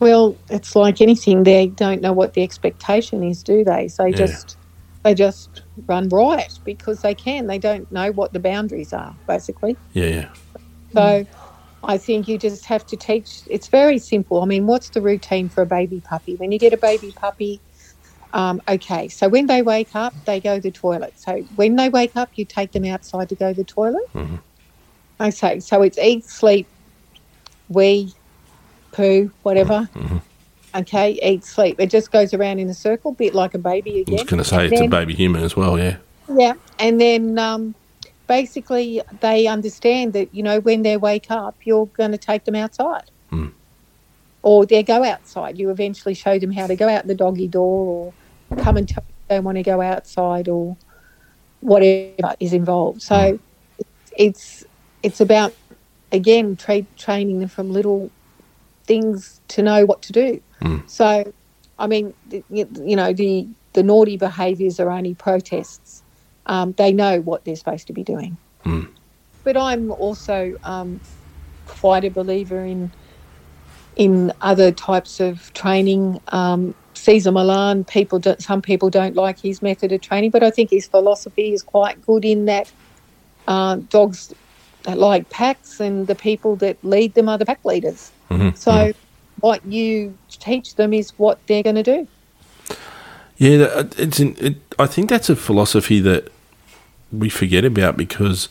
Well, 0.00 0.36
it's 0.50 0.76
like 0.76 1.00
anything; 1.00 1.44
they 1.44 1.68
don't 1.68 2.02
know 2.02 2.12
what 2.12 2.34
the 2.34 2.42
expectation 2.42 3.22
is, 3.22 3.42
do 3.42 3.64
they? 3.64 3.88
So 3.88 4.06
Yeah. 4.06 4.16
just 4.16 4.56
they 5.04 5.14
just 5.14 5.62
run 5.88 6.08
riot 6.08 6.58
because 6.64 7.00
they 7.02 7.14
can. 7.14 7.46
They 7.46 7.58
don't 7.58 7.90
know 7.90 8.12
what 8.12 8.32
the 8.32 8.40
boundaries 8.40 8.92
are, 8.92 9.18
basically. 9.26 9.76
Yeah, 9.92 10.06
yeah. 10.06 10.28
So 10.94 11.26
I 11.82 11.98
think 11.98 12.28
you 12.28 12.38
just 12.38 12.66
have 12.66 12.86
to 12.86 12.96
teach. 12.96 13.42
It's 13.46 13.68
very 13.68 13.98
simple. 13.98 14.42
I 14.42 14.46
mean, 14.46 14.66
what's 14.66 14.90
the 14.90 15.02
routine 15.02 15.48
for 15.48 15.62
a 15.62 15.66
baby 15.66 16.00
puppy? 16.00 16.36
When 16.36 16.52
you 16.52 16.58
get 16.58 16.72
a 16.72 16.78
baby 16.78 17.12
puppy, 17.16 17.62
um, 18.32 18.60
okay, 18.68 19.08
so 19.08 19.28
when 19.28 19.46
they 19.46 19.62
wake 19.62 19.94
up, 19.94 20.14
they 20.26 20.40
go 20.40 20.56
to 20.56 20.60
the 20.60 20.70
toilet. 20.70 21.14
So 21.18 21.42
when 21.54 21.76
they 21.76 21.88
wake 21.88 22.12
up, 22.16 22.30
you 22.36 22.44
take 22.44 22.72
them 22.72 22.84
outside 22.84 23.28
to 23.30 23.36
go 23.36 23.48
to 23.52 23.54
the 23.54 23.64
toilet. 23.64 24.02
Mhm. 24.14 24.40
Okay, 25.20 25.60
so 25.60 25.82
it's 25.82 25.98
eat, 25.98 26.24
sleep, 26.24 26.70
wee, 27.68 28.14
poo, 28.92 29.32
whatever. 29.42 29.88
Okay, 30.74 31.18
eat, 31.22 31.44
sleep. 31.44 31.78
It 31.78 31.90
just 31.90 32.10
goes 32.10 32.32
around 32.32 32.58
in 32.58 32.68
a 32.70 32.74
circle, 32.74 33.12
bit 33.12 33.34
like 33.34 33.54
a 33.54 33.58
baby 33.58 33.98
I 33.98 34.00
again. 34.00 34.14
was 34.14 34.22
going 34.24 34.42
to 34.42 34.48
say 34.48 34.64
And 34.64 34.72
it's 34.72 34.82
a 34.82 34.88
baby 34.88 35.14
human 35.14 35.42
as 35.42 35.54
well, 35.54 35.78
yeah. 35.78 35.96
yeah, 36.34 36.54
and 36.78 37.00
then 37.00 37.38
um, 37.38 37.74
basically 38.26 39.02
they 39.20 39.46
understand 39.46 40.14
that 40.14 40.34
you 40.34 40.42
know 40.42 40.60
when 40.60 40.82
they 40.82 40.96
wake 40.96 41.30
up, 41.30 41.56
you're 41.64 41.86
going 41.86 42.12
to 42.12 42.18
take 42.18 42.44
them 42.44 42.54
outside, 42.54 43.10
Hmm. 43.30 43.48
or 44.42 44.64
they 44.64 44.82
go 44.82 45.04
outside. 45.04 45.58
You 45.58 45.68
eventually 45.70 46.14
show 46.14 46.38
them 46.38 46.52
how 46.52 46.66
to 46.66 46.74
go 46.76 46.88
out 46.88 47.06
the 47.06 47.14
doggy 47.14 47.48
door, 47.48 48.12
or 48.50 48.56
come 48.62 48.76
and 48.78 48.88
tell 48.88 49.02
them 49.04 49.12
they 49.28 49.40
want 49.40 49.56
to 49.58 49.62
go 49.62 49.80
outside, 49.82 50.48
or 50.48 50.76
whatever 51.60 52.34
is 52.40 52.52
involved. 52.52 53.02
So 53.02 53.38
it's 54.16 54.64
it's 55.02 55.20
about 55.20 55.54
again 56.12 56.56
tra- 56.56 56.86
training 56.96 57.40
them 57.40 57.48
from 57.48 57.70
little 57.72 58.10
things 58.84 59.40
to 59.48 59.62
know 59.62 59.84
what 59.84 60.00
to 60.02 60.12
do. 60.12 60.40
Hmm. 60.62 60.78
So, 60.86 61.32
I 61.78 61.86
mean, 61.86 62.14
you 62.50 62.96
know, 62.96 63.12
the 63.12 63.48
the 63.74 63.82
naughty 63.82 64.16
behaviours 64.16 64.78
are 64.80 64.90
only 64.90 65.14
protests. 65.14 66.02
Um, 66.46 66.72
they 66.76 66.92
know 66.92 67.20
what 67.20 67.44
they're 67.44 67.56
supposed 67.56 67.86
to 67.88 67.92
be 67.92 68.04
doing. 68.04 68.38
Hmm. 68.64 68.84
But 69.44 69.56
I'm 69.56 69.90
also 69.90 70.54
um, 70.62 71.00
quite 71.66 72.04
a 72.04 72.10
believer 72.10 72.64
in 72.64 72.94
in 73.96 74.32
other 74.40 74.72
types 74.72 75.20
of 75.20 75.52
training. 75.54 76.20
Um, 76.28 76.74
Cesar 76.94 77.32
Millan, 77.32 77.84
people 77.84 78.18
do, 78.18 78.36
some 78.38 78.62
people 78.62 78.90
don't 78.90 79.16
like 79.16 79.40
his 79.40 79.62
method 79.62 79.92
of 79.92 80.00
training, 80.02 80.30
but 80.30 80.42
I 80.42 80.50
think 80.50 80.70
his 80.70 80.86
philosophy 80.86 81.52
is 81.52 81.62
quite 81.62 82.00
good 82.00 82.24
in 82.24 82.46
that 82.46 82.72
uh, 83.46 83.76
dogs 83.88 84.32
like 84.86 85.30
packs 85.30 85.80
and 85.80 86.06
the 86.06 86.14
people 86.14 86.56
that 86.56 86.78
lead 86.84 87.14
them 87.14 87.28
are 87.28 87.38
the 87.38 87.46
pack 87.46 87.60
leaders. 87.64 88.12
Mhm, 88.30 88.56
So 88.56 88.92
what 89.42 89.64
you 89.66 90.16
teach 90.30 90.76
them 90.76 90.94
is 90.94 91.10
what 91.18 91.38
they're 91.46 91.62
going 91.62 91.76
to 91.76 91.82
do. 91.82 92.08
Yeah, 93.36 93.82
it's 93.98 94.20
in, 94.20 94.36
it, 94.38 94.56
I 94.78 94.86
think 94.86 95.10
that's 95.10 95.28
a 95.28 95.36
philosophy 95.36 96.00
that 96.00 96.32
we 97.12 97.28
forget 97.28 97.64
about 97.64 97.96
because 97.96 98.48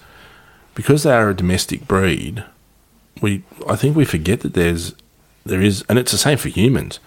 because 0.75 1.03
they 1.03 1.11
are 1.11 1.29
a 1.29 1.35
domestic 1.35 1.87
breed. 1.87 2.43
We 3.21 3.43
I 3.67 3.75
think 3.75 3.95
we 3.95 4.05
forget 4.05 4.41
that 4.41 4.53
there's 4.53 4.93
there 5.45 5.61
is, 5.61 5.83
and 5.89 5.97
it's 5.97 6.11
the 6.11 6.17
same 6.17 6.37
for 6.37 6.49
humans. 6.49 6.99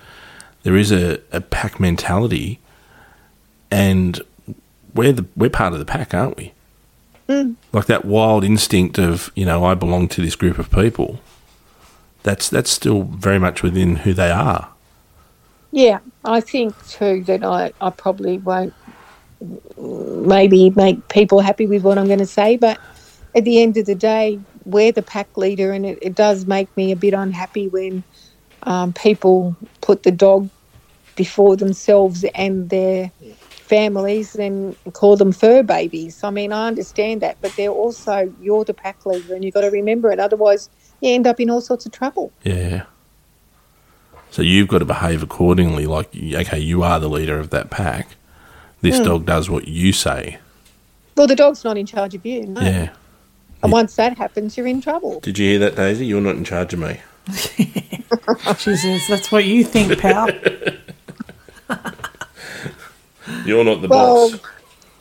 There 0.63 0.77
is 0.77 0.91
a, 0.91 1.21
a 1.31 1.41
pack 1.41 1.79
mentality, 1.79 2.59
and 3.71 4.21
we're 4.95 5.13
the 5.13 5.27
we're 5.37 5.51
part 5.51 5.73
of 5.73 5.79
the 5.79 5.85
pack, 5.85 6.15
aren't 6.15 6.37
we? 6.37 6.53
Mm. 7.29 7.57
Like 7.73 7.87
that 7.87 8.05
wild 8.05 8.45
instinct 8.45 8.99
of 8.99 9.31
you 9.35 9.45
know 9.45 9.65
I 9.65 9.75
belong 9.75 10.09
to 10.09 10.23
this 10.23 10.37
group 10.37 10.59
of 10.59 10.71
people. 10.71 11.21
That's 12.25 12.49
that's 12.49 12.71
still 12.71 13.05
very 13.05 13.39
much 13.39 13.63
within 13.63 13.97
who 13.97 14.13
they 14.13 14.31
are. 14.31 14.69
Yeah, 15.71 16.01
I 16.25 16.41
think 16.41 16.75
too 16.89 17.23
that 17.25 17.45
I, 17.45 17.73
I 17.81 17.91
probably 17.91 18.39
won't 18.39 18.75
maybe 19.79 20.71
make 20.71 21.09
people 21.09 21.41
happy 21.41 21.67
with 21.67 21.83
what 21.83 21.99
I'm 21.99 22.07
going 22.07 22.19
to 22.21 22.27
say, 22.27 22.57
but 22.57 22.81
at 23.35 23.45
the 23.45 23.61
end 23.63 23.77
of 23.77 23.87
the 23.87 23.95
day, 23.95 24.41
we're 24.65 24.93
the 24.93 25.03
pack 25.03 25.37
leader, 25.37 25.73
and 25.73 25.85
it, 25.85 25.99
it 26.01 26.15
does 26.15 26.47
make 26.47 26.75
me 26.77 26.93
a 26.93 26.97
bit 26.97 27.13
unhappy 27.13 27.69
when 27.69 28.03
um, 28.63 28.93
people 28.93 29.57
put 29.81 30.05
the 30.05 30.11
dog 30.11 30.49
before 31.17 31.57
themselves 31.57 32.25
and 32.35 32.71
their 32.71 33.11
families 33.51 34.35
and 34.37 34.77
call 34.93 35.17
them 35.17 35.33
fur 35.33 35.63
babies. 35.63 36.23
I 36.25 36.31
mean, 36.31 36.53
I 36.53 36.69
understand 36.69 37.21
that, 37.21 37.37
but 37.41 37.55
they're 37.57 37.69
also, 37.69 38.33
you're 38.41 38.65
the 38.65 38.75
pack 38.75 39.05
leader, 39.05 39.35
and 39.35 39.45
you've 39.45 39.55
got 39.55 39.63
to 39.63 39.71
remember 39.71 40.11
it, 40.11 40.21
otherwise, 40.21 40.71
you 41.05 41.15
end 41.15 41.27
up 41.27 41.39
in 41.41 41.51
all 41.51 41.61
sorts 41.61 41.87
of 41.87 41.93
trouble. 41.93 42.33
Yeah. 42.43 42.85
So 44.31 44.43
you've 44.43 44.69
got 44.69 44.79
to 44.79 44.85
behave 44.85 45.23
accordingly. 45.23 45.87
Like, 45.87 46.09
okay, 46.17 46.59
you 46.59 46.83
are 46.83 46.99
the 46.99 47.09
leader 47.09 47.39
of 47.39 47.51
that 47.51 47.71
pack. 47.71 48.09
This 48.81 48.99
Hmm. 48.99 49.05
dog 49.05 49.27
does 49.27 49.49
what 49.49 49.69
you 49.69 49.93
say. 49.93 50.39
Well, 51.17 51.27
the 51.29 51.37
dog's 51.37 51.63
not 51.65 51.79
in 51.79 51.87
charge 51.87 52.15
of 52.15 52.27
you, 52.27 52.45
no. 52.47 52.61
Yeah. 52.61 52.91
And 53.63 53.71
once 53.73 53.95
that 53.97 54.19
happens, 54.19 54.57
you're 54.57 54.67
in 54.67 54.81
trouble. 54.81 55.21
Did 55.21 55.39
you 55.39 55.51
hear 55.51 55.59
that, 55.61 55.77
Daisy? 55.77 56.05
You're 56.07 56.21
not 56.21 56.35
in 56.37 56.45
charge 56.45 56.75
of 56.75 56.81
me. 56.81 57.01
Jesus, 58.59 59.07
that's 59.09 59.31
what 59.33 59.45
you 59.45 59.65
think, 59.65 59.99
pal. 59.99 60.29
You're 63.47 63.65
not 63.65 63.81
the 63.81 63.89
Well, 63.89 64.31
boss. 64.31 64.41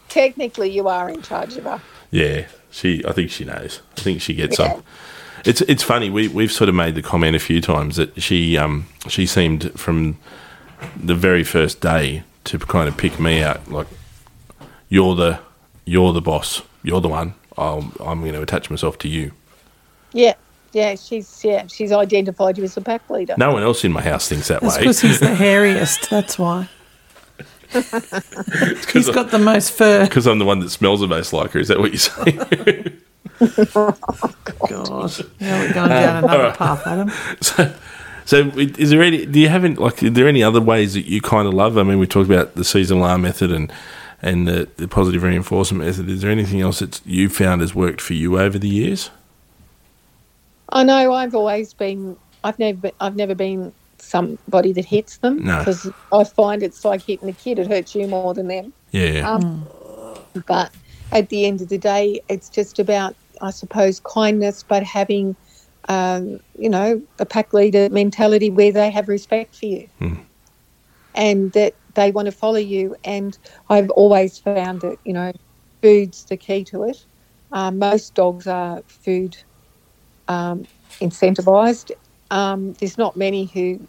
technically, 0.09 0.69
you 0.71 0.87
are 0.87 1.09
in 1.09 1.21
charge 1.21 1.57
of 1.57 1.65
her. 1.65 1.81
Yeah. 2.11 2.45
She. 2.71 3.03
I 3.05 3.11
think 3.11 3.29
she 3.31 3.43
knows. 3.43 3.81
I 3.97 4.01
think 4.01 4.21
she 4.21 4.33
gets 4.33 4.59
Yeah. 4.59 4.65
up. 4.65 4.83
It's 5.45 5.61
it's 5.61 5.83
funny. 5.83 6.09
We 6.09 6.27
we've 6.29 6.51
sort 6.51 6.69
of 6.69 6.75
made 6.75 6.95
the 6.95 7.01
comment 7.01 7.35
a 7.35 7.39
few 7.39 7.59
times 7.61 7.97
that 7.97 8.21
she 8.21 8.57
um 8.57 8.85
she 9.07 9.25
seemed 9.25 9.77
from 9.79 10.17
the 11.01 11.15
very 11.15 11.43
first 11.43 11.81
day 11.81 12.23
to 12.45 12.59
kind 12.59 12.87
of 12.87 12.97
pick 12.97 13.19
me 13.19 13.41
out 13.41 13.69
like 13.69 13.87
you're 14.89 15.15
the 15.15 15.39
you're 15.85 16.13
the 16.13 16.21
boss. 16.21 16.61
You're 16.83 17.01
the 17.01 17.09
one. 17.09 17.33
I'll, 17.57 17.91
I'm 17.99 18.21
going 18.21 18.33
to 18.33 18.41
attach 18.41 18.69
myself 18.69 18.97
to 18.99 19.07
you. 19.07 19.31
Yeah, 20.11 20.33
yeah, 20.71 20.95
she's 20.95 21.43
yeah, 21.43 21.67
she's 21.67 21.91
identified 21.91 22.57
you 22.57 22.63
as 22.63 22.75
the 22.75 22.81
pack 22.81 23.09
leader. 23.09 23.35
No 23.37 23.53
one 23.53 23.63
else 23.63 23.83
in 23.83 23.91
my 23.91 24.01
house 24.01 24.27
thinks 24.27 24.47
that 24.47 24.61
That's 24.61 24.75
way. 24.75 24.81
because 24.81 25.01
he's 25.01 25.19
the 25.19 25.25
hairiest. 25.35 26.09
That's 26.09 26.37
why. 26.39 26.69
He's 28.93 29.09
got 29.09 29.31
the 29.31 29.39
most 29.39 29.71
fur. 29.71 30.03
Because 30.07 30.27
I'm 30.27 30.37
the 30.37 30.45
one 30.45 30.59
that 30.59 30.69
smells 30.69 30.99
the 30.99 31.07
most 31.07 31.33
like 31.33 31.51
her. 31.51 31.59
Is 31.59 31.69
that 31.69 31.79
what 31.79 31.91
you're 31.91 31.97
saying? 31.97 33.01
God, 33.73 35.11
now 35.39 35.59
we're 35.59 35.73
going 35.73 35.89
down 35.89 36.23
another 36.23 36.51
path, 36.53 36.85
Adam. 36.87 37.11
So, 37.41 37.73
so 38.25 38.57
is 38.57 38.89
there 38.89 39.01
any? 39.03 39.25
Do 39.25 39.39
you 39.39 39.49
have 39.49 39.65
any, 39.65 39.75
like? 39.75 40.01
Are 40.01 40.09
there 40.09 40.27
any 40.29 40.41
other 40.43 40.61
ways 40.61 40.93
that 40.93 41.05
you 41.05 41.19
kind 41.21 41.45
of 41.47 41.53
love? 41.53 41.77
I 41.77 41.83
mean, 41.83 41.99
we 41.99 42.07
talked 42.07 42.29
about 42.29 42.55
the 42.55 42.63
seasonal 42.63 43.03
R 43.03 43.17
method 43.17 43.51
and 43.51 43.71
and 44.21 44.47
the, 44.47 44.69
the 44.77 44.87
positive 44.87 45.23
reinforcement 45.23 45.83
method. 45.83 46.09
Is 46.09 46.21
there 46.21 46.31
anything 46.31 46.61
else 46.61 46.79
that 46.79 47.01
you 47.05 47.27
found 47.27 47.59
has 47.59 47.75
worked 47.75 47.99
for 47.99 48.13
you 48.13 48.39
over 48.39 48.57
the 48.57 48.69
years? 48.69 49.09
I 50.69 50.83
know 50.83 51.13
I've 51.13 51.35
always 51.35 51.73
been. 51.73 52.15
I've 52.45 52.57
never. 52.59 52.77
Been, 52.77 52.91
I've 53.01 53.15
never 53.17 53.35
been 53.35 53.73
somebody 53.97 54.71
that 54.73 54.85
hits 54.85 55.17
them 55.17 55.43
No. 55.43 55.59
because 55.59 55.89
I 56.11 56.23
find 56.23 56.61
it's 56.63 56.83
like 56.85 57.01
hitting 57.01 57.27
a 57.29 57.33
kid. 57.33 57.59
It 57.59 57.67
hurts 57.67 57.93
you 57.95 58.07
more 58.07 58.33
than 58.33 58.47
them. 58.47 58.73
Yeah, 58.91 59.29
Um, 59.29 59.67
But 60.45 60.71
at 61.11 61.29
the 61.29 61.45
end 61.45 61.61
of 61.61 61.69
the 61.69 61.77
day, 61.77 62.21
it's 62.29 62.49
just 62.49 62.79
about, 62.79 63.15
I 63.43 63.51
suppose, 63.51 63.99
kindness, 63.99 64.63
but 64.63 64.83
having, 64.83 65.35
um, 65.89 66.39
you 66.57 66.69
know, 66.69 67.01
a 67.19 67.25
pack 67.25 67.53
leader 67.53 67.89
mentality 67.89 68.49
where 68.49 68.71
they 68.71 68.89
have 68.89 69.07
respect 69.07 69.55
for 69.55 69.65
you 69.65 69.87
and 71.15 71.51
that 71.53 71.75
they 71.93 72.11
want 72.11 72.25
to 72.25 72.31
follow 72.31 72.57
you. 72.57 72.95
And 73.03 73.37
I've 73.69 73.89
always 73.91 74.39
found 74.39 74.81
that, 74.81 74.97
you 75.05 75.13
know, 75.13 75.31
food's 75.81 76.25
the 76.25 76.37
key 76.37 76.63
to 76.65 76.83
it. 76.83 77.05
Um, 77.51 77.77
most 77.77 78.15
dogs 78.15 78.47
are 78.47 78.81
food 78.87 79.37
um, 80.27 80.65
incentivised. 81.01 81.91
Um, 82.31 82.73
there's 82.73 82.97
not 82.97 83.15
many 83.15 83.45
who 83.45 83.87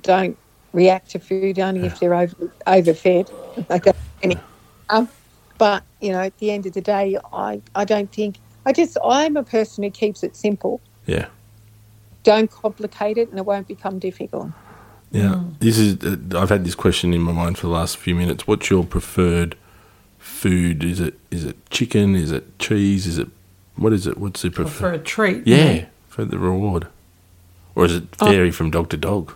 don't 0.00 0.38
react 0.72 1.10
to 1.10 1.18
food 1.18 1.58
only 1.58 1.84
if 1.86 2.00
they're 2.00 2.14
over, 2.14 2.34
overfed. 2.66 3.30
Any. 4.22 4.38
Um, 4.88 5.08
but 5.58 5.84
you 6.00 6.12
know, 6.12 6.20
at 6.20 6.38
the 6.38 6.50
end 6.50 6.66
of 6.66 6.72
the 6.72 6.80
day, 6.80 7.18
I, 7.32 7.60
I 7.74 7.84
don't 7.84 8.10
think 8.12 8.38
I 8.66 8.72
just 8.72 8.96
I'm 9.04 9.36
a 9.36 9.42
person 9.44 9.84
who 9.84 9.90
keeps 9.90 10.22
it 10.22 10.36
simple. 10.36 10.80
yeah, 11.06 11.26
Don't 12.22 12.50
complicate 12.50 13.18
it, 13.18 13.28
and 13.30 13.38
it 13.38 13.44
won't 13.44 13.68
become 13.68 13.98
difficult. 13.98 14.48
yeah. 15.10 15.42
This 15.60 15.78
is. 15.78 15.96
Uh, 16.02 16.16
I've 16.40 16.48
had 16.50 16.64
this 16.64 16.74
question 16.74 17.12
in 17.14 17.20
my 17.20 17.32
mind 17.32 17.58
for 17.58 17.66
the 17.66 17.72
last 17.72 17.96
few 17.96 18.14
minutes. 18.14 18.46
What's 18.46 18.70
your 18.70 18.84
preferred 18.84 19.56
food? 20.18 20.82
Is 20.84 21.00
it 21.00 21.18
is 21.30 21.44
it 21.44 21.56
chicken? 21.70 22.14
Is 22.16 22.32
it 22.32 22.58
cheese? 22.58 23.06
Is 23.06 23.18
it 23.18 23.28
what 23.76 23.92
is 23.92 24.06
it? 24.06 24.18
What's 24.18 24.42
the 24.42 24.50
preferred 24.50 24.78
For 24.78 24.92
a 24.92 24.98
treat. 24.98 25.46
Yeah, 25.46 25.86
for 26.08 26.24
the 26.24 26.38
reward, 26.38 26.86
or 27.74 27.84
is 27.84 27.94
it 27.96 28.16
vary 28.16 28.50
from 28.50 28.70
dog 28.70 28.88
to 28.90 28.96
dog? 28.96 29.32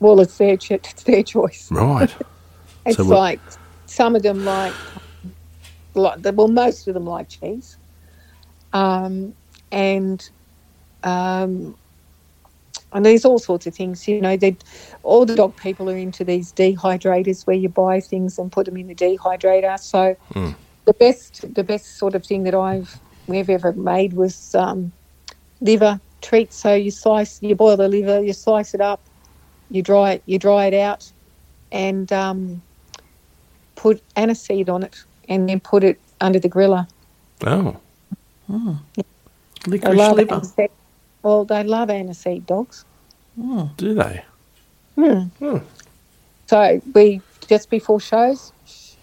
Well, 0.00 0.18
it's 0.20 0.36
their 0.38 0.56
cho- 0.56 0.74
it's 0.76 1.02
their 1.04 1.22
choice. 1.22 1.70
Right. 1.70 2.14
It's 2.84 2.96
So 2.96 3.04
like 3.04 3.38
some 3.86 4.16
of 4.16 4.24
them 4.24 4.44
like 4.44 4.72
like 5.94 6.18
well, 6.34 6.48
most 6.48 6.88
of 6.88 6.94
them 6.94 7.06
like 7.06 7.28
cheese, 7.28 7.76
um, 8.72 9.34
and 9.70 10.28
um, 11.02 11.76
and 12.92 13.04
there's 13.06 13.24
all 13.24 13.38
sorts 13.38 13.66
of 13.66 13.74
things. 13.74 14.06
You 14.06 14.20
know, 14.20 14.36
they 14.36 14.56
all 15.02 15.24
the 15.24 15.36
dog 15.36 15.56
people 15.56 15.88
are 15.90 15.96
into 15.96 16.24
these 16.24 16.52
dehydrators 16.52 17.46
where 17.46 17.56
you 17.56 17.68
buy 17.68 18.00
things 18.00 18.38
and 18.38 18.52
put 18.52 18.66
them 18.66 18.76
in 18.76 18.86
the 18.88 18.94
dehydrator. 18.94 19.78
So 19.78 20.16
Mm. 20.34 20.56
the 20.86 20.94
best 20.94 21.54
the 21.54 21.64
best 21.64 21.98
sort 21.98 22.14
of 22.14 22.24
thing 22.24 22.44
that 22.44 22.54
I've 22.54 23.00
we've 23.26 23.50
ever 23.50 23.72
made 23.72 24.14
was 24.14 24.54
um, 24.54 24.92
liver 25.60 26.00
treats. 26.22 26.56
So 26.60 26.74
you 26.74 26.90
slice, 26.90 27.40
you 27.42 27.54
boil 27.54 27.76
the 27.76 27.88
liver, 27.88 28.22
you 28.22 28.32
slice 28.32 28.74
it 28.74 28.80
up, 28.80 29.08
you 29.70 29.82
dry 29.82 30.12
it, 30.12 30.22
you 30.26 30.38
dry 30.38 30.66
it 30.66 30.74
out, 30.74 31.10
and 31.70 32.12
um, 32.12 32.62
put 33.76 34.02
aniseed 34.16 34.68
on 34.68 34.82
it, 34.82 34.96
and 35.28 35.48
then 35.48 35.60
put 35.60 35.84
it 35.84 36.00
under 36.20 36.38
the 36.38 36.48
griller. 36.50 36.86
Oh, 37.46 37.76
They 38.48 39.04
Licorice 39.66 39.98
love 39.98 40.16
liver. 40.16 40.34
aniseed. 40.40 40.68
Well, 41.22 41.44
they 41.44 41.62
love 41.64 41.88
aniseed 41.88 42.46
dogs. 42.46 42.84
do 43.76 43.94
they? 43.94 44.24
Hmm. 44.96 45.20
Hmm. 45.38 45.58
So 46.46 46.80
we 46.94 47.20
just 47.48 47.70
before 47.70 48.00
shows, 48.00 48.52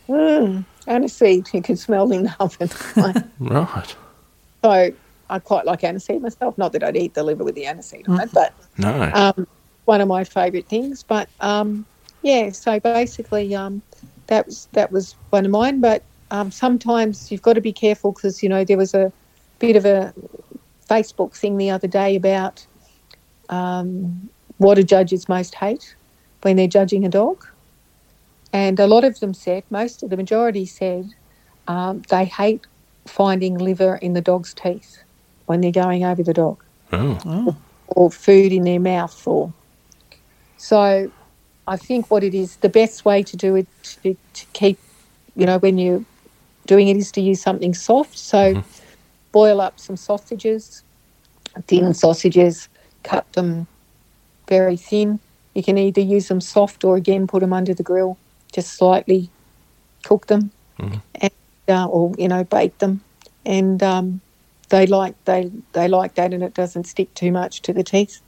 mm, 0.07 0.63
aniseed 0.87 1.53
you 1.53 1.61
can 1.61 1.75
smell 1.77 2.11
in 2.11 2.23
the 2.23 2.35
oven. 2.39 2.69
Right. 3.39 3.95
so 4.63 4.91
I 5.29 5.39
quite 5.39 5.65
like 5.65 5.81
aniseed 5.81 6.21
myself. 6.21 6.57
Not 6.57 6.73
that 6.73 6.83
I'd 6.83 6.97
eat 6.97 7.13
the 7.13 7.23
liver 7.23 7.43
with 7.43 7.55
the 7.55 7.63
aniseed 7.63 8.07
on 8.09 8.19
it, 8.21 8.29
but 8.33 8.53
No. 8.77 9.09
um, 9.13 9.47
one 9.85 10.01
of 10.01 10.07
my 10.07 10.23
favourite 10.23 10.67
things. 10.67 11.03
But 11.03 11.29
um, 11.39 11.85
yeah, 12.21 12.51
so 12.51 12.79
basically 12.79 13.55
um, 13.55 13.81
that 14.27 14.45
was 14.45 14.67
that 14.73 14.91
was 14.91 15.15
one 15.29 15.45
of 15.45 15.51
mine. 15.51 15.79
But 15.81 16.03
um, 16.31 16.51
sometimes 16.51 17.31
you've 17.31 17.41
got 17.41 17.53
to 17.53 17.61
be 17.61 17.73
careful 17.73 18.11
because 18.11 18.43
you 18.43 18.49
know 18.49 18.63
there 18.63 18.77
was 18.77 18.93
a 18.93 19.11
bit 19.59 19.75
of 19.75 19.85
a 19.85 20.13
Facebook 20.89 21.35
thing 21.35 21.57
the 21.57 21.69
other 21.69 21.87
day 21.87 22.15
about 22.15 22.65
um, 23.49 24.29
what 24.57 24.75
do 24.75 24.83
judges 24.83 25.29
most 25.29 25.55
hate 25.55 25.95
when 26.41 26.55
they're 26.55 26.67
judging 26.67 27.05
a 27.05 27.09
dog, 27.09 27.45
and 28.53 28.79
a 28.79 28.87
lot 28.87 29.03
of 29.03 29.19
them 29.19 29.33
said, 29.33 29.63
most 29.69 30.03
of 30.03 30.09
the 30.09 30.17
majority 30.17 30.65
said, 30.65 31.13
um, 31.67 32.01
they 32.09 32.25
hate 32.25 32.65
finding 33.05 33.57
liver 33.57 33.95
in 33.97 34.13
the 34.13 34.21
dog's 34.21 34.53
teeth 34.53 35.03
when 35.45 35.61
they're 35.61 35.71
going 35.71 36.03
over 36.03 36.23
the 36.23 36.33
dog. 36.33 36.63
Oh. 36.91 37.19
Oh, 37.25 37.57
or 37.87 38.11
food 38.11 38.51
in 38.51 38.63
their 38.63 38.79
mouth 38.79 39.27
or 39.27 39.51
so 40.57 41.11
I 41.67 41.77
think 41.77 42.09
what 42.09 42.23
it 42.23 42.33
is 42.33 42.57
the 42.57 42.69
best 42.69 43.05
way 43.05 43.23
to 43.23 43.37
do 43.37 43.55
it 43.55 43.67
to, 44.03 44.15
to 44.33 44.45
keep 44.53 44.79
you 45.35 45.45
know 45.45 45.57
when 45.59 45.77
you're 45.77 46.03
doing 46.65 46.87
it 46.87 46.97
is 46.97 47.11
to 47.13 47.21
use 47.21 47.41
something 47.41 47.73
soft. 47.73 48.17
So 48.17 48.63
boil 49.31 49.61
up 49.61 49.79
some 49.79 49.97
sausages 49.97 50.83
thin 51.67 51.93
sausages 51.93 52.69
cut 53.03 53.31
them 53.33 53.67
very 54.47 54.77
thin. 54.77 55.19
You 55.53 55.63
can 55.63 55.77
either 55.77 56.01
use 56.01 56.27
them 56.27 56.41
soft 56.41 56.83
or 56.83 56.95
again 56.95 57.27
put 57.27 57.41
them 57.41 57.53
under 57.53 57.73
the 57.73 57.83
grill. 57.83 58.17
Just 58.51 58.73
slightly 58.73 59.29
cook 60.03 60.27
them 60.27 60.51
and 61.15 61.31
uh, 61.67 61.87
or 61.87 62.13
you 62.17 62.27
know 62.27 62.43
bake 62.43 62.77
them. 62.79 63.01
And 63.45 63.81
um, 63.83 64.21
they 64.69 64.87
like 64.87 65.15
they 65.25 65.51
they 65.73 65.87
like 65.87 66.15
that 66.15 66.33
and 66.33 66.43
it 66.43 66.53
doesn't 66.53 66.85
stick 66.85 67.13
too 67.13 67.31
much 67.31 67.61
to 67.63 67.73
the 67.73 67.83
teeth. 67.83 68.21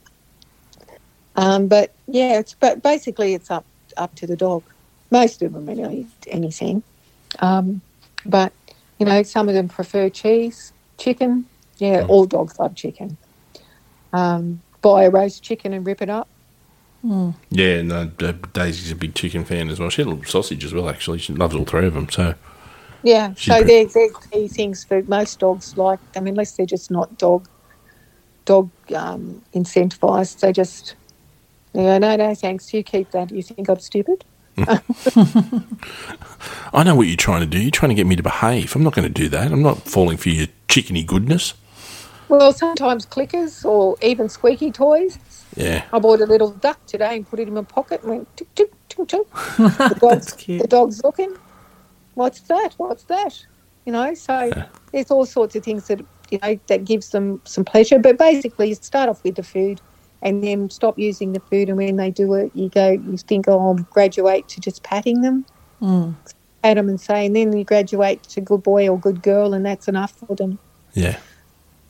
Um, 1.34 1.66
but 1.66 1.92
yeah 2.06 2.38
it's 2.38 2.54
but 2.54 2.82
basically 2.82 3.34
it's 3.34 3.50
up 3.50 3.64
up 3.96 4.14
to 4.16 4.26
the 4.26 4.36
dog. 4.36 4.62
Most 5.10 5.42
of 5.42 5.52
them 5.52 5.68
eat 5.90 6.06
anything. 6.28 6.82
Um, 7.40 7.80
but 8.24 8.52
you 8.98 9.06
know 9.06 9.22
some 9.22 9.48
of 9.48 9.54
them 9.54 9.68
prefer 9.68 10.08
cheese 10.08 10.72
chicken 11.02 11.44
yeah 11.78 12.04
all 12.08 12.24
dogs 12.26 12.58
love 12.58 12.74
chicken 12.74 13.16
um, 14.12 14.62
buy 14.82 15.04
a 15.04 15.10
roast 15.10 15.42
chicken 15.42 15.72
and 15.72 15.86
rip 15.86 16.02
it 16.02 16.10
up 16.10 16.28
Yeah, 17.50 17.82
no, 17.82 18.10
uh, 18.20 18.32
Daisy's 18.52 18.92
a 18.92 18.94
big 18.94 19.14
chicken 19.14 19.44
fan 19.44 19.68
as 19.68 19.80
well. 19.80 19.90
She 19.90 20.02
had 20.02 20.12
a 20.12 20.26
sausage 20.26 20.64
as 20.64 20.72
well, 20.72 20.88
actually. 20.88 21.18
She 21.18 21.32
loves 21.34 21.54
all 21.54 21.64
three 21.64 21.86
of 21.86 21.94
them. 21.94 22.08
So, 22.08 22.34
Yeah, 23.02 23.34
She 23.34 23.50
so 23.50 23.58
pre- 23.60 23.66
they're, 23.66 23.86
they're 23.92 24.08
key 24.30 24.48
things 24.48 24.84
for 24.84 25.02
most 25.02 25.40
dogs. 25.40 25.74
Like, 25.76 25.98
I 26.16 26.20
mean, 26.20 26.34
unless 26.34 26.54
they're 26.56 26.66
just 26.66 26.90
not 26.90 27.18
dog 27.18 27.48
dog 28.44 28.70
um, 28.94 29.42
incentivized, 29.54 30.40
they 30.40 30.52
just, 30.52 30.96
you 31.74 31.82
know, 31.82 31.98
no, 31.98 32.16
no, 32.16 32.34
thanks. 32.34 32.72
You 32.72 32.82
keep 32.82 33.10
that. 33.10 33.30
You 33.30 33.42
think 33.42 33.68
I'm 33.68 33.80
stupid? 33.80 34.24
I 36.72 36.82
know 36.84 36.94
what 36.94 37.06
you're 37.06 37.16
trying 37.16 37.40
to 37.40 37.46
do. 37.46 37.58
You're 37.60 37.70
trying 37.70 37.90
to 37.90 37.94
get 37.94 38.06
me 38.06 38.16
to 38.16 38.22
behave. 38.22 38.74
I'm 38.76 38.82
not 38.82 38.94
going 38.94 39.06
to 39.06 39.12
do 39.12 39.28
that. 39.30 39.52
I'm 39.52 39.62
not 39.62 39.78
falling 39.82 40.16
for 40.16 40.28
your 40.28 40.48
chickeny 40.68 41.06
goodness. 41.06 41.54
Well, 42.28 42.52
sometimes 42.52 43.04
clickers 43.06 43.64
or 43.64 43.96
even 44.02 44.28
squeaky 44.28 44.70
toys. 44.70 45.18
Yeah. 45.56 45.84
I 45.92 45.98
bought 45.98 46.20
a 46.20 46.26
little 46.26 46.50
duck 46.50 46.84
today 46.86 47.16
and 47.16 47.28
put 47.28 47.40
it 47.40 47.48
in 47.48 47.54
my 47.54 47.62
pocket 47.62 48.02
and 48.02 48.10
went 48.10 48.36
tick 48.36 48.54
tick 48.54 48.72
tick 48.88 49.08
tick. 49.08 49.30
The 49.58 49.96
dog's, 50.00 50.26
That's 50.26 50.32
cute. 50.32 50.62
the 50.62 50.68
dog's 50.68 51.04
looking. 51.04 51.36
What's 52.14 52.40
that? 52.40 52.74
What's 52.76 53.04
that? 53.04 53.44
You 53.84 53.92
know, 53.92 54.14
so 54.14 54.50
there's 54.92 55.10
all 55.10 55.26
sorts 55.26 55.56
of 55.56 55.64
things 55.64 55.88
that 55.88 56.00
you 56.30 56.38
know 56.42 56.58
that 56.68 56.84
gives 56.84 57.10
them 57.10 57.40
some 57.44 57.64
pleasure. 57.64 57.98
But 57.98 58.16
basically, 58.16 58.68
you 58.70 58.74
start 58.76 59.08
off 59.08 59.22
with 59.24 59.34
the 59.34 59.42
food, 59.42 59.80
and 60.22 60.42
then 60.42 60.70
stop 60.70 60.98
using 60.98 61.32
the 61.32 61.40
food. 61.40 61.68
And 61.68 61.76
when 61.76 61.96
they 61.96 62.10
do 62.10 62.34
it, 62.34 62.50
you 62.54 62.68
go, 62.68 62.90
you 62.90 63.16
think, 63.16 63.48
oh, 63.48 63.58
I'll 63.58 63.74
graduate 63.74 64.48
to 64.48 64.60
just 64.60 64.82
patting 64.82 65.20
them, 65.22 65.44
Mm. 65.80 66.14
pat 66.62 66.76
them 66.76 66.88
and 66.88 67.00
say, 67.00 67.26
and 67.26 67.34
then 67.34 67.56
you 67.56 67.64
graduate 67.64 68.22
to 68.24 68.40
good 68.40 68.62
boy 68.62 68.88
or 68.88 68.98
good 68.98 69.20
girl, 69.22 69.52
and 69.52 69.66
that's 69.66 69.88
enough 69.88 70.12
for 70.12 70.36
them. 70.36 70.58
Yeah. 70.94 71.18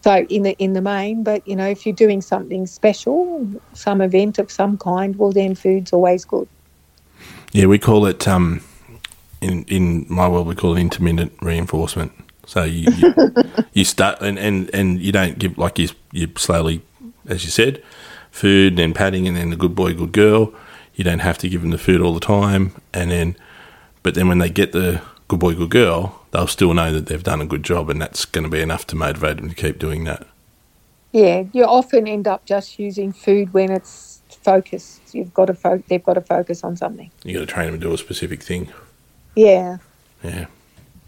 So 0.03 0.17
in 0.29 0.43
the 0.43 0.53
in 0.59 0.73
the 0.73 0.81
main, 0.81 1.23
but 1.23 1.47
you 1.47 1.55
know, 1.55 1.69
if 1.69 1.87
you're 1.87 1.95
doing 1.95 2.23
something 2.23 2.67
special, 2.67 3.47
some 3.73 4.01
event 4.01 4.39
of 4.39 4.51
some 4.51 4.77
kind, 4.77 5.17
well, 5.17 5.31
then 5.31 5.55
food's 5.55 5.93
always 5.93 6.25
good. 6.25 6.49
Yeah, 7.53 7.67
we 7.67 7.79
call 7.79 8.07
it, 8.07 8.27
um, 8.27 8.63
in, 9.43 9.65
in 9.65 10.07
my 10.09 10.27
world, 10.27 10.47
we 10.47 10.55
call 10.55 10.75
it 10.77 10.81
intermittent 10.81 11.33
reinforcement. 11.43 12.13
So 12.47 12.65
you, 12.65 12.91
you, 12.93 13.15
you 13.75 13.85
start, 13.85 14.21
and, 14.23 14.39
and, 14.39 14.71
and 14.75 15.01
you 15.01 15.13
don't 15.13 15.39
give, 15.39 15.59
like 15.59 15.79
you, 15.79 15.91
you 16.13 16.29
slowly, 16.37 16.81
as 17.29 17.45
you 17.45 17.51
said, 17.51 17.83
food, 18.33 18.73
and 18.73 18.79
then 18.79 18.93
patting, 18.95 19.29
and 19.29 19.37
then 19.37 19.51
the 19.51 19.57
good 19.57 19.77
boy, 19.77 19.95
good 19.95 20.11
girl. 20.13 20.53
You 20.95 21.05
don't 21.05 21.21
have 21.21 21.39
to 21.39 21.49
give 21.49 21.63
them 21.63 21.71
the 21.71 21.79
food 21.79 22.01
all 22.01 22.13
the 22.13 22.21
time. 22.21 22.73
And 22.93 23.11
then, 23.11 23.37
but 24.03 24.15
then 24.15 24.27
when 24.29 24.39
they 24.39 24.51
get 24.51 24.73
the 24.73 25.01
good 25.29 25.39
boy, 25.39 25.55
good 25.55 25.71
girl, 25.71 26.21
they'll 26.33 26.47
still 26.49 26.75
know 26.75 26.93
that 26.93 27.07
they've 27.07 27.23
done 27.23 27.41
a 27.41 27.47
good 27.47 27.63
job, 27.63 27.89
and 27.89 28.03
that's 28.03 28.25
going 28.25 28.45
to 28.45 28.51
be 28.51 28.61
enough 28.61 28.87
to 28.89 28.97
motivate 28.97 29.37
them 29.37 29.49
to 29.49 29.55
keep 29.55 29.79
doing 29.79 30.05
that. 30.05 30.27
Yeah, 31.13 31.45
you 31.53 31.65
often 31.65 32.09
end 32.09 32.27
up 32.27 32.45
just 32.47 32.79
using 32.79 33.13
food 33.13 33.53
when 33.53 33.71
it's 33.71 34.23
focused. 34.31 35.15
You've 35.15 35.33
got 35.35 35.47
to 35.47 35.55
fo- 35.55 35.83
they've 35.89 36.03
got 36.03 36.15
to 36.15 36.23
focus 36.23 36.65
on 36.65 36.77
something. 36.77 37.11
You 37.23 37.35
got 37.35 37.41
to 37.41 37.47
train 37.47 37.71
them 37.71 37.81
to 37.81 37.87
do 37.87 37.93
a 37.95 37.99
specific 37.99 38.43
thing. 38.43 38.69
Yeah, 39.37 39.77
Yeah. 40.25 40.47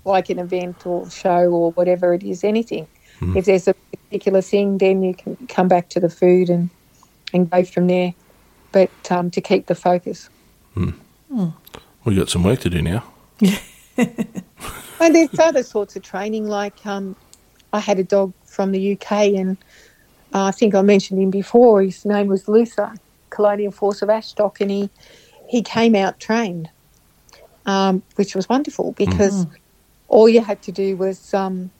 like 0.05 0.29
an 0.29 0.39
event 0.39 0.87
or 0.87 1.09
show 1.11 1.51
or 1.51 1.73
whatever 1.73 2.13
it 2.13 2.23
is, 2.23 2.45
anything. 2.45 2.87
Hmm. 3.19 3.37
If 3.37 3.47
there's 3.47 3.67
a 3.69 3.75
particular 3.75 4.43
thing, 4.43 4.77
then 4.79 5.03
you 5.03 5.15
can 5.15 5.37
come 5.49 5.69
back 5.69 5.89
to 5.91 6.01
the 6.01 6.11
food 6.11 6.51
and 6.51 6.69
and 7.35 7.51
go 7.51 7.65
from 7.65 7.89
there. 7.89 8.15
But 8.73 8.91
um, 9.11 9.31
to 9.33 9.41
keep 9.41 9.67
the 9.67 9.75
focus. 9.75 10.31
We've 12.05 12.17
got 12.17 12.29
some 12.29 12.43
work 12.45 12.61
to 12.61 12.71
do 12.71 12.81
now. 12.83 13.05
And 15.01 15.15
there's 15.15 15.39
other 15.39 15.63
sorts 15.63 15.97
of 15.97 16.03
training, 16.03 16.47
like 16.49 16.87
um, 16.87 17.15
I 17.73 17.81
had 17.81 17.99
a 17.99 18.05
dog 18.05 18.33
from 18.45 18.73
the 18.73 18.93
UK, 18.93 19.13
and 19.35 19.57
uh, 20.33 20.45
I 20.45 20.51
think 20.51 20.75
I 20.75 20.83
mentioned 20.83 21.21
him 21.21 21.31
before. 21.31 21.83
His 21.83 22.05
name 22.05 22.29
was 22.29 22.49
Luther, 22.49 22.95
Colonial 23.31 23.71
Force 23.73 24.03
of 24.03 24.09
Ashdock, 24.09 24.61
and 24.61 24.71
he, 24.71 24.91
he 25.49 25.63
came 25.63 25.95
out 25.95 26.19
trained, 26.21 26.71
um, 27.67 28.03
which 28.17 28.35
was 28.35 28.49
wonderful 28.49 28.93
because 28.93 29.47
all 30.09 30.29
you 30.29 30.41
had 30.41 30.63
to 30.63 30.73
do 30.73 30.97
was 30.97 31.35
um, 31.35 31.71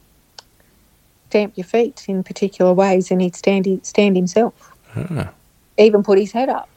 stamp 1.31 1.57
your 1.57 1.65
feet 1.65 2.05
in 2.09 2.23
particular 2.25 2.73
ways, 2.73 3.11
and 3.11 3.23
he'd 3.23 3.37
stand, 3.37 3.67
stand 3.87 4.17
himself, 4.17 4.73
Ah. 4.95 5.33
Even 5.79 6.03
put 6.03 6.19
his 6.19 6.33
head 6.33 6.49
up, 6.49 6.69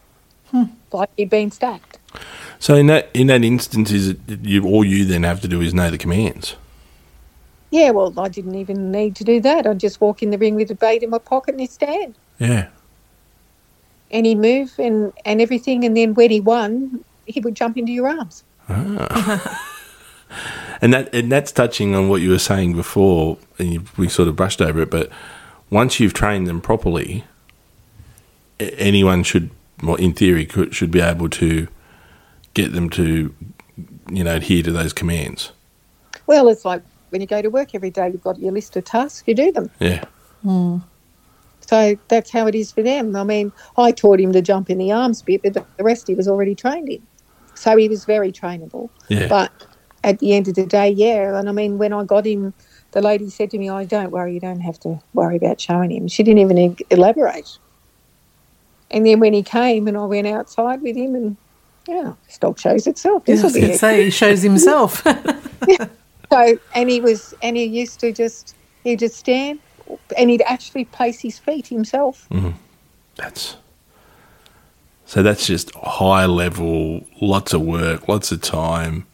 like 0.92 1.10
he'd 1.18 1.30
been 1.30 1.52
stacked. 1.52 2.00
So 2.60 2.76
in 2.76 2.88
that 2.88 3.10
in 3.14 3.28
that 3.28 3.44
instance, 3.44 3.92
is 3.92 4.10
it 4.10 4.20
you 4.42 4.66
all 4.66 4.84
you 4.84 5.06
then 5.06 5.24
have 5.24 5.42
to 5.42 5.48
do 5.48 5.62
is 5.62 5.74
know 5.74 5.90
the 5.92 5.98
commands? 5.98 6.56
Yeah, 7.70 7.92
well, 7.92 8.14
I 8.18 8.30
didn't 8.30 8.56
even 8.56 8.92
need 8.92 9.16
to 9.18 9.24
do 9.26 9.42
that. 9.42 9.68
I'd 9.68 9.80
just 9.80 10.00
walk 10.00 10.24
in 10.24 10.32
the 10.32 10.38
ring 10.38 10.56
with 10.56 10.72
a 10.72 10.76
bait 10.76 11.04
in 11.04 11.10
my 11.10 11.18
pocket 11.20 11.52
and 11.56 11.60
he'd 11.62 11.70
stand. 11.72 12.16
Yeah. 12.40 12.70
and 14.10 14.26
he'd 14.26 14.38
move 14.38 14.74
and, 14.80 15.12
and 15.26 15.42
everything. 15.42 15.84
And 15.84 15.98
then 15.98 16.14
when 16.14 16.32
he 16.32 16.40
won, 16.40 17.04
he 17.26 17.42
would 17.42 17.56
jump 17.56 17.78
into 17.78 17.92
your 17.92 18.08
arms. 18.08 18.44
Ah. 18.70 19.64
And 20.80 20.94
that 20.94 21.14
and 21.16 21.32
that's 21.32 21.52
touching 21.52 21.96
on 21.96 22.08
what 22.08 22.22
you 22.22 22.30
were 22.30 22.38
saying 22.38 22.76
before, 22.76 23.38
and 23.58 23.74
you, 23.74 23.84
we 23.98 24.08
sort 24.10 24.28
of 24.28 24.36
brushed 24.36 24.62
over 24.62 24.80
it. 24.82 24.92
But 24.92 25.10
once 25.72 26.00
you've 26.00 26.14
trained 26.14 26.46
them 26.48 26.62
properly, 26.62 27.24
a- 27.24 27.24
anyone 28.60 29.24
should, 29.24 29.50
well, 29.84 29.96
in 29.96 30.14
theory, 30.14 30.46
could, 30.46 30.74
should 30.74 30.92
be 30.92 31.02
able 31.02 31.30
to 31.30 31.68
get 32.54 32.74
them 32.74 32.90
to, 32.92 33.34
you 34.10 34.24
know, 34.24 34.36
adhere 34.36 34.64
to 34.64 34.72
those 34.72 34.94
commands. 34.94 35.52
Well, 36.26 36.48
it's 36.50 36.66
like 36.66 36.82
when 37.10 37.22
you 37.22 37.28
go 37.28 37.42
to 37.42 37.50
work 37.50 37.74
every 37.74 37.90
day, 37.90 38.10
you've 38.10 38.22
got 38.22 38.40
your 38.40 38.52
list 38.52 38.76
of 38.76 38.86
tasks, 38.86 39.24
you 39.28 39.36
do 39.36 39.52
them. 39.52 39.70
Yeah. 39.80 40.04
Hmm. 40.42 40.78
So 41.62 41.98
that's 42.08 42.32
how 42.32 42.48
it 42.48 42.56
is 42.56 42.72
for 42.72 42.82
them. 42.82 43.16
I 43.16 43.24
mean, 43.24 43.52
I 43.78 43.92
taught 43.92 44.20
him 44.20 44.32
to 44.32 44.42
jump 44.42 44.70
in 44.70 44.78
the 44.78 44.92
arms 44.92 45.22
bit, 45.22 45.44
but 45.44 45.54
the 45.54 45.84
rest 45.84 46.08
he 46.08 46.16
was 46.16 46.28
already 46.28 46.56
trained 46.56 46.90
in. 46.90 47.02
So 47.56 47.76
he 47.76 47.90
was 47.90 48.06
very 48.06 48.32
trainable. 48.32 48.90
Yeah. 49.10 49.28
But 49.28 49.52
at 50.04 50.20
the 50.20 50.34
end 50.34 50.48
of 50.48 50.56
the 50.56 50.66
day, 50.66 50.90
yeah. 50.90 51.38
And 51.38 51.50
I 51.50 51.52
mean, 51.52 51.78
when 51.78 51.92
I 51.92 52.04
got 52.04 52.26
him, 52.26 52.54
the 52.92 53.02
lady 53.02 53.30
said 53.30 53.52
to 53.52 53.58
me, 53.58 53.70
"I 53.70 53.84
don't 53.84 54.12
worry, 54.12 54.34
you 54.34 54.40
don't 54.40 54.62
have 54.62 54.80
to 54.82 55.02
worry 55.14 55.36
about 55.36 55.60
showing 55.60 55.92
him." 55.92 56.08
She 56.08 56.24
didn't 56.24 56.40
even 56.40 56.58
e- 56.58 56.78
elaborate. 56.90 57.58
And 58.92 59.06
then 59.06 59.20
when 59.20 59.34
he 59.34 59.44
came, 59.44 59.88
and 59.88 59.98
I 59.98 60.06
went 60.06 60.28
outside 60.28 60.82
with 60.82 60.96
him, 60.96 61.14
and 61.16 61.38
yeah, 61.88 62.14
this 62.26 62.38
dog 62.38 62.58
shows 62.60 62.88
itself. 62.88 63.24
I 63.28 63.32
This 63.32 63.42
will 63.42 63.48
was 63.48 63.54
be 63.54 63.60
going 63.62 63.70
to 63.72 63.76
it. 63.76 63.80
say 63.80 64.04
he 64.06 64.10
shows 64.12 64.42
himself. 64.42 65.06
So, 66.30 66.60
and 66.76 66.90
he 66.90 67.00
was, 67.00 67.34
and 67.42 67.56
he 67.56 67.64
used 67.64 68.02
to 68.02 68.12
just, 68.12 68.54
he'd 68.84 69.00
just 69.00 69.16
stand, 69.16 69.60
and 70.18 70.30
he'd 70.30 70.42
actually 70.42 70.84
place 70.84 71.22
his 71.22 71.40
feet 71.40 71.66
himself. 71.68 72.28
Mm-hmm. 72.32 72.50
That's 73.16 73.56
so. 75.06 75.24
That's 75.24 75.48
just 75.48 75.74
high 75.76 76.26
level, 76.26 77.06
lots 77.22 77.54
of 77.54 77.62
work, 77.62 78.10
lots 78.10 78.34
of 78.34 78.42
time. 78.42 79.08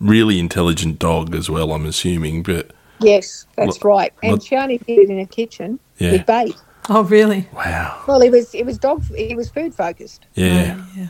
Really 0.00 0.40
intelligent 0.40 0.98
dog 0.98 1.32
as 1.36 1.48
well. 1.48 1.72
I'm 1.72 1.86
assuming, 1.86 2.42
but 2.42 2.72
Yes, 3.00 3.46
that's 3.54 3.80
Lo- 3.84 3.90
right. 3.92 4.12
And 4.24 4.32
lo- 4.32 4.38
she 4.40 4.56
only 4.56 4.78
did 4.78 4.98
it 4.98 5.10
in 5.10 5.20
a 5.20 5.26
kitchen 5.26 5.78
Yeah. 5.98 6.10
with 6.10 6.26
bait. 6.26 6.56
Oh, 6.88 7.04
really? 7.04 7.48
wow. 7.52 8.02
Well, 8.06 8.22
it 8.22 8.30
was, 8.30 8.54
it 8.54 8.64
was 8.64 8.78
dog, 8.78 9.04
it 9.16 9.36
was 9.36 9.50
food 9.50 9.74
focused. 9.74 10.26
Yeah. 10.34 10.84
yeah. 10.96 11.08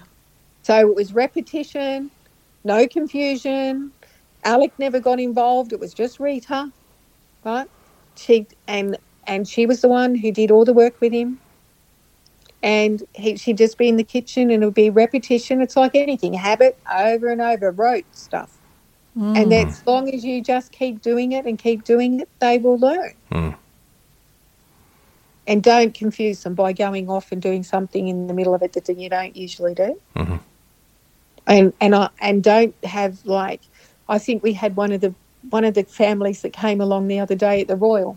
So 0.62 0.78
it 0.78 0.94
was 0.94 1.12
repetition, 1.12 2.10
no 2.64 2.86
confusion. 2.86 3.92
Alec 4.44 4.72
never 4.78 5.00
got 5.00 5.20
involved. 5.20 5.72
It 5.72 5.80
was 5.80 5.94
just 5.94 6.20
Rita, 6.20 6.72
right? 7.44 7.68
She 8.16 8.46
and 8.66 8.98
and 9.26 9.46
she 9.48 9.66
was 9.66 9.80
the 9.80 9.88
one 9.88 10.14
who 10.14 10.32
did 10.32 10.50
all 10.50 10.64
the 10.64 10.72
work 10.72 11.00
with 11.00 11.12
him. 11.12 11.38
And 12.64 13.02
he, 13.14 13.36
she'd 13.36 13.58
just 13.58 13.76
be 13.76 13.88
in 13.88 13.96
the 13.96 14.04
kitchen, 14.04 14.50
and 14.50 14.62
it 14.62 14.66
would 14.66 14.74
be 14.74 14.90
repetition. 14.90 15.60
It's 15.60 15.76
like 15.76 15.96
anything, 15.96 16.32
habit 16.32 16.78
over 16.92 17.28
and 17.28 17.40
over, 17.40 17.72
rote 17.72 18.04
stuff. 18.12 18.58
And 19.14 19.52
as 19.52 19.86
long 19.86 20.12
as 20.14 20.24
you 20.24 20.42
just 20.42 20.72
keep 20.72 21.02
doing 21.02 21.32
it 21.32 21.44
and 21.44 21.58
keep 21.58 21.84
doing 21.84 22.20
it, 22.20 22.28
they 22.38 22.58
will 22.58 22.78
learn. 22.78 23.14
Mm. 23.30 23.56
And 25.46 25.62
don't 25.62 25.92
confuse 25.92 26.44
them 26.44 26.54
by 26.54 26.72
going 26.72 27.10
off 27.10 27.32
and 27.32 27.42
doing 27.42 27.64
something 27.64 28.06
in 28.06 28.28
the 28.28 28.34
middle 28.34 28.54
of 28.54 28.62
it 28.62 28.74
that 28.74 28.88
you 28.96 29.08
don't 29.08 29.36
usually 29.36 29.74
do. 29.74 30.00
Mhm. 30.14 30.40
And 31.46 31.72
and 31.80 31.94
I 31.94 32.08
and 32.20 32.42
don't 32.44 32.74
have 32.84 33.24
like 33.26 33.60
I 34.08 34.18
think 34.18 34.42
we 34.42 34.52
had 34.52 34.76
one 34.76 34.92
of 34.92 35.00
the 35.00 35.14
one 35.50 35.64
of 35.64 35.74
the 35.74 35.82
families 35.84 36.42
that 36.42 36.52
came 36.52 36.80
along 36.80 37.08
the 37.08 37.18
other 37.18 37.34
day 37.34 37.60
at 37.62 37.68
the 37.68 37.76
Royal. 37.76 38.16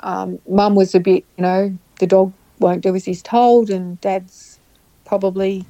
Um, 0.00 0.38
Mum 0.48 0.74
was 0.74 0.94
a 0.94 1.00
bit, 1.00 1.24
you 1.36 1.42
know, 1.42 1.76
the 1.98 2.06
dog 2.06 2.32
won't 2.58 2.82
do 2.82 2.94
as 2.94 3.04
he's 3.04 3.22
told, 3.22 3.68
and 3.68 4.00
Dad's 4.00 4.58
probably 5.04 5.66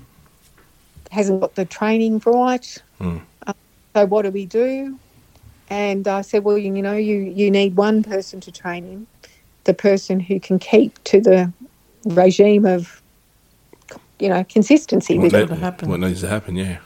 hasn't 1.11 1.41
got 1.41 1.55
the 1.55 1.65
training 1.65 2.23
right. 2.25 2.83
Mm. 3.01 3.23
So 3.97 4.07
what 4.07 4.23
do 4.23 4.31
we 4.31 4.47
do? 4.47 4.99
And 5.71 6.07
I 6.07 6.21
said, 6.23 6.45
well, 6.45 6.57
you, 6.57 6.75
you 6.75 6.83
know, 6.83 6.97
you, 6.97 7.17
you 7.17 7.51
need 7.51 7.77
one 7.77 8.03
person 8.03 8.41
to 8.41 8.53
train 8.53 8.85
him, 8.85 9.07
the 9.69 9.75
person 9.75 10.19
who 10.19 10.41
can 10.41 10.59
keep 10.59 10.93
to 11.05 11.21
the 11.21 11.53
regime 12.07 12.65
of, 12.65 13.03
you 14.19 14.31
know, 14.31 14.43
consistency 14.45 15.19
What, 15.19 15.31
with 15.31 15.49
that- 15.51 15.59
happen? 15.59 15.91
what 15.91 16.01
needs 16.01 16.23
to 16.23 16.29
happen? 16.29 16.57
Yeah. 16.57 16.79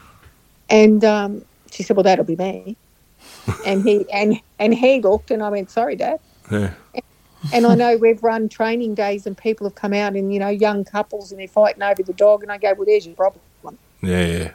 And 0.69 1.01
um, 1.05 1.45
she 1.71 1.81
said, 1.81 1.95
well, 1.95 2.03
that'll 2.03 2.25
be 2.25 2.35
me. 2.35 2.75
and 3.65 3.83
he 3.83 4.05
and 4.13 4.39
and 4.59 4.75
he 4.75 4.99
looked, 4.99 5.31
and 5.31 5.41
I 5.41 5.49
went, 5.49 5.71
sorry, 5.71 5.95
Dad. 5.95 6.19
Yeah. 6.51 6.73
And 7.53 7.65
I 7.65 7.75
know 7.75 7.95
we've 7.95 8.21
run 8.21 8.49
training 8.49 8.95
days, 8.95 9.25
and 9.25 9.37
people 9.37 9.65
have 9.65 9.75
come 9.75 9.93
out, 9.93 10.15
and 10.15 10.33
you 10.33 10.39
know, 10.39 10.49
young 10.49 10.83
couples, 10.83 11.31
and 11.31 11.39
they're 11.39 11.47
fighting 11.47 11.83
over 11.83 12.03
the 12.03 12.13
dog, 12.13 12.43
and 12.43 12.51
I 12.51 12.57
go, 12.57 12.73
well, 12.73 12.85
there's 12.85 13.05
your 13.05 13.15
problem. 13.15 13.41
Yeah. 14.01 14.25
Yeah. 14.25 14.51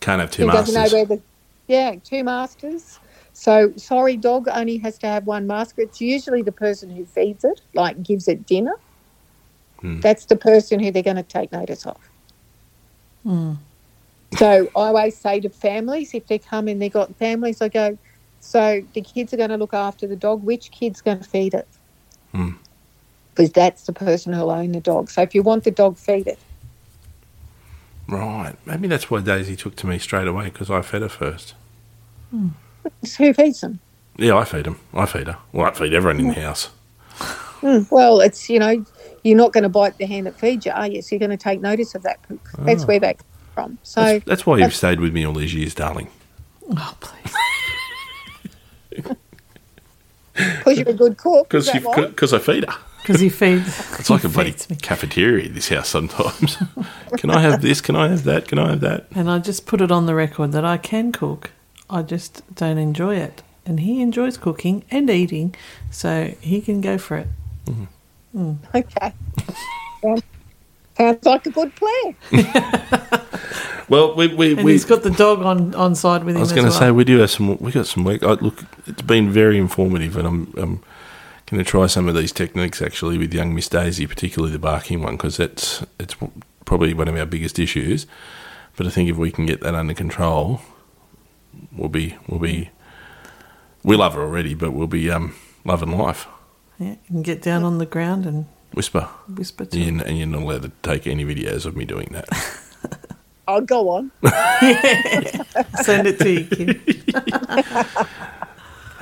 Can't 0.00 0.20
have 0.20 0.30
two 0.30 0.46
he 0.46 0.50
doesn't 0.50 0.74
know 0.74 0.80
masters. 0.80 0.92
where 0.94 1.04
the 1.04 1.22
yeah 1.66 1.94
two 2.02 2.24
masters 2.24 2.98
so 3.34 3.72
sorry 3.76 4.16
dog 4.16 4.46
only 4.52 4.78
has 4.78 4.96
to 4.98 5.06
have 5.06 5.26
one 5.26 5.46
master 5.46 5.82
it's 5.82 6.00
usually 6.00 6.42
the 6.42 6.52
person 6.52 6.88
who 6.88 7.04
feeds 7.04 7.44
it 7.44 7.60
like 7.74 8.02
gives 8.02 8.28
it 8.28 8.46
dinner 8.46 8.74
Hmm. 9.80 10.00
that's 10.00 10.24
the 10.26 10.36
person 10.36 10.80
who 10.80 10.90
they're 10.90 11.02
going 11.02 11.16
to 11.16 11.22
take 11.22 11.52
notice 11.52 11.84
of 11.86 11.98
Mm. 13.26 13.58
so 14.38 14.64
i 14.76 14.80
always 14.88 15.16
say 15.18 15.40
to 15.40 15.48
families 15.48 16.12
if 16.14 16.26
they 16.26 16.38
come 16.38 16.68
and 16.68 16.80
they've 16.80 16.92
got 16.92 17.16
families 17.16 17.60
i 17.62 17.68
go 17.68 17.98
so 18.40 18.82
the 18.94 19.00
kids 19.00 19.32
are 19.32 19.38
going 19.38 19.50
to 19.50 19.56
look 19.56 19.74
after 19.74 20.06
the 20.06 20.16
dog 20.16 20.42
which 20.44 20.70
kid's 20.70 21.00
going 21.00 21.18
to 21.20 21.28
feed 21.28 21.54
it 21.54 21.68
Hmm. 22.32 22.50
because 23.30 23.50
that's 23.52 23.84
the 23.84 23.92
person 23.94 24.32
who'll 24.32 24.50
own 24.50 24.72
the 24.72 24.80
dog 24.80 25.10
so 25.10 25.22
if 25.22 25.34
you 25.34 25.42
want 25.42 25.64
the 25.64 25.70
dog 25.70 25.98
feed 25.98 26.26
it 26.26 26.38
Right. 28.06 28.54
Maybe 28.66 28.86
that's 28.86 29.10
why 29.10 29.20
Daisy 29.22 29.56
took 29.56 29.76
to 29.76 29.86
me 29.86 29.98
straight 29.98 30.28
away 30.28 30.44
because 30.44 30.70
I 30.70 30.82
fed 30.82 31.00
her 31.02 31.08
first. 31.08 31.54
It's 32.32 32.63
who 33.18 33.32
feeds 33.34 33.60
them 33.60 33.80
Yeah, 34.16 34.36
I 34.36 34.44
feed 34.44 34.64
them. 34.64 34.78
I 34.92 35.06
feed 35.06 35.26
her. 35.26 35.38
Well, 35.52 35.66
I 35.66 35.72
feed 35.72 35.92
everyone 35.94 36.20
in 36.20 36.28
the 36.28 36.40
house. 36.40 36.70
Mm, 37.62 37.90
well, 37.90 38.20
it's 38.20 38.48
you 38.50 38.58
know, 38.58 38.84
you're 39.22 39.36
not 39.36 39.52
going 39.52 39.62
to 39.62 39.68
bite 39.70 39.96
the 39.98 40.06
hand 40.06 40.26
that 40.26 40.38
feeds 40.38 40.66
you, 40.66 40.72
are 40.72 40.86
you? 40.86 41.00
So 41.02 41.14
you're 41.14 41.20
going 41.26 41.30
to 41.38 41.42
take 41.42 41.60
notice 41.60 41.94
of 41.94 42.02
that. 42.02 42.22
Cook. 42.28 42.40
That's 42.58 42.82
Ah. 42.84 42.86
where 42.86 43.00
that 43.00 43.16
comes 43.18 43.28
from. 43.54 43.78
So 43.82 44.00
That's, 44.02 44.24
that's 44.26 44.46
why 44.46 44.54
you've 44.56 44.60
that's- 44.66 44.76
stayed 44.76 45.00
with 45.00 45.12
me 45.14 45.24
all 45.26 45.32
these 45.34 45.54
years, 45.54 45.74
darling. 45.74 46.08
Oh, 46.76 46.94
please. 47.00 47.34
because 50.34 50.78
you're 50.78 50.88
a 50.88 50.92
good 50.94 51.16
cook. 51.16 51.52
is 51.54 51.70
Because 51.70 52.30
that 52.32 52.32
why? 52.32 52.38
I 52.38 52.40
feed 52.40 52.64
her. 52.70 52.76
Because 53.02 53.20
he 53.20 53.28
feeds. 53.28 53.80
It's 53.98 54.10
like 54.10 54.24
a 54.24 54.28
bloody 54.28 54.54
me. 54.70 54.76
cafeteria 54.82 55.44
in 55.46 55.54
this 55.54 55.68
house 55.68 55.88
sometimes. 55.88 56.56
can 57.16 57.30
I 57.30 57.40
have 57.40 57.60
this? 57.62 57.80
Can 57.80 57.96
I 57.96 58.08
have 58.08 58.24
that? 58.24 58.48
Can 58.48 58.58
I 58.58 58.70
have 58.70 58.80
that? 58.80 59.06
And 59.14 59.30
I 59.30 59.38
just 59.38 59.66
put 59.66 59.80
it 59.80 59.90
on 59.90 60.06
the 60.06 60.14
record 60.14 60.52
that 60.52 60.64
I 60.64 60.76
can 60.78 61.12
cook. 61.12 61.50
I 61.90 62.02
just 62.02 62.42
don't 62.54 62.78
enjoy 62.78 63.16
it. 63.16 63.42
And 63.66 63.80
he 63.80 64.02
enjoys 64.02 64.36
cooking 64.36 64.84
and 64.90 65.08
eating, 65.08 65.54
so 65.90 66.34
he 66.40 66.60
can 66.60 66.80
go 66.80 66.98
for 66.98 67.16
it. 67.18 67.28
Mm-hmm. 67.66 67.84
Mm. 68.50 68.56
Okay. 68.74 69.12
Sounds- 70.02 70.22
Sounds 70.96 71.24
like 71.26 71.44
a 71.46 71.50
good 71.50 71.72
plan. 71.74 72.14
Well, 73.88 74.14
we 74.16 74.28
we, 74.28 74.52
And 74.56 74.64
we 74.64 74.72
he's 74.72 74.86
got 74.86 75.02
the 75.02 75.10
dog 75.10 75.42
on, 75.42 75.74
on 75.74 75.94
side 75.94 76.24
with 76.24 76.36
him. 76.36 76.38
I 76.38 76.40
was 76.40 76.52
going 76.52 76.64
to 76.64 76.70
well. 76.70 76.78
say 76.78 76.90
we 76.90 77.04
do 77.04 77.18
have 77.18 77.30
some. 77.30 77.58
We 77.58 77.70
got 77.70 77.86
some 77.86 78.02
work. 78.04 78.22
I, 78.22 78.32
look, 78.32 78.64
it's 78.86 79.02
been 79.02 79.30
very 79.30 79.58
informative, 79.58 80.16
and 80.16 80.26
I'm, 80.26 80.54
I'm 80.56 80.82
going 81.46 81.62
to 81.62 81.64
try 81.64 81.86
some 81.86 82.08
of 82.08 82.14
these 82.14 82.32
techniques 82.32 82.80
actually 82.80 83.18
with 83.18 83.34
young 83.34 83.54
Miss 83.54 83.68
Daisy, 83.68 84.06
particularly 84.06 84.52
the 84.52 84.58
barking 84.58 85.02
one, 85.02 85.16
because 85.18 85.36
that's 85.36 85.84
it's 86.00 86.16
probably 86.64 86.94
one 86.94 87.08
of 87.08 87.16
our 87.16 87.26
biggest 87.26 87.58
issues. 87.58 88.06
But 88.76 88.86
I 88.86 88.90
think 88.90 89.10
if 89.10 89.16
we 89.18 89.30
can 89.30 89.44
get 89.44 89.60
that 89.60 89.74
under 89.74 89.92
control, 89.94 90.62
we'll 91.76 91.88
be 91.88 92.16
we'll 92.28 92.40
be 92.40 92.70
we 93.82 93.96
love 93.96 94.14
her 94.14 94.22
already, 94.22 94.54
but 94.54 94.70
we'll 94.72 94.86
be 94.86 95.10
um, 95.10 95.34
loving 95.64 95.96
life. 95.96 96.26
Yeah, 96.78 96.90
you 96.90 96.98
can 97.06 97.22
get 97.22 97.42
down 97.42 97.62
on 97.64 97.78
the 97.78 97.86
ground 97.86 98.26
and 98.26 98.46
Whisper, 98.72 99.02
whisper 99.28 99.64
to 99.66 99.78
you, 99.78 100.00
and 100.00 100.18
you're 100.18 100.26
not 100.26 100.42
allowed 100.42 100.62
to 100.62 100.72
take 100.82 101.06
any 101.06 101.24
videos 101.24 101.64
of 101.64 101.76
me 101.76 101.84
doing 101.84 102.08
that. 102.10 102.26
I'll 103.46 103.60
go 103.60 103.88
on. 103.90 104.10
Send 105.84 106.08
it 106.08 106.18
to 106.18 106.30
you, 106.30 106.44
kid. 106.44 107.14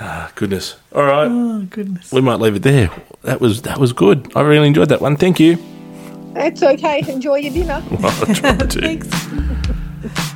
Ah, 0.04 0.32
Goodness. 0.34 0.76
All 0.94 1.04
right, 1.04 1.28
Oh, 1.30 1.62
goodness. 1.70 2.10
we 2.12 2.20
might 2.20 2.40
leave 2.40 2.56
it 2.56 2.62
there. 2.64 2.90
That 3.22 3.40
was 3.40 3.62
that 3.62 3.78
was 3.78 3.92
good. 3.92 4.32
I 4.34 4.40
really 4.40 4.66
enjoyed 4.66 4.88
that 4.88 5.00
one. 5.00 5.16
Thank 5.16 5.38
you. 5.38 5.58
That's 6.34 6.60
okay. 6.62 7.04
Enjoy 7.08 7.36
your 7.36 7.52
dinner. 7.52 7.82
I'll 8.02 8.34
try 8.34 8.56
to. 8.56 8.80
Thanks. 8.80 10.28